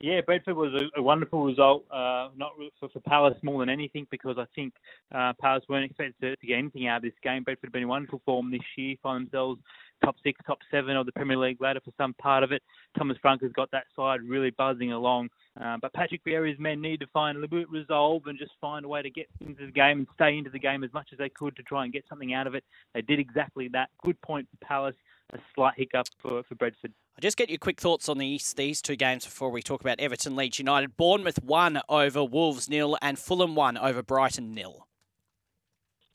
Yeah, 0.00 0.22
Brentford 0.22 0.56
was 0.56 0.72
a, 0.72 0.98
a 0.98 1.02
wonderful 1.02 1.44
result, 1.44 1.84
uh, 1.90 2.28
not 2.34 2.52
for, 2.78 2.88
for, 2.88 3.00
Palace 3.00 3.36
more 3.42 3.60
than 3.60 3.68
anything, 3.68 4.06
because 4.10 4.36
I 4.38 4.46
think 4.54 4.72
uh, 5.14 5.34
Palace 5.38 5.62
weren't 5.68 5.84
expected 5.84 6.14
to, 6.22 6.36
to, 6.36 6.46
get 6.46 6.56
anything 6.56 6.86
out 6.86 6.96
of 6.96 7.02
this 7.02 7.12
game. 7.22 7.42
Brentford 7.42 7.68
have 7.68 7.72
been 7.74 7.82
in 7.82 7.88
wonderful 7.88 8.22
form 8.24 8.50
this 8.50 8.62
year, 8.78 8.96
find 9.02 9.26
themselves 9.26 9.60
top 10.02 10.16
six, 10.22 10.40
top 10.46 10.58
seven 10.70 10.96
of 10.96 11.04
the 11.04 11.12
Premier 11.12 11.36
League 11.36 11.60
ladder 11.60 11.80
for 11.84 11.92
some 11.98 12.14
part 12.14 12.42
of 12.42 12.50
it. 12.50 12.62
Thomas 12.96 13.18
Frank 13.20 13.42
has 13.42 13.52
got 13.52 13.70
that 13.72 13.84
side 13.94 14.22
really 14.22 14.50
buzzing 14.50 14.92
along. 14.92 15.28
Uh, 15.60 15.76
but 15.82 15.92
Patrick 15.92 16.24
Vieira's 16.24 16.58
men 16.58 16.80
need 16.80 17.00
to 17.00 17.06
find 17.08 17.36
a 17.36 17.40
little 17.40 17.58
bit 17.58 17.68
of 17.68 17.72
resolve 17.72 18.22
and 18.26 18.38
just 18.38 18.52
find 18.58 18.86
a 18.86 18.88
way 18.88 19.02
to 19.02 19.10
get 19.10 19.26
into 19.40 19.66
the 19.66 19.72
game 19.72 19.98
and 19.98 20.06
stay 20.14 20.38
into 20.38 20.48
the 20.48 20.58
game 20.58 20.82
as 20.82 20.92
much 20.94 21.08
as 21.12 21.18
they 21.18 21.28
could 21.28 21.54
to 21.56 21.62
try 21.62 21.84
and 21.84 21.92
get 21.92 22.04
something 22.08 22.32
out 22.32 22.46
of 22.46 22.54
it. 22.54 22.64
They 22.94 23.02
did 23.02 23.18
exactly 23.18 23.68
that. 23.72 23.90
Good 24.02 24.20
point 24.22 24.48
for 24.50 24.66
Palace 24.66 24.94
a 25.32 25.38
slight 25.54 25.74
hiccup 25.76 26.06
for, 26.18 26.42
for 26.42 26.54
Brentford. 26.54 26.92
I'll 27.16 27.22
just 27.22 27.36
get 27.36 27.50
your 27.50 27.58
quick 27.58 27.80
thoughts 27.80 28.08
on 28.08 28.18
these 28.18 28.54
these 28.54 28.80
two 28.80 28.96
games 28.96 29.24
before 29.24 29.50
we 29.50 29.62
talk 29.62 29.80
about 29.80 30.00
Everton 30.00 30.36
Leeds 30.36 30.58
United. 30.58 30.96
Bournemouth 30.96 31.42
won 31.42 31.80
over 31.88 32.24
Wolves 32.24 32.68
nil 32.68 32.96
and 33.02 33.18
Fulham 33.18 33.54
won 33.54 33.76
over 33.76 34.02
Brighton 34.02 34.54
nil. 34.54 34.86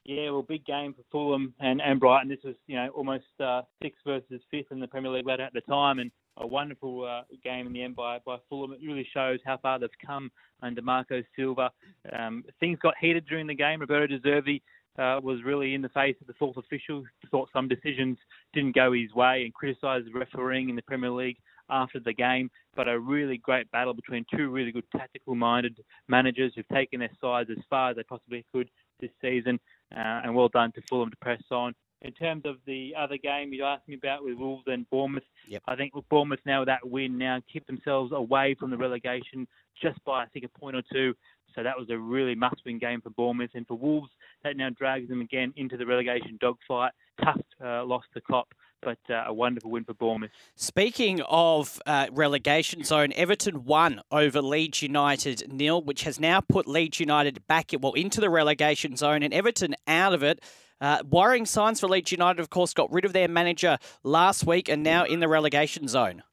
Yeah, 0.03 0.29
well, 0.29 0.43
big 0.43 0.65
game 0.65 0.93
for 0.93 1.01
Fulham 1.11 1.53
and, 1.59 1.81
and 1.81 1.99
Brighton. 1.99 2.29
This 2.29 2.43
was, 2.43 2.55
you 2.67 2.75
know, 2.75 2.89
almost 2.89 3.25
uh, 3.39 3.63
sixth 3.81 4.01
versus 4.05 4.41
fifth 4.51 4.71
in 4.71 4.79
the 4.79 4.87
Premier 4.87 5.11
League 5.11 5.25
ladder 5.25 5.43
at 5.43 5.53
the 5.53 5.61
time, 5.61 5.97
and 5.97 6.11
a 6.37 6.45
wonderful 6.45 7.05
uh, 7.05 7.21
game 7.43 7.65
in 7.65 7.73
the 7.73 7.81
end 7.81 7.95
by, 7.95 8.19
by 8.25 8.37
Fulham. 8.47 8.73
It 8.73 8.85
really 8.85 9.07
shows 9.13 9.39
how 9.45 9.57
far 9.57 9.79
they've 9.79 9.89
come 10.05 10.31
under 10.61 10.81
Marco 10.81 11.23
Silva. 11.35 11.71
Um, 12.13 12.43
things 12.59 12.77
got 12.79 12.93
heated 12.99 13.25
during 13.27 13.47
the 13.47 13.55
game. 13.55 13.79
Roberto 13.79 14.07
De 14.07 14.19
Zerbi 14.19 14.61
uh, 14.97 15.19
was 15.21 15.43
really 15.43 15.73
in 15.73 15.81
the 15.81 15.89
face 15.89 16.15
of 16.21 16.27
the 16.27 16.33
fourth 16.33 16.57
official, 16.57 17.03
thought 17.31 17.49
some 17.51 17.67
decisions 17.67 18.17
didn't 18.53 18.75
go 18.75 18.93
his 18.93 19.13
way 19.13 19.43
and 19.43 19.53
criticised 19.53 20.07
the 20.07 20.11
refereeing 20.17 20.69
in 20.69 20.75
the 20.75 20.81
Premier 20.83 21.11
League 21.11 21.37
after 21.69 21.99
the 21.99 22.13
game. 22.13 22.49
But 22.75 22.87
a 22.87 22.99
really 22.99 23.37
great 23.37 23.69
battle 23.71 23.93
between 23.93 24.25
two 24.35 24.49
really 24.49 24.71
good 24.71 24.85
tactical 24.95 25.35
minded 25.35 25.77
managers 26.07 26.53
who've 26.55 26.67
taken 26.69 26.99
their 26.99 27.11
sides 27.19 27.49
as 27.49 27.63
far 27.69 27.89
as 27.89 27.95
they 27.95 28.03
possibly 28.03 28.45
could 28.53 28.69
this 28.99 29.11
season. 29.21 29.59
Uh, 29.95 30.21
and 30.23 30.35
well 30.35 30.49
done 30.49 30.71
to 30.73 30.81
Fulham 30.89 31.09
to 31.09 31.17
press 31.17 31.41
on. 31.51 31.73
In 32.01 32.11
terms 32.11 32.43
of 32.45 32.57
the 32.65 32.93
other 32.97 33.17
game 33.17 33.51
you 33.53 33.63
asked 33.63 33.87
me 33.87 33.95
about 33.95 34.23
with 34.23 34.37
Wolves 34.37 34.65
and 34.67 34.87
Bournemouth, 34.89 35.23
yep. 35.47 35.63
I 35.67 35.75
think 35.75 35.95
with 35.95 36.07
Bournemouth 36.09 36.41
now 36.45 36.59
with 36.59 36.67
that 36.67 36.87
win 36.87 37.17
now 37.17 37.41
keep 37.51 37.65
themselves 37.67 38.11
away 38.13 38.55
from 38.59 38.69
the 38.69 38.77
relegation 38.77 39.47
just 39.81 40.03
by 40.05 40.23
I 40.23 40.25
think 40.27 40.45
a 40.45 40.59
point 40.59 40.75
or 40.75 40.83
two. 40.91 41.15
So 41.55 41.63
that 41.63 41.77
was 41.77 41.89
a 41.89 41.97
really 41.97 42.35
must-win 42.35 42.79
game 42.79 43.01
for 43.01 43.09
Bournemouth 43.11 43.51
and 43.53 43.65
for 43.65 43.75
Wolves. 43.75 44.11
That 44.43 44.57
now 44.57 44.69
drags 44.69 45.07
them 45.07 45.21
again 45.21 45.53
into 45.55 45.77
the 45.77 45.85
relegation 45.85 46.37
dogfight. 46.41 46.91
Tough 47.23 47.39
uh, 47.63 47.85
loss 47.85 48.03
to 48.13 48.19
Klopp, 48.19 48.53
but 48.81 48.97
uh, 49.09 49.23
a 49.27 49.33
wonderful 49.33 49.71
win 49.71 49.85
for 49.85 49.93
Bournemouth. 49.93 50.31
Speaking 50.55 51.21
of 51.21 51.81
uh, 51.85 52.07
relegation 52.11 52.83
zone, 52.83 53.13
Everton 53.13 53.63
won 53.63 54.01
over 54.11 54.41
Leeds 54.41 54.81
United 54.81 55.51
nil, 55.51 55.81
which 55.81 56.03
has 56.03 56.19
now 56.19 56.41
put 56.41 56.67
Leeds 56.67 56.99
United 56.99 57.47
back 57.47 57.71
well 57.79 57.93
into 57.93 58.19
the 58.19 58.29
relegation 58.29 58.97
zone 58.97 59.23
and 59.23 59.33
Everton 59.33 59.75
out 59.87 60.13
of 60.13 60.23
it. 60.23 60.43
Uh, 60.81 60.99
worrying 61.09 61.45
signs 61.45 61.79
for 61.79 61.87
Leeds 61.87 62.11
United, 62.11 62.39
of 62.39 62.49
course, 62.49 62.73
got 62.73 62.91
rid 62.91 63.05
of 63.05 63.13
their 63.13 63.27
manager 63.27 63.77
last 64.03 64.45
week 64.45 64.69
and 64.69 64.83
now 64.83 65.05
in 65.05 65.19
the 65.19 65.27
relegation 65.27 65.87
zone. 65.87 66.23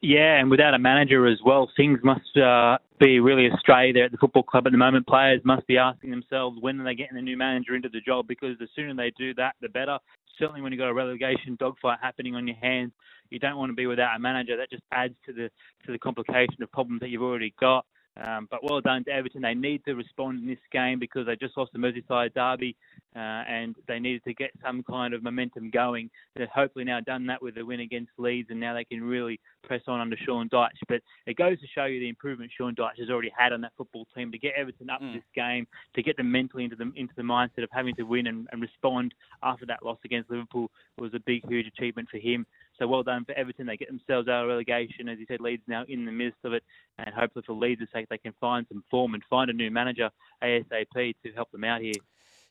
Yeah, 0.00 0.38
and 0.38 0.48
without 0.48 0.74
a 0.74 0.78
manager 0.78 1.26
as 1.26 1.38
well, 1.44 1.68
things 1.76 1.98
must 2.04 2.36
uh, 2.36 2.78
be 3.00 3.18
really 3.18 3.48
astray 3.48 3.92
there 3.92 4.04
at 4.04 4.12
the 4.12 4.18
football 4.18 4.44
club 4.44 4.66
at 4.66 4.72
the 4.72 4.78
moment. 4.78 5.08
Players 5.08 5.40
must 5.44 5.66
be 5.66 5.76
asking 5.76 6.10
themselves 6.10 6.56
when 6.60 6.80
are 6.80 6.84
they 6.84 6.94
getting 6.94 7.18
a 7.18 7.22
new 7.22 7.36
manager 7.36 7.74
into 7.74 7.88
the 7.88 8.00
job 8.00 8.28
because 8.28 8.56
the 8.58 8.68
sooner 8.76 8.94
they 8.94 9.12
do 9.18 9.34
that, 9.34 9.56
the 9.60 9.68
better. 9.68 9.98
certainly 10.38 10.60
when 10.60 10.72
you've 10.72 10.78
got 10.78 10.88
a 10.88 10.94
relegation 10.94 11.56
dogfight 11.58 11.98
happening 12.00 12.36
on 12.36 12.46
your 12.46 12.56
hands, 12.56 12.92
you 13.30 13.40
don't 13.40 13.56
want 13.56 13.70
to 13.70 13.74
be 13.74 13.86
without 13.86 14.14
a 14.14 14.20
manager. 14.20 14.56
That 14.56 14.70
just 14.70 14.84
adds 14.92 15.14
to 15.26 15.32
the 15.32 15.50
to 15.86 15.92
the 15.92 15.98
complication 15.98 16.62
of 16.62 16.70
problems 16.70 17.00
that 17.00 17.08
you've 17.08 17.22
already 17.22 17.52
got. 17.58 17.84
Um, 18.16 18.48
but 18.50 18.64
well 18.64 18.80
done 18.80 19.04
to 19.04 19.10
Everton. 19.10 19.42
They 19.42 19.54
need 19.54 19.84
to 19.84 19.94
respond 19.94 20.40
in 20.40 20.46
this 20.46 20.58
game 20.72 20.98
because 20.98 21.26
they 21.26 21.36
just 21.36 21.56
lost 21.56 21.72
the 21.72 21.78
Merseyside 21.78 22.34
derby 22.34 22.76
uh, 23.16 23.18
and 23.18 23.74
they 23.86 23.98
needed 23.98 24.22
to 24.24 24.34
get 24.34 24.50
some 24.62 24.82
kind 24.82 25.14
of 25.14 25.22
momentum 25.22 25.70
going. 25.70 26.10
They've 26.36 26.48
hopefully 26.48 26.84
now 26.84 27.00
done 27.00 27.26
that 27.26 27.42
with 27.42 27.54
the 27.54 27.64
win 27.64 27.80
against 27.80 28.12
Leeds 28.18 28.48
and 28.50 28.60
now 28.60 28.74
they 28.74 28.84
can 28.84 29.02
really 29.02 29.40
press 29.62 29.82
on 29.86 30.00
under 30.00 30.16
Sean 30.24 30.48
Dyche. 30.48 30.68
But 30.88 31.00
it 31.26 31.36
goes 31.36 31.58
to 31.60 31.66
show 31.74 31.86
you 31.86 32.00
the 32.00 32.08
improvement 32.08 32.50
Sean 32.56 32.74
Dyche 32.74 32.98
has 32.98 33.10
already 33.10 33.32
had 33.36 33.52
on 33.52 33.60
that 33.62 33.72
football 33.76 34.06
team 34.14 34.30
to 34.32 34.38
get 34.38 34.52
Everton 34.56 34.90
up 34.90 35.00
mm. 35.00 35.14
this 35.14 35.24
game, 35.34 35.66
to 35.94 36.02
get 36.02 36.16
them 36.16 36.30
mentally 36.30 36.64
into 36.64 36.76
the 36.76 36.92
into 36.96 37.14
the 37.16 37.22
mindset 37.22 37.62
of 37.62 37.70
having 37.72 37.94
to 37.96 38.04
win 38.04 38.26
and, 38.26 38.48
and 38.52 38.60
respond 38.60 39.14
after 39.42 39.66
that 39.66 39.84
loss 39.84 39.98
against 40.04 40.30
Liverpool 40.30 40.70
was 40.98 41.14
a 41.14 41.20
big, 41.20 41.48
huge 41.48 41.66
achievement 41.66 42.08
for 42.10 42.18
him. 42.18 42.46
So 42.78 42.86
well 42.86 43.02
done 43.02 43.24
for 43.24 43.32
Everton. 43.32 43.66
They 43.66 43.76
get 43.76 43.88
themselves 43.88 44.28
out 44.28 44.44
of 44.44 44.48
relegation. 44.48 45.08
As 45.08 45.18
you 45.18 45.26
said, 45.26 45.40
Leeds 45.40 45.62
now 45.66 45.84
in 45.88 46.04
the 46.04 46.12
midst 46.12 46.38
of 46.44 46.52
it. 46.52 46.62
And 46.98 47.14
hopefully 47.14 47.44
for 47.46 47.54
Leeds' 47.54 47.82
sake, 47.92 48.06
they 48.08 48.18
can 48.18 48.34
find 48.40 48.66
some 48.68 48.84
form 48.90 49.14
and 49.14 49.22
find 49.28 49.50
a 49.50 49.52
new 49.52 49.70
manager 49.70 50.10
ASAP 50.42 51.14
to 51.24 51.32
help 51.34 51.50
them 51.50 51.64
out 51.64 51.80
here. 51.80 51.94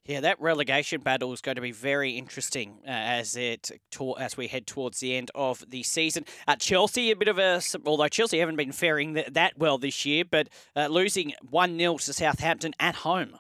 Yeah, 0.06 0.22
that 0.22 0.40
relegation 0.40 1.02
battle 1.02 1.34
is 1.34 1.42
going 1.42 1.56
to 1.56 1.62
be 1.62 1.74
very 1.74 2.12
interesting 2.12 2.80
uh, 2.88 2.92
as 2.92 3.36
it 3.36 3.72
as 4.18 4.38
we 4.38 4.48
head 4.48 4.66
towards 4.66 5.00
the 5.00 5.16
end 5.16 5.32
of 5.36 5.66
the 5.70 5.84
season. 5.84 6.24
At 6.48 6.62
Chelsea, 6.62 7.12
a 7.12 7.16
bit 7.16 7.28
of 7.28 7.38
a 7.38 7.62
although 7.86 8.08
Chelsea 8.08 8.40
haven't 8.40 8.56
been 8.56 8.72
faring 8.72 9.14
that 9.14 9.58
well 9.58 9.78
this 9.78 10.06
year, 10.06 10.24
but 10.24 10.48
uh, 10.78 10.88
losing 10.88 11.34
one 11.50 11.78
0 11.78 11.98
to 11.98 12.14
Southampton 12.14 12.74
at 12.80 12.96
home. 12.96 13.38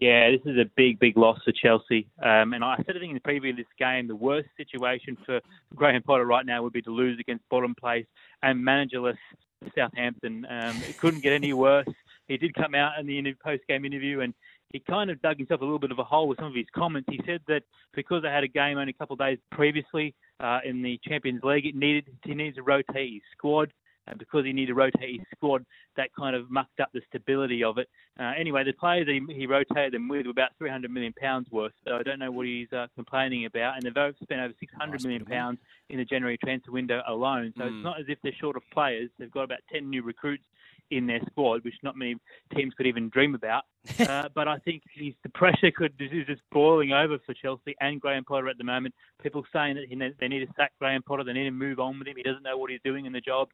Yeah, 0.00 0.30
this 0.30 0.40
is 0.46 0.58
a 0.58 0.64
big, 0.76 0.98
big 0.98 1.18
loss 1.18 1.38
for 1.44 1.52
Chelsea. 1.52 2.08
Um, 2.22 2.54
and 2.54 2.64
I 2.64 2.76
said 2.86 2.96
it 2.96 3.02
in 3.02 3.12
the 3.12 3.20
preview 3.20 3.50
of 3.50 3.58
this 3.58 3.66
game, 3.78 4.08
the 4.08 4.16
worst 4.16 4.48
situation 4.56 5.18
for 5.26 5.40
Graham 5.74 6.02
Potter 6.02 6.24
right 6.24 6.46
now 6.46 6.62
would 6.62 6.72
be 6.72 6.80
to 6.82 6.90
lose 6.90 7.20
against 7.20 7.46
bottom 7.50 7.74
place 7.78 8.06
and 8.42 8.66
managerless 8.66 9.18
Southampton. 9.74 10.46
Um, 10.48 10.74
it 10.88 10.96
couldn't 10.96 11.22
get 11.22 11.34
any 11.34 11.52
worse. 11.52 11.86
He 12.28 12.38
did 12.38 12.54
come 12.54 12.74
out 12.74 12.98
in 12.98 13.06
the 13.06 13.34
post-game 13.44 13.84
interview 13.84 14.20
and 14.20 14.32
he 14.70 14.80
kind 14.80 15.10
of 15.10 15.20
dug 15.20 15.36
himself 15.36 15.60
a 15.60 15.64
little 15.64 15.78
bit 15.78 15.90
of 15.90 15.98
a 15.98 16.04
hole 16.04 16.28
with 16.28 16.38
some 16.38 16.46
of 16.46 16.54
his 16.54 16.66
comments. 16.74 17.08
He 17.10 17.20
said 17.26 17.40
that 17.48 17.62
because 17.94 18.22
they 18.22 18.28
had 18.28 18.44
a 18.44 18.48
game 18.48 18.78
only 18.78 18.90
a 18.90 18.94
couple 18.94 19.14
of 19.14 19.20
days 19.20 19.38
previously 19.50 20.14
uh, 20.38 20.60
in 20.64 20.82
the 20.82 20.98
Champions 21.06 21.42
League, 21.42 21.66
it 21.66 21.74
needed 21.74 22.06
he 22.24 22.34
needed 22.34 22.56
to 22.56 22.62
rotate 22.62 23.12
his 23.14 23.22
squad. 23.36 23.72
And 24.06 24.18
because 24.18 24.44
he 24.44 24.52
needed 24.52 24.68
to 24.68 24.74
rotate 24.74 25.18
his 25.18 25.26
squad, 25.36 25.64
that 25.96 26.08
kind 26.18 26.34
of 26.34 26.50
mucked 26.50 26.80
up 26.80 26.88
the 26.92 27.00
stability 27.08 27.62
of 27.62 27.78
it. 27.78 27.88
Uh, 28.18 28.32
anyway, 28.36 28.64
the 28.64 28.72
players 28.72 29.06
he, 29.06 29.20
he, 29.32 29.46
rotated 29.46 29.92
them 29.92 30.08
with 30.08 30.26
were 30.26 30.32
about 30.32 30.50
300 30.58 30.90
million 30.90 31.12
pounds 31.12 31.48
worth. 31.52 31.72
So 31.86 31.96
I 31.96 32.02
don't 32.02 32.18
know 32.18 32.30
what 32.30 32.46
he's 32.46 32.72
uh, 32.72 32.86
complaining 32.96 33.44
about. 33.44 33.76
And 33.76 33.84
they've 33.84 34.14
spent 34.22 34.40
over 34.40 34.54
600 34.58 35.02
million 35.04 35.24
pounds 35.24 35.58
in 35.90 35.98
the 35.98 36.04
January 36.04 36.38
transfer 36.42 36.72
window 36.72 37.02
alone. 37.06 37.52
So 37.56 37.64
mm. 37.64 37.66
it's 37.66 37.84
not 37.84 38.00
as 38.00 38.06
if 38.08 38.18
they're 38.22 38.32
short 38.40 38.56
of 38.56 38.62
players. 38.72 39.10
They've 39.18 39.30
got 39.30 39.44
about 39.44 39.60
10 39.72 39.88
new 39.88 40.02
recruits 40.02 40.44
in 40.90 41.06
their 41.06 41.20
squad, 41.30 41.64
which 41.64 41.74
not 41.82 41.96
many 41.96 42.16
teams 42.54 42.74
could 42.74 42.86
even 42.86 43.08
dream 43.08 43.34
about. 43.34 43.64
uh, 44.00 44.28
but 44.34 44.48
I 44.48 44.58
think 44.58 44.82
the 44.96 45.14
pressure 45.34 45.70
could 45.70 45.94
is 45.98 46.26
just 46.26 46.42
boiling 46.52 46.92
over 46.92 47.18
for 47.24 47.34
Chelsea 47.34 47.74
and 47.80 48.00
Graham 48.00 48.24
Potter 48.24 48.48
at 48.48 48.58
the 48.58 48.64
moment. 48.64 48.94
People 49.22 49.44
saying 49.52 49.76
that 49.76 50.14
they 50.20 50.28
need 50.28 50.46
to 50.46 50.52
sack 50.56 50.72
Graham 50.78 51.02
Potter, 51.02 51.24
they 51.24 51.32
need 51.32 51.44
to 51.44 51.50
move 51.50 51.80
on 51.80 51.98
with 51.98 52.08
him. 52.08 52.16
He 52.16 52.22
doesn't 52.22 52.42
know 52.42 52.56
what 52.56 52.70
he's 52.70 52.80
doing 52.84 53.06
in 53.06 53.12
the 53.12 53.20
job. 53.20 53.48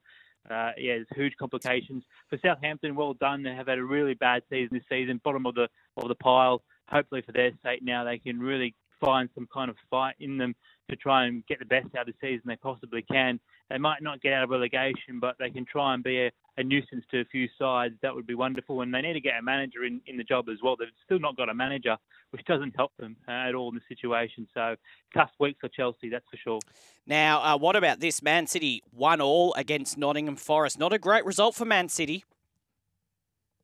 Uh, 0.49 0.71
yeah, 0.79 0.95
there's 0.95 1.07
huge 1.15 1.35
complications 1.39 2.05
for 2.29 2.39
Southampton. 2.41 2.95
Well 2.95 3.15
done. 3.15 3.43
They 3.43 3.55
have 3.55 3.67
had 3.67 3.79
a 3.79 3.85
really 3.85 4.15
bad 4.15 4.43
season 4.49 4.77
this 4.77 4.85
season, 4.89 5.21
bottom 5.25 5.47
of 5.47 5.55
the 5.55 5.69
of 5.97 6.09
the 6.09 6.15
pile. 6.15 6.63
Hopefully 6.89 7.23
for 7.23 7.33
their 7.33 7.51
sake 7.65 7.83
now 7.83 8.05
they 8.05 8.19
can 8.19 8.39
really 8.39 8.75
find 9.01 9.29
some 9.35 9.49
kind 9.53 9.71
of 9.71 9.77
fight 9.91 10.15
in 10.21 10.39
them 10.39 10.55
to 10.89 10.97
try 10.97 11.27
and 11.27 11.47
get 11.47 11.59
the 11.59 11.65
best 11.65 11.89
out 11.97 12.09
of 12.09 12.15
the 12.15 12.27
season 12.27 12.43
they 12.47 12.57
possibly 12.57 13.03
can. 13.03 13.41
They 13.71 13.79
might 13.79 14.03
not 14.03 14.23
get 14.23 14.33
out 14.33 14.45
of 14.45 14.51
relegation, 14.51 15.19
but 15.21 15.37
they 15.39 15.51
can 15.51 15.65
try 15.65 15.95
and 15.95 16.03
be 16.03 16.27
a, 16.27 16.31
a 16.57 16.63
nuisance 16.63 17.05
to 17.11 17.21
a 17.21 17.25
few 17.25 17.49
sides. 17.59 17.95
That 18.03 18.15
would 18.15 18.27
be 18.27 18.35
wonderful. 18.35 18.83
And 18.83 18.95
they 18.95 19.01
need 19.01 19.15
to 19.15 19.21
get 19.21 19.39
a 19.39 19.43
manager 19.43 19.85
in, 19.85 20.01
in 20.07 20.17
the 20.17 20.25
job 20.25 20.49
as 20.49 20.59
well. 20.63 20.77
They've 20.77 20.89
still 21.05 21.19
not 21.19 21.37
got 21.37 21.49
a 21.49 21.55
manager, 21.55 21.97
which 22.31 22.45
doesn't 22.45 22.77
help 22.77 22.93
them 22.99 23.17
uh, 23.27 23.33
at 23.33 23.55
all 23.55 23.69
in 23.71 23.75
the 23.75 23.81
situation. 23.89 24.47
So 24.55 24.77
tough 25.13 25.31
week 25.41 25.57
for 25.61 25.69
Chelsea, 25.69 26.09
that's 26.09 26.25
for 26.31 26.37
sure. 26.37 26.61
Now, 27.07 27.43
uh, 27.43 27.59
what 27.59 27.77
about 27.77 28.01
this? 28.01 28.23
Man 28.23 28.47
City 28.47 28.83
one 28.93 29.21
all 29.21 29.53
against 29.55 29.99
Nottingham 29.99 30.37
Forest. 30.37 30.79
Not 30.79 30.93
a 30.93 30.99
great 30.99 31.25
result 31.25 31.55
for 31.55 31.65
Man 31.65 31.89
City. 31.89 32.25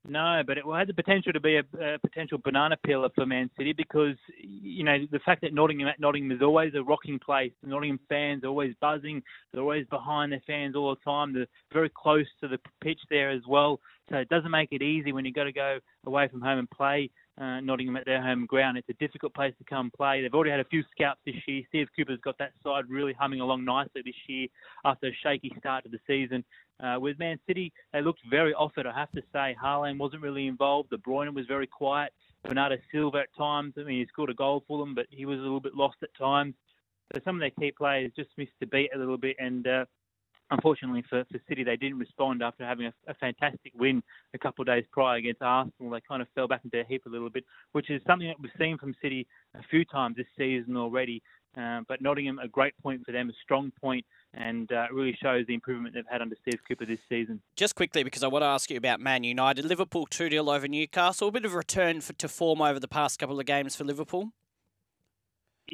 No, 0.08 0.42
but 0.44 0.58
it 0.58 0.64
had 0.66 0.88
the 0.88 0.94
potential 0.94 1.32
to 1.32 1.38
be 1.38 1.56
a, 1.56 1.64
a, 1.80 1.98
potential 2.00 2.36
banana 2.42 2.76
peeler 2.84 3.08
for 3.14 3.24
Man 3.24 3.48
City 3.56 3.72
because 3.72 4.16
you 4.36 4.82
know 4.82 5.06
the 5.12 5.20
fact 5.20 5.42
that 5.42 5.54
Nottingham 5.54 5.86
at 5.86 6.00
Nottingham 6.00 6.32
is 6.32 6.42
always 6.42 6.74
a 6.74 6.82
rocking 6.82 7.20
place. 7.20 7.52
The 7.62 7.68
Nottingham 7.68 8.00
fans 8.08 8.42
are 8.42 8.48
always 8.48 8.74
buzzing. 8.80 9.22
They're 9.52 9.62
always 9.62 9.86
behind 9.86 10.32
their 10.32 10.42
fans 10.44 10.74
all 10.74 10.92
the 10.92 11.00
time. 11.08 11.32
They're 11.32 11.46
very 11.72 11.88
close 11.88 12.26
to 12.40 12.48
the 12.48 12.58
pitch 12.82 12.98
there 13.10 13.30
as 13.30 13.42
well. 13.46 13.78
So 14.10 14.16
it 14.16 14.28
doesn't 14.28 14.50
make 14.50 14.72
it 14.72 14.82
easy 14.82 15.12
when 15.12 15.24
you've 15.24 15.36
got 15.36 15.44
to 15.44 15.52
go 15.52 15.78
away 16.04 16.26
from 16.26 16.40
home 16.40 16.58
and 16.58 16.70
play 16.70 17.08
uh, 17.40 17.60
Nottingham 17.60 17.96
at 17.96 18.04
their 18.04 18.22
home 18.22 18.46
ground. 18.46 18.76
It's 18.76 18.88
a 18.88 19.04
difficult 19.04 19.34
place 19.34 19.54
to 19.58 19.64
come 19.64 19.90
play. 19.96 20.22
They've 20.22 20.34
already 20.34 20.50
had 20.50 20.60
a 20.60 20.64
few 20.64 20.82
scouts 20.90 21.20
this 21.24 21.34
year. 21.46 21.62
Steve 21.68 21.88
Cooper's 21.96 22.20
got 22.22 22.38
that 22.38 22.52
side 22.62 22.84
really 22.88 23.14
humming 23.14 23.40
along 23.40 23.64
nicely 23.64 24.02
this 24.04 24.14
year 24.28 24.48
after 24.84 25.08
a 25.08 25.16
shaky 25.22 25.52
start 25.58 25.84
to 25.84 25.90
the 25.90 25.98
season. 26.06 26.44
Uh, 26.82 26.98
with 26.98 27.18
Man 27.18 27.38
City, 27.46 27.72
they 27.92 28.02
looked 28.02 28.20
very 28.28 28.52
off 28.54 28.72
it, 28.76 28.86
I 28.86 28.92
have 28.92 29.12
to 29.12 29.22
say. 29.32 29.56
Haaland 29.62 29.98
wasn't 29.98 30.22
really 30.22 30.46
involved. 30.46 30.90
De 30.90 30.98
Bruyne 30.98 31.32
was 31.34 31.46
very 31.46 31.66
quiet. 31.66 32.12
Bernardo 32.44 32.76
Silva 32.90 33.18
at 33.18 33.36
times, 33.36 33.74
I 33.78 33.84
mean, 33.84 34.00
he 34.00 34.06
scored 34.06 34.30
a 34.30 34.34
goal 34.34 34.64
for 34.66 34.78
them, 34.78 34.94
but 34.94 35.06
he 35.10 35.24
was 35.24 35.38
a 35.38 35.42
little 35.42 35.60
bit 35.60 35.76
lost 35.76 35.98
at 36.02 36.14
times. 36.18 36.54
So 37.14 37.20
some 37.24 37.36
of 37.36 37.40
their 37.40 37.50
key 37.50 37.72
players 37.76 38.10
just 38.16 38.30
missed 38.36 38.52
the 38.58 38.66
beat 38.66 38.90
a 38.94 38.98
little 38.98 39.18
bit, 39.18 39.36
and 39.38 39.66
uh, 39.66 39.84
unfortunately 40.52 41.02
for, 41.08 41.24
for 41.30 41.38
City, 41.48 41.64
they 41.64 41.76
didn't 41.76 41.98
respond 41.98 42.42
after 42.42 42.64
having 42.64 42.86
a, 42.86 42.92
a 43.08 43.14
fantastic 43.14 43.72
win 43.74 44.02
a 44.34 44.38
couple 44.38 44.62
of 44.62 44.66
days 44.66 44.84
prior 44.92 45.16
against 45.16 45.42
Arsenal. 45.42 45.90
They 45.90 46.00
kind 46.06 46.22
of 46.22 46.28
fell 46.34 46.46
back 46.46 46.60
into 46.64 46.80
a 46.80 46.84
heap 46.84 47.06
a 47.06 47.08
little 47.08 47.30
bit, 47.30 47.44
which 47.72 47.90
is 47.90 48.00
something 48.06 48.28
that 48.28 48.36
we've 48.40 48.52
seen 48.58 48.78
from 48.78 48.94
City 49.02 49.26
a 49.54 49.62
few 49.70 49.84
times 49.84 50.16
this 50.16 50.26
season 50.36 50.76
already. 50.76 51.22
Uh, 51.56 51.80
but 51.86 52.00
Nottingham, 52.00 52.38
a 52.38 52.48
great 52.48 52.74
point 52.82 53.04
for 53.04 53.12
them, 53.12 53.28
a 53.28 53.32
strong 53.42 53.72
point, 53.80 54.06
and 54.34 54.72
uh, 54.72 54.86
really 54.90 55.16
shows 55.22 55.46
the 55.46 55.54
improvement 55.54 55.94
they've 55.94 56.04
had 56.10 56.22
under 56.22 56.36
Steve 56.40 56.60
Cooper 56.66 56.86
this 56.86 56.98
season. 57.08 57.42
Just 57.56 57.74
quickly, 57.74 58.02
because 58.02 58.22
I 58.22 58.28
want 58.28 58.42
to 58.42 58.46
ask 58.46 58.70
you 58.70 58.78
about 58.78 59.00
Man 59.00 59.24
United. 59.24 59.64
Liverpool 59.66 60.06
2 60.06 60.30
0 60.30 60.48
over 60.48 60.66
Newcastle. 60.66 61.28
A 61.28 61.32
bit 61.32 61.44
of 61.44 61.52
a 61.52 61.56
return 61.56 62.00
for, 62.00 62.14
to 62.14 62.28
form 62.28 62.62
over 62.62 62.80
the 62.80 62.88
past 62.88 63.18
couple 63.18 63.38
of 63.38 63.44
games 63.44 63.76
for 63.76 63.84
Liverpool. 63.84 64.32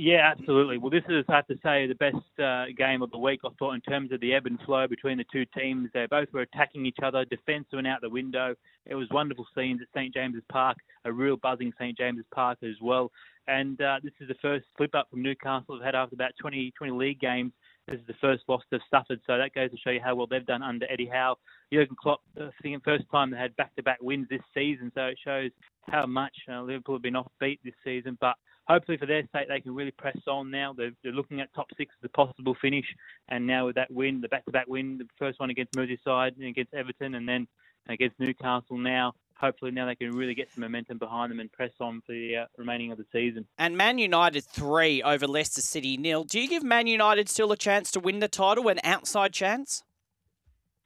Yeah, 0.01 0.31
absolutely. 0.31 0.79
Well, 0.79 0.91
this 0.91 1.03
is, 1.09 1.25
I 1.29 1.35
have 1.35 1.49
to 1.49 1.59
say, 1.61 1.89
the 1.89 1.97
best 1.97 2.15
uh, 2.39 2.67
game 2.77 3.03
of 3.03 3.11
the 3.11 3.19
week, 3.19 3.41
I 3.45 3.49
thought, 3.59 3.73
in 3.73 3.81
terms 3.81 4.13
of 4.13 4.21
the 4.21 4.33
ebb 4.33 4.47
and 4.47 4.57
flow 4.61 4.87
between 4.87 5.19
the 5.19 5.25
two 5.33 5.45
teams. 5.59 5.91
They 5.93 6.07
both 6.07 6.29
were 6.33 6.43
attacking 6.43 6.87
each 6.87 6.99
other, 7.03 7.25
defence 7.25 7.67
went 7.73 7.89
out 7.89 8.01
the 8.01 8.09
window. 8.09 8.55
It 8.87 8.95
was 8.95 9.09
wonderful 9.11 9.45
scenes 9.57 9.81
at 9.83 9.89
St 9.93 10.15
James's 10.15 10.45
Park, 10.53 10.77
a 11.05 11.13
real 11.13 11.37
buzzing 11.37 11.73
St 11.81 11.99
James's 11.99 12.27
Park 12.33 12.59
as 12.63 12.77
well. 12.81 13.11
And 13.49 13.81
uh, 13.81 13.99
this 14.05 14.13
is 14.21 14.29
the 14.29 14.37
first 14.41 14.67
slip 14.77 14.95
up 14.95 15.09
from 15.11 15.21
Newcastle 15.21 15.75
they've 15.77 15.85
had 15.85 15.97
after 15.97 16.15
about 16.15 16.31
20, 16.41 16.73
20 16.79 16.93
league 16.93 17.19
games. 17.19 17.51
This 17.89 17.99
is 17.99 18.07
the 18.07 18.15
first 18.21 18.45
loss 18.47 18.63
they've 18.71 18.81
suffered, 18.93 19.21
so 19.27 19.37
that 19.37 19.53
goes 19.53 19.73
to 19.73 19.77
show 19.79 19.91
you 19.91 20.01
how 20.05 20.15
well 20.15 20.29
they've 20.29 20.47
done 20.47 20.63
under 20.63 20.87
Eddie 20.89 21.11
Howe. 21.13 21.35
Jurgen 21.73 21.97
Klopp, 22.01 22.21
uh, 22.41 22.51
the 22.63 22.79
first 22.85 23.05
time 23.11 23.33
they 23.33 23.39
had 23.39 23.57
back-to-back 23.57 23.99
wins 24.01 24.29
this 24.31 24.43
season, 24.55 24.93
so 24.95 25.07
it 25.07 25.19
shows 25.25 25.51
how 25.91 26.07
much 26.07 26.35
uh, 26.49 26.63
Liverpool 26.63 26.95
have 26.95 27.03
been 27.03 27.15
offbeat 27.15 27.59
this 27.65 27.75
season. 27.83 28.17
But 28.21 28.37
hopefully 28.69 28.99
for 28.99 29.07
their 29.07 29.23
sake, 29.33 29.49
they 29.49 29.61
can 29.61 29.75
really 29.75 29.91
press 29.91 30.19
on 30.27 30.51
now. 30.51 30.73
They're, 30.73 30.93
they're 31.03 31.13
looking 31.13 31.41
at 31.41 31.53
top 31.55 31.69
six 31.77 31.95
as 32.01 32.05
a 32.05 32.09
possible 32.09 32.57
finish, 32.61 32.87
and 33.29 33.47
now 33.47 33.67
with 33.67 33.77
that 33.77 33.91
win, 33.91 34.21
the 34.21 34.29
back-to-back 34.29 34.67
win, 34.69 34.99
the 34.99 35.07
first 35.19 35.41
one 35.41 35.51
against 35.51 35.73
Merseyside 35.73 36.37
and 36.37 36.45
against 36.45 36.75
Everton, 36.75 37.15
and 37.15 37.29
then 37.29 37.49
against 37.89 38.19
Newcastle 38.21 38.77
now. 38.77 39.15
Hopefully 39.41 39.71
now 39.71 39.87
they 39.87 39.95
can 39.95 40.11
really 40.11 40.35
get 40.35 40.53
some 40.53 40.63
momentum 40.63 40.99
behind 40.99 41.31
them 41.31 41.39
and 41.39 41.51
press 41.53 41.71
on 41.81 42.03
for 42.05 42.13
the 42.13 42.39
uh, 42.39 42.47
remaining 42.57 42.91
of 42.91 42.99
the 42.99 43.07
season. 43.13 43.47
And 43.57 43.77
Man 43.77 43.99
United 43.99 44.45
three 44.45 45.01
over 45.01 45.29
Leicester 45.29 45.63
City 45.63 45.97
nil. 45.97 46.25
Do 46.25 46.41
you 46.41 46.49
give 46.49 46.65
Man 46.65 46.89
United 46.89 47.29
still 47.29 47.53
a 47.53 47.57
chance 47.57 47.93
to 47.93 48.01
win 48.01 48.19
the 48.19 48.27
title, 48.27 48.69
an 48.69 48.81
outside 48.83 49.33
chance? 49.33 49.85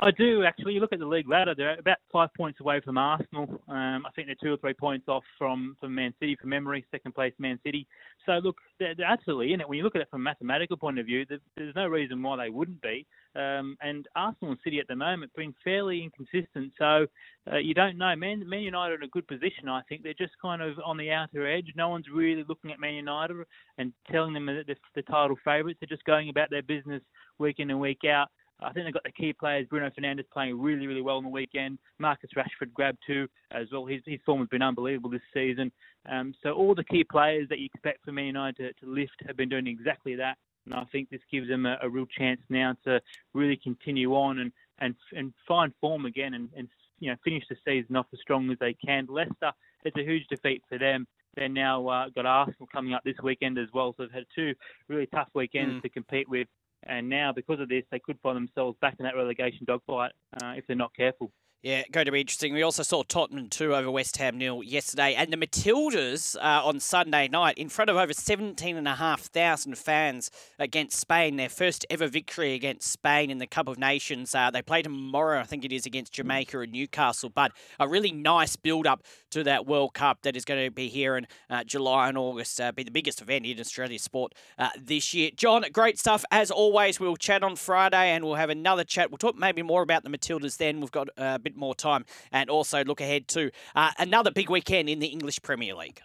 I 0.02 0.10
do 0.10 0.42
actually. 0.42 0.74
You 0.74 0.80
look 0.80 0.92
at 0.92 0.98
the 0.98 1.06
league 1.06 1.28
ladder; 1.28 1.54
they're 1.56 1.78
about 1.78 1.98
five 2.12 2.28
points 2.36 2.58
away 2.58 2.80
from 2.80 2.98
Arsenal. 2.98 3.62
Um, 3.68 4.04
I 4.04 4.10
think 4.16 4.26
they're 4.26 4.34
two 4.42 4.52
or 4.52 4.56
three 4.56 4.74
points 4.74 5.06
off 5.06 5.22
from, 5.38 5.76
from 5.78 5.94
Man 5.94 6.12
City, 6.18 6.36
from 6.40 6.50
memory, 6.50 6.84
second 6.90 7.14
place 7.14 7.32
Man 7.38 7.60
City. 7.64 7.86
So 8.26 8.32
look, 8.32 8.56
they're, 8.80 8.96
they're 8.96 9.06
absolutely 9.06 9.52
in 9.52 9.60
it. 9.60 9.68
When 9.68 9.78
you 9.78 9.84
look 9.84 9.94
at 9.94 10.02
it 10.02 10.10
from 10.10 10.22
a 10.22 10.24
mathematical 10.24 10.76
point 10.76 10.98
of 10.98 11.06
view, 11.06 11.24
there's, 11.28 11.74
no 11.76 11.86
reason 11.86 12.20
why 12.20 12.36
they 12.36 12.50
wouldn't 12.50 12.82
be. 12.82 13.06
Um, 13.36 13.76
and 13.80 14.08
Arsenal 14.16 14.50
and 14.50 14.60
City 14.64 14.80
at 14.80 14.88
the 14.88 14.96
moment 14.96 15.30
have 15.30 15.40
been 15.40 15.54
fairly 15.62 16.02
inconsistent. 16.02 16.72
So 16.76 17.06
uh, 17.50 17.58
you 17.58 17.72
don't 17.72 17.96
know. 17.96 18.14
Man, 18.16 18.48
Man 18.48 18.62
United 18.62 18.94
are 18.94 18.96
in 18.96 19.04
a 19.04 19.08
good 19.08 19.28
position. 19.28 19.68
I 19.68 19.82
think 19.88 20.02
they're 20.02 20.14
just 20.14 20.32
kind 20.42 20.62
of 20.62 20.78
on 20.84 20.96
the 20.96 21.12
outer 21.12 21.46
edge. 21.46 21.72
No 21.76 21.88
one's 21.88 22.06
really 22.12 22.44
looking 22.48 22.72
at 22.72 22.80
Man 22.80 22.94
United 22.94 23.36
and 23.78 23.92
telling 24.10 24.34
them 24.34 24.46
that 24.46 24.64
they're 24.66 24.76
the 24.96 25.02
title 25.02 25.36
favourites. 25.44 25.78
They're 25.80 25.96
just 25.96 26.04
going 26.04 26.28
about 26.28 26.50
their 26.50 26.62
business 26.62 27.02
week 27.38 27.60
in 27.60 27.70
and 27.70 27.78
week 27.78 28.00
out. 28.04 28.28
I 28.64 28.72
think 28.72 28.86
they've 28.86 28.94
got 28.94 29.04
the 29.04 29.12
key 29.12 29.32
players. 29.32 29.66
Bruno 29.68 29.90
Fernandes 29.90 30.24
playing 30.32 30.60
really, 30.60 30.86
really 30.86 31.00
well 31.00 31.16
on 31.16 31.24
the 31.24 31.28
weekend. 31.28 31.78
Marcus 31.98 32.30
Rashford 32.36 32.72
grabbed 32.72 32.98
two 33.06 33.28
as 33.50 33.66
well. 33.72 33.86
His, 33.86 34.00
his 34.06 34.20
form 34.24 34.40
has 34.40 34.48
been 34.48 34.62
unbelievable 34.62 35.10
this 35.10 35.20
season. 35.34 35.72
Um, 36.10 36.34
so 36.42 36.52
all 36.52 36.74
the 36.74 36.84
key 36.84 37.04
players 37.04 37.48
that 37.48 37.58
you 37.58 37.66
expect 37.66 38.04
for 38.04 38.12
Man 38.12 38.26
United 38.26 38.56
to, 38.78 38.84
to 38.84 38.92
lift 38.92 39.12
have 39.26 39.36
been 39.36 39.48
doing 39.48 39.66
exactly 39.66 40.14
that. 40.16 40.36
And 40.64 40.74
I 40.74 40.84
think 40.92 41.10
this 41.10 41.20
gives 41.30 41.48
them 41.48 41.66
a, 41.66 41.76
a 41.82 41.88
real 41.88 42.06
chance 42.06 42.40
now 42.48 42.76
to 42.84 43.00
really 43.34 43.56
continue 43.56 44.14
on 44.14 44.38
and, 44.38 44.52
and, 44.78 44.94
and 45.12 45.32
find 45.46 45.72
form 45.80 46.06
again 46.06 46.34
and, 46.34 46.48
and 46.56 46.68
you 47.00 47.10
know 47.10 47.16
finish 47.24 47.42
the 47.48 47.56
season 47.64 47.96
off 47.96 48.06
as 48.12 48.20
strong 48.20 48.50
as 48.50 48.58
they 48.60 48.74
can. 48.74 49.06
Leicester, 49.08 49.52
it's 49.84 49.96
a 49.96 50.04
huge 50.04 50.26
defeat 50.28 50.62
for 50.68 50.78
them. 50.78 51.06
They're 51.34 51.48
now 51.48 51.86
uh, 51.88 52.08
got 52.10 52.26
Arsenal 52.26 52.68
coming 52.72 52.94
up 52.94 53.02
this 53.04 53.16
weekend 53.22 53.58
as 53.58 53.68
well, 53.72 53.94
so 53.96 54.04
they've 54.04 54.12
had 54.12 54.26
two 54.34 54.54
really 54.88 55.06
tough 55.06 55.28
weekends 55.34 55.76
mm. 55.76 55.82
to 55.82 55.88
compete 55.88 56.28
with. 56.28 56.46
And 56.84 57.08
now, 57.08 57.32
because 57.32 57.60
of 57.60 57.68
this, 57.68 57.84
they 57.90 57.98
could 57.98 58.18
find 58.22 58.36
themselves 58.36 58.76
back 58.80 58.96
in 58.98 59.04
that 59.04 59.14
relegation 59.16 59.64
dogfight 59.66 60.12
uh, 60.42 60.54
if 60.56 60.66
they're 60.66 60.76
not 60.76 60.94
careful. 60.94 61.30
Yeah, 61.62 61.84
going 61.92 62.06
to 62.06 62.10
be 62.10 62.20
interesting. 62.20 62.54
We 62.54 62.64
also 62.64 62.82
saw 62.82 63.04
Tottenham 63.04 63.48
2 63.48 63.72
over 63.72 63.88
West 63.88 64.16
Ham 64.16 64.36
nil 64.36 64.64
yesterday, 64.64 65.14
and 65.14 65.32
the 65.32 65.36
Matildas 65.36 66.34
uh, 66.34 66.66
on 66.66 66.80
Sunday 66.80 67.28
night 67.28 67.56
in 67.56 67.68
front 67.68 67.88
of 67.88 67.96
over 67.96 68.12
17,500 68.12 69.78
fans 69.78 70.32
against 70.58 70.98
Spain. 70.98 71.36
Their 71.36 71.48
first 71.48 71.86
ever 71.88 72.08
victory 72.08 72.54
against 72.54 72.90
Spain 72.90 73.30
in 73.30 73.38
the 73.38 73.46
Cup 73.46 73.68
of 73.68 73.78
Nations. 73.78 74.34
Uh, 74.34 74.50
they 74.50 74.60
play 74.60 74.82
tomorrow, 74.82 75.38
I 75.38 75.44
think 75.44 75.64
it 75.64 75.70
is, 75.70 75.86
against 75.86 76.12
Jamaica 76.12 76.58
and 76.58 76.72
Newcastle. 76.72 77.30
But 77.30 77.52
a 77.78 77.86
really 77.86 78.10
nice 78.10 78.56
build 78.56 78.88
up 78.88 79.04
to 79.30 79.44
that 79.44 79.64
World 79.64 79.94
Cup 79.94 80.22
that 80.22 80.34
is 80.34 80.44
going 80.44 80.64
to 80.64 80.70
be 80.72 80.88
here 80.88 81.16
in 81.16 81.28
uh, 81.48 81.62
July 81.62 82.08
and 82.08 82.18
August. 82.18 82.60
Uh, 82.60 82.72
be 82.72 82.82
the 82.82 82.90
biggest 82.90 83.22
event 83.22 83.46
in 83.46 83.60
Australia 83.60 84.00
sport 84.00 84.34
uh, 84.58 84.70
this 84.76 85.14
year. 85.14 85.30
Jon, 85.36 85.64
great 85.72 85.96
stuff 85.96 86.24
as 86.32 86.50
always. 86.50 86.98
We'll 86.98 87.14
chat 87.14 87.44
on 87.44 87.54
Friday 87.54 88.08
and 88.08 88.24
we'll 88.24 88.34
have 88.34 88.50
another 88.50 88.82
chat. 88.82 89.12
We'll 89.12 89.18
talk 89.18 89.36
maybe 89.38 89.62
more 89.62 89.82
about 89.82 90.02
the 90.02 90.10
Matildas 90.10 90.56
then. 90.56 90.80
We've 90.80 90.90
got 90.90 91.08
a 91.16 91.38
bit 91.38 91.51
bit 91.52 91.58
more 91.58 91.74
time 91.74 92.04
and 92.32 92.50
also 92.50 92.84
look 92.84 93.00
ahead 93.00 93.28
to 93.28 93.50
uh, 93.74 93.92
another 93.98 94.30
big 94.30 94.50
weekend 94.50 94.88
in 94.88 94.98
the 94.98 95.08
English 95.08 95.42
Premier 95.42 95.74
League. 95.74 96.00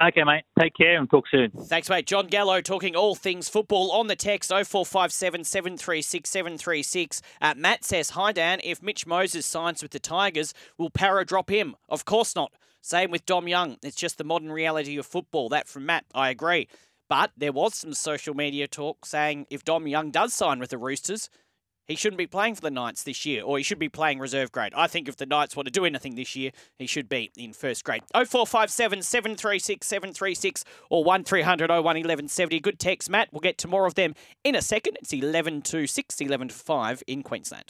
Okay, 0.00 0.22
mate. 0.22 0.44
Take 0.56 0.76
care 0.76 0.96
and 0.96 1.10
talk 1.10 1.24
soon. 1.28 1.50
Thanks, 1.50 1.90
mate. 1.90 2.06
Jon 2.06 2.28
Gallo 2.28 2.60
talking 2.60 2.94
all 2.94 3.16
things 3.16 3.48
football 3.48 3.90
on 3.90 4.06
the 4.06 4.14
text 4.14 4.50
0457 4.50 5.42
736 5.42 6.30
736. 6.30 7.22
Uh, 7.40 7.54
Matt 7.56 7.84
says, 7.84 8.10
Hi, 8.10 8.30
Dan. 8.30 8.60
If 8.62 8.80
Mitch 8.80 9.08
Moses 9.08 9.44
signs 9.44 9.82
with 9.82 9.90
the 9.90 9.98
Tigers, 9.98 10.54
will 10.76 10.90
Parra 10.90 11.24
drop 11.24 11.50
him? 11.50 11.74
Of 11.88 12.04
course 12.04 12.36
not. 12.36 12.52
Same 12.80 13.10
with 13.10 13.26
Dom 13.26 13.48
Young. 13.48 13.76
It's 13.82 13.96
just 13.96 14.18
the 14.18 14.24
modern 14.24 14.52
reality 14.52 14.96
of 14.98 15.06
football. 15.06 15.48
That 15.48 15.66
from 15.66 15.86
Matt. 15.86 16.04
I 16.14 16.30
agree. 16.30 16.68
But 17.08 17.32
there 17.36 17.52
was 17.52 17.74
some 17.74 17.92
social 17.92 18.34
media 18.34 18.68
talk 18.68 19.04
saying 19.04 19.46
if 19.50 19.64
Dom 19.64 19.88
Young 19.88 20.12
does 20.12 20.32
sign 20.32 20.60
with 20.60 20.70
the 20.70 20.78
Roosters, 20.78 21.28
he 21.88 21.96
shouldn't 21.96 22.18
be 22.18 22.26
playing 22.26 22.54
for 22.54 22.60
the 22.60 22.70
Knights 22.70 23.02
this 23.02 23.24
year, 23.24 23.42
or 23.42 23.56
he 23.56 23.64
should 23.64 23.78
be 23.78 23.88
playing 23.88 24.18
reserve 24.18 24.52
grade. 24.52 24.74
I 24.76 24.86
think 24.86 25.08
if 25.08 25.16
the 25.16 25.26
Knights 25.26 25.56
want 25.56 25.66
to 25.66 25.72
do 25.72 25.86
anything 25.86 26.14
this 26.14 26.36
year, 26.36 26.52
he 26.76 26.86
should 26.86 27.08
be 27.08 27.32
in 27.36 27.54
first 27.54 27.82
grade. 27.82 28.02
0457 28.12 29.02
736 29.02 29.86
736 29.86 30.64
or 30.90 31.02
1300 31.02 31.70
01 31.70 31.82
1170. 31.82 32.60
Good 32.60 32.78
text, 32.78 33.08
Matt. 33.08 33.30
We'll 33.32 33.40
get 33.40 33.56
to 33.58 33.68
more 33.68 33.86
of 33.86 33.94
them 33.94 34.14
in 34.44 34.54
a 34.54 34.62
second. 34.62 34.98
It's 35.00 35.12
11 35.14 35.62
to 35.62 35.86
6, 35.86 36.20
11 36.20 36.48
to 36.48 36.54
5 36.54 37.02
in 37.06 37.22
Queensland. 37.22 37.64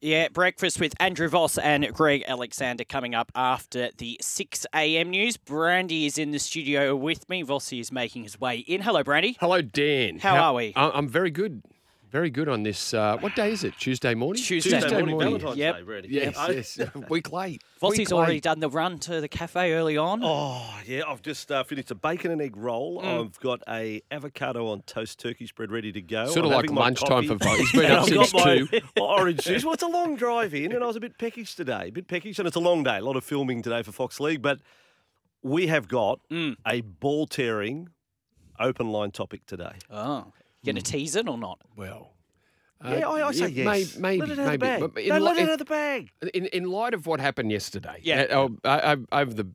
Yeah, 0.00 0.28
breakfast 0.28 0.80
with 0.80 0.94
Andrew 0.98 1.28
Voss 1.28 1.58
and 1.58 1.86
Greg 1.92 2.24
Alexander 2.26 2.82
coming 2.82 3.14
up 3.14 3.30
after 3.36 3.90
the 3.98 4.18
6 4.20 4.66
a.m. 4.74 5.10
news. 5.10 5.36
Brandy 5.36 6.06
is 6.06 6.18
in 6.18 6.32
the 6.32 6.40
studio 6.40 6.96
with 6.96 7.28
me. 7.28 7.44
Vossi 7.44 7.78
is 7.78 7.92
making 7.92 8.24
his 8.24 8.40
way 8.40 8.58
in. 8.58 8.80
Hello, 8.80 9.04
Brandy. 9.04 9.36
Hello, 9.38 9.62
Dan. 9.62 10.18
How, 10.18 10.34
How 10.34 10.42
are 10.42 10.54
we? 10.54 10.72
I'm 10.74 11.06
very 11.06 11.30
good. 11.30 11.62
Very 12.12 12.28
good 12.28 12.50
on 12.50 12.62
this. 12.62 12.92
Uh, 12.92 13.16
what 13.20 13.34
day 13.34 13.52
is 13.52 13.64
it? 13.64 13.72
Tuesday 13.78 14.14
morning? 14.14 14.42
Tuesday, 14.42 14.78
Tuesday 14.78 14.90
morning, 14.90 15.12
morning. 15.12 15.38
Valentine's 15.38 15.56
yep. 15.56 15.76
Day, 15.76 15.82
Brady. 15.82 16.08
Yes, 16.10 16.78
yes. 16.78 16.94
Week 17.08 17.32
late. 17.32 17.62
Vossi's 17.80 18.12
already 18.12 18.38
done 18.38 18.60
the 18.60 18.68
run 18.68 18.98
to 18.98 19.22
the 19.22 19.28
cafe 19.28 19.72
early 19.72 19.96
on. 19.96 20.20
Oh, 20.22 20.78
yeah. 20.84 21.04
I've 21.08 21.22
just 21.22 21.50
uh, 21.50 21.64
finished 21.64 21.90
a 21.90 21.94
bacon 21.94 22.30
and 22.30 22.42
egg 22.42 22.54
roll. 22.54 23.00
Mm. 23.00 23.24
I've 23.24 23.40
got 23.40 23.62
a 23.66 24.02
avocado 24.10 24.68
on 24.68 24.82
toast 24.82 25.20
turkey 25.20 25.46
spread 25.46 25.70
ready 25.70 25.90
to 25.90 26.02
go. 26.02 26.26
Sort 26.26 26.44
of 26.44 26.52
I'm 26.52 26.58
like 26.58 26.70
lunchtime 26.70 27.28
for 27.28 27.36
Voss. 27.36 27.56
He's 27.56 27.72
been 27.72 27.90
up 27.90 28.06
since 28.06 28.30
two. 28.30 28.68
orange 29.00 29.42
juice. 29.42 29.64
Well, 29.64 29.72
it's 29.72 29.82
a 29.82 29.88
long 29.88 30.14
drive 30.14 30.52
in, 30.52 30.72
and 30.72 30.84
I 30.84 30.86
was 30.86 30.96
a 30.96 31.00
bit 31.00 31.16
peckish 31.16 31.54
today. 31.54 31.88
A 31.88 31.92
bit 31.92 32.08
peckish, 32.08 32.38
and 32.38 32.46
it's 32.46 32.58
a 32.58 32.60
long 32.60 32.82
day. 32.82 32.98
A 32.98 33.04
lot 33.04 33.16
of 33.16 33.24
filming 33.24 33.62
today 33.62 33.82
for 33.82 33.92
Fox 33.92 34.20
League, 34.20 34.42
but 34.42 34.58
we 35.42 35.68
have 35.68 35.88
got 35.88 36.20
mm. 36.30 36.56
a 36.66 36.82
ball 36.82 37.26
tearing 37.26 37.88
open 38.60 38.90
line 38.90 39.12
topic 39.12 39.46
today. 39.46 39.72
Oh. 39.90 40.26
You 40.62 40.72
going 40.72 40.82
to 40.82 40.90
tease 40.90 41.16
it 41.16 41.28
or 41.28 41.36
not? 41.36 41.60
Well, 41.76 42.12
yeah, 42.84 43.08
I, 43.08 43.28
I 43.28 43.32
say 43.32 43.48
yes. 43.48 43.96
Maybe, 43.96 44.20
let 44.20 44.30
it 44.30 44.38
out 44.38 44.46
maybe. 44.46 44.66
Of 44.68 44.80
the 44.80 44.88
bag. 44.88 45.08
No, 45.08 45.18
let 45.18 45.36
it 45.36 45.42
out 45.42 45.50
of 45.50 45.58
the 45.58 45.64
bag. 45.64 46.10
In, 46.34 46.46
in 46.46 46.64
light 46.64 46.94
of 46.94 47.06
what 47.06 47.20
happened 47.20 47.50
yesterday, 47.50 48.00
yeah, 48.02 48.22
uh, 48.30 48.48
uh, 48.64 48.96
over 49.12 49.34
the 49.34 49.48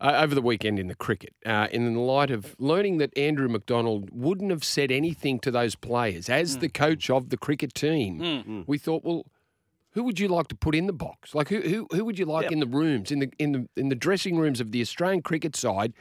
uh, 0.00 0.12
over 0.16 0.34
the 0.34 0.42
weekend 0.42 0.78
in 0.78 0.88
the 0.88 0.94
cricket, 0.94 1.34
uh, 1.46 1.68
in 1.70 1.92
the 1.94 2.00
light 2.00 2.30
of 2.30 2.54
learning 2.58 2.98
that 2.98 3.16
Andrew 3.16 3.48
McDonald 3.48 4.10
wouldn't 4.12 4.50
have 4.50 4.62
said 4.64 4.90
anything 4.90 5.38
to 5.40 5.50
those 5.50 5.74
players 5.74 6.28
as 6.28 6.56
mm. 6.56 6.60
the 6.60 6.68
coach 6.68 7.08
of 7.08 7.30
the 7.30 7.38
cricket 7.38 7.72
team, 7.72 8.20
mm. 8.20 8.64
we 8.66 8.76
thought, 8.76 9.04
well, 9.04 9.24
who 9.92 10.02
would 10.04 10.20
you 10.20 10.28
like 10.28 10.48
to 10.48 10.54
put 10.54 10.74
in 10.74 10.86
the 10.86 10.92
box? 10.92 11.34
Like 11.34 11.48
who 11.48 11.60
who, 11.60 11.86
who 11.90 12.04
would 12.04 12.18
you 12.18 12.26
like 12.26 12.44
yep. 12.44 12.52
in 12.52 12.60
the 12.60 12.66
rooms 12.66 13.10
in 13.10 13.20
the 13.20 13.30
in 13.38 13.52
the 13.52 13.68
in 13.76 13.88
the 13.88 13.94
dressing 13.94 14.36
rooms 14.36 14.60
of 14.60 14.70
the 14.70 14.82
Australian 14.82 15.22
cricket 15.22 15.56
side 15.56 15.94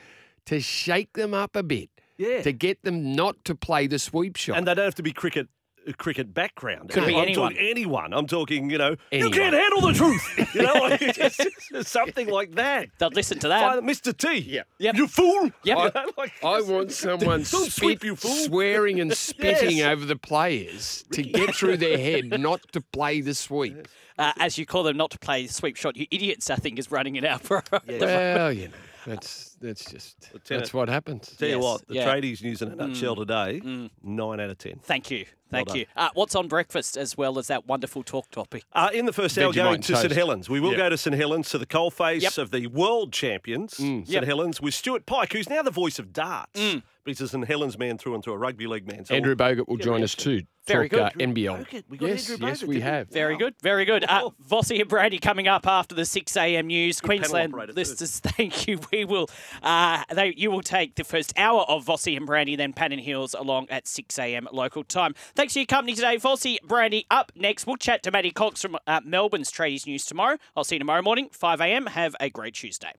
to 0.46 0.60
shake 0.60 1.14
them 1.14 1.34
up 1.34 1.56
a 1.56 1.64
bit? 1.64 1.90
Yeah. 2.18 2.42
To 2.42 2.52
get 2.52 2.84
them 2.84 3.16
not 3.16 3.44
to 3.46 3.56
play 3.56 3.88
the 3.88 4.00
sweep 4.00 4.38
shot. 4.38 4.58
And 4.58 4.68
they 4.68 4.74
don't 4.74 4.86
have 4.86 4.96
to 4.96 5.04
be 5.04 5.12
cricket 5.12 5.48
cricket 5.94 6.34
background. 6.34 6.90
Could 6.90 7.06
be 7.06 7.16
I'm 7.16 7.24
anyone. 7.24 7.52
Talking 7.52 7.68
anyone. 7.70 8.14
I'm 8.14 8.28
talking, 8.28 8.70
you 8.70 8.78
know, 8.78 8.96
anyone. 9.12 9.34
you 9.34 9.40
can't 9.40 9.56
handle 9.56 9.82
the 9.82 9.94
truth. 9.94 10.54
you 10.56 10.64
know, 10.64 10.74
like, 10.74 11.02
it's, 11.02 11.40
it's 11.72 11.90
something 11.90 12.28
like 12.28 12.56
that. 12.56 12.90
They'll 12.98 13.10
listen 13.10 13.40
to 13.40 13.50
that. 13.50 13.80
Mr. 13.84 14.16
T. 14.16 14.40
Yeah. 14.40 14.64
Yep. 14.80 14.96
You 14.96 15.08
fool. 15.08 15.52
Yep. 15.64 15.78
I, 15.96 16.06
like, 16.18 16.34
I 16.44 16.62
want 16.62 16.92
someone 16.92 17.46
spit, 17.46 18.04
you 18.04 18.16
fool. 18.16 18.32
swearing 18.32 19.00
and 19.00 19.14
spitting 19.14 19.78
yes. 19.78 19.88
over 19.88 20.06
the 20.06 20.16
players 20.16 21.04
to 21.12 21.22
get 21.22 21.56
through 21.56 21.78
their 21.78 21.98
head 21.98 22.40
not 22.40 22.62
to 22.74 22.82
play 22.82 23.22
the 23.22 23.36
sweep. 23.36 23.88
Uh, 24.18 24.32
as 24.40 24.58
you 24.58 24.66
call 24.66 24.84
them, 24.84 24.96
not 24.96 25.12
to 25.12 25.20
play 25.20 25.46
the 25.46 25.54
sweep 25.54 25.76
shot. 25.76 25.98
You 25.98 26.08
idiots, 26.10 26.50
I 26.50 26.56
think, 26.56 26.80
is 26.80 26.90
running 26.90 27.16
it 27.16 27.26
out 27.26 27.42
for. 27.42 27.64
Yeah. 27.88 28.00
Well, 28.00 28.54
you 28.54 28.70
know. 28.70 28.74
That's 29.06 29.55
that's 29.66 29.92
just 29.92 30.30
Lieutenant, 30.34 30.64
that's 30.64 30.74
what 30.74 30.90
happens. 30.90 31.36
Tell 31.38 31.48
yes, 31.48 31.56
you 31.56 31.64
what, 31.64 31.88
the 31.88 31.96
yeah. 31.96 32.08
tradies 32.08 32.44
news 32.44 32.62
in 32.62 32.70
a 32.70 32.76
nutshell 32.76 33.16
mm. 33.16 33.20
today, 33.20 33.62
mm. 33.64 33.90
nine 34.04 34.40
out 34.40 34.50
of 34.50 34.58
ten. 34.58 34.80
Thank 34.84 35.12
you, 35.12 35.26
thank 35.50 35.70
well 35.70 35.78
you. 35.78 35.86
Uh, 35.96 36.10
what's 36.14 36.36
on 36.36 36.48
breakfast 36.48 36.98
as 36.98 37.18
well 37.18 37.38
as 37.38 37.48
that 37.48 37.68
wonderful 37.68 38.04
talk 38.04 38.30
topic? 38.32 38.64
Uh, 38.74 38.90
in 38.94 39.06
the 39.06 39.14
first 39.14 39.38
hour, 39.38 39.52
going 39.52 39.82
to 39.82 39.96
St 39.96 40.12
Helens. 40.12 40.50
We 40.50 40.60
will 40.60 40.72
yep. 40.72 40.78
go 40.78 40.90
to 40.90 40.98
St 40.98 41.16
Helens 41.16 41.50
to 41.50 41.58
the 41.58 41.66
coalface 41.66 42.22
yep. 42.22 42.38
of 42.38 42.52
the 42.52 42.68
world 42.68 43.12
champions, 43.12 43.76
mm. 43.76 44.06
St 44.06 44.10
yep. 44.10 44.24
Helens, 44.24 44.62
with 44.62 44.74
Stuart 44.74 45.06
Pyke, 45.06 45.34
who's 45.34 45.50
now 45.50 45.62
the 45.62 45.72
voice 45.72 46.00
of 46.00 46.14
darts. 46.14 46.60
But 47.06 47.12
he's 47.12 47.22
a 47.22 47.28
St 47.28 47.46
Helens 47.46 47.78
man 47.78 48.00
through 48.00 48.16
and 48.16 48.24
through, 48.24 48.34
a 48.34 48.38
rugby 48.38 48.66
league 48.66 48.88
man. 48.88 49.06
So 49.06 49.14
Andrew 49.14 49.36
Bogut 49.36 49.68
will 49.68 49.78
join 49.78 50.02
us 50.02 50.16
too. 50.16 50.42
Very 50.66 50.90
talk, 50.90 51.14
good. 51.14 51.22
Uh, 51.22 51.32
NBL. 51.32 52.02
yes, 52.02 52.36
yes, 52.40 52.64
we 52.64 52.82
have. 52.82 53.10
Very 53.10 53.34
wow. 53.34 53.40
good, 53.40 53.54
very 53.62 53.86
good. 53.86 54.04
Uh, 54.04 54.32
Vossi 54.50 54.80
and 54.80 54.90
Brady 54.90 55.20
coming 55.20 55.48
up 55.48 55.68
after 55.68 55.94
the 55.94 56.06
6 56.06 56.36
a.m. 56.36 56.66
news. 56.66 57.00
Good 57.00 57.08
Queensland 57.08 57.54
listeners, 57.76 58.20
thank 58.24 58.68
you. 58.68 58.80
We 58.92 59.06
will, 59.06 59.30
uh, 59.62 60.04
they, 60.12 60.34
you 60.36 60.50
will 60.50 60.64
take 60.64 60.96
the 60.96 61.04
first 61.04 61.38
hour 61.38 61.62
of 61.68 61.86
Vossi 61.86 62.18
and 62.18 62.26
Brandy, 62.26 62.56
then 62.56 62.74
Pan 62.74 62.92
and 62.92 63.02
Hills 63.02 63.36
along 63.36 63.68
at 63.70 63.88
6 63.88 64.18
a.m. 64.18 64.48
local 64.52 64.84
time. 64.84 65.14
Thanks 65.36 65.54
for 65.54 65.60
your 65.60 65.68
company 65.68 65.94
today, 65.94 66.18
Vossi. 66.18 66.58
Brandy, 66.64 67.06
up 67.12 67.32
next. 67.36 67.68
We'll 67.68 67.78
chat 67.78 68.02
to 68.02 68.10
Matty 68.10 68.32
Cox 68.32 68.64
from 68.64 68.78
uh, 68.88 69.02
Melbourne's 69.06 69.52
Tradies 69.52 69.86
News 69.86 70.06
tomorrow. 70.06 70.38
I'll 70.56 70.64
see 70.64 70.76
you 70.76 70.80
tomorrow 70.80 71.04
morning, 71.04 71.30
5 71.32 71.62
a.m. 71.62 71.86
Have 71.86 72.16
a 72.20 72.32
great 72.32 72.56
Tuesday. 72.56 72.94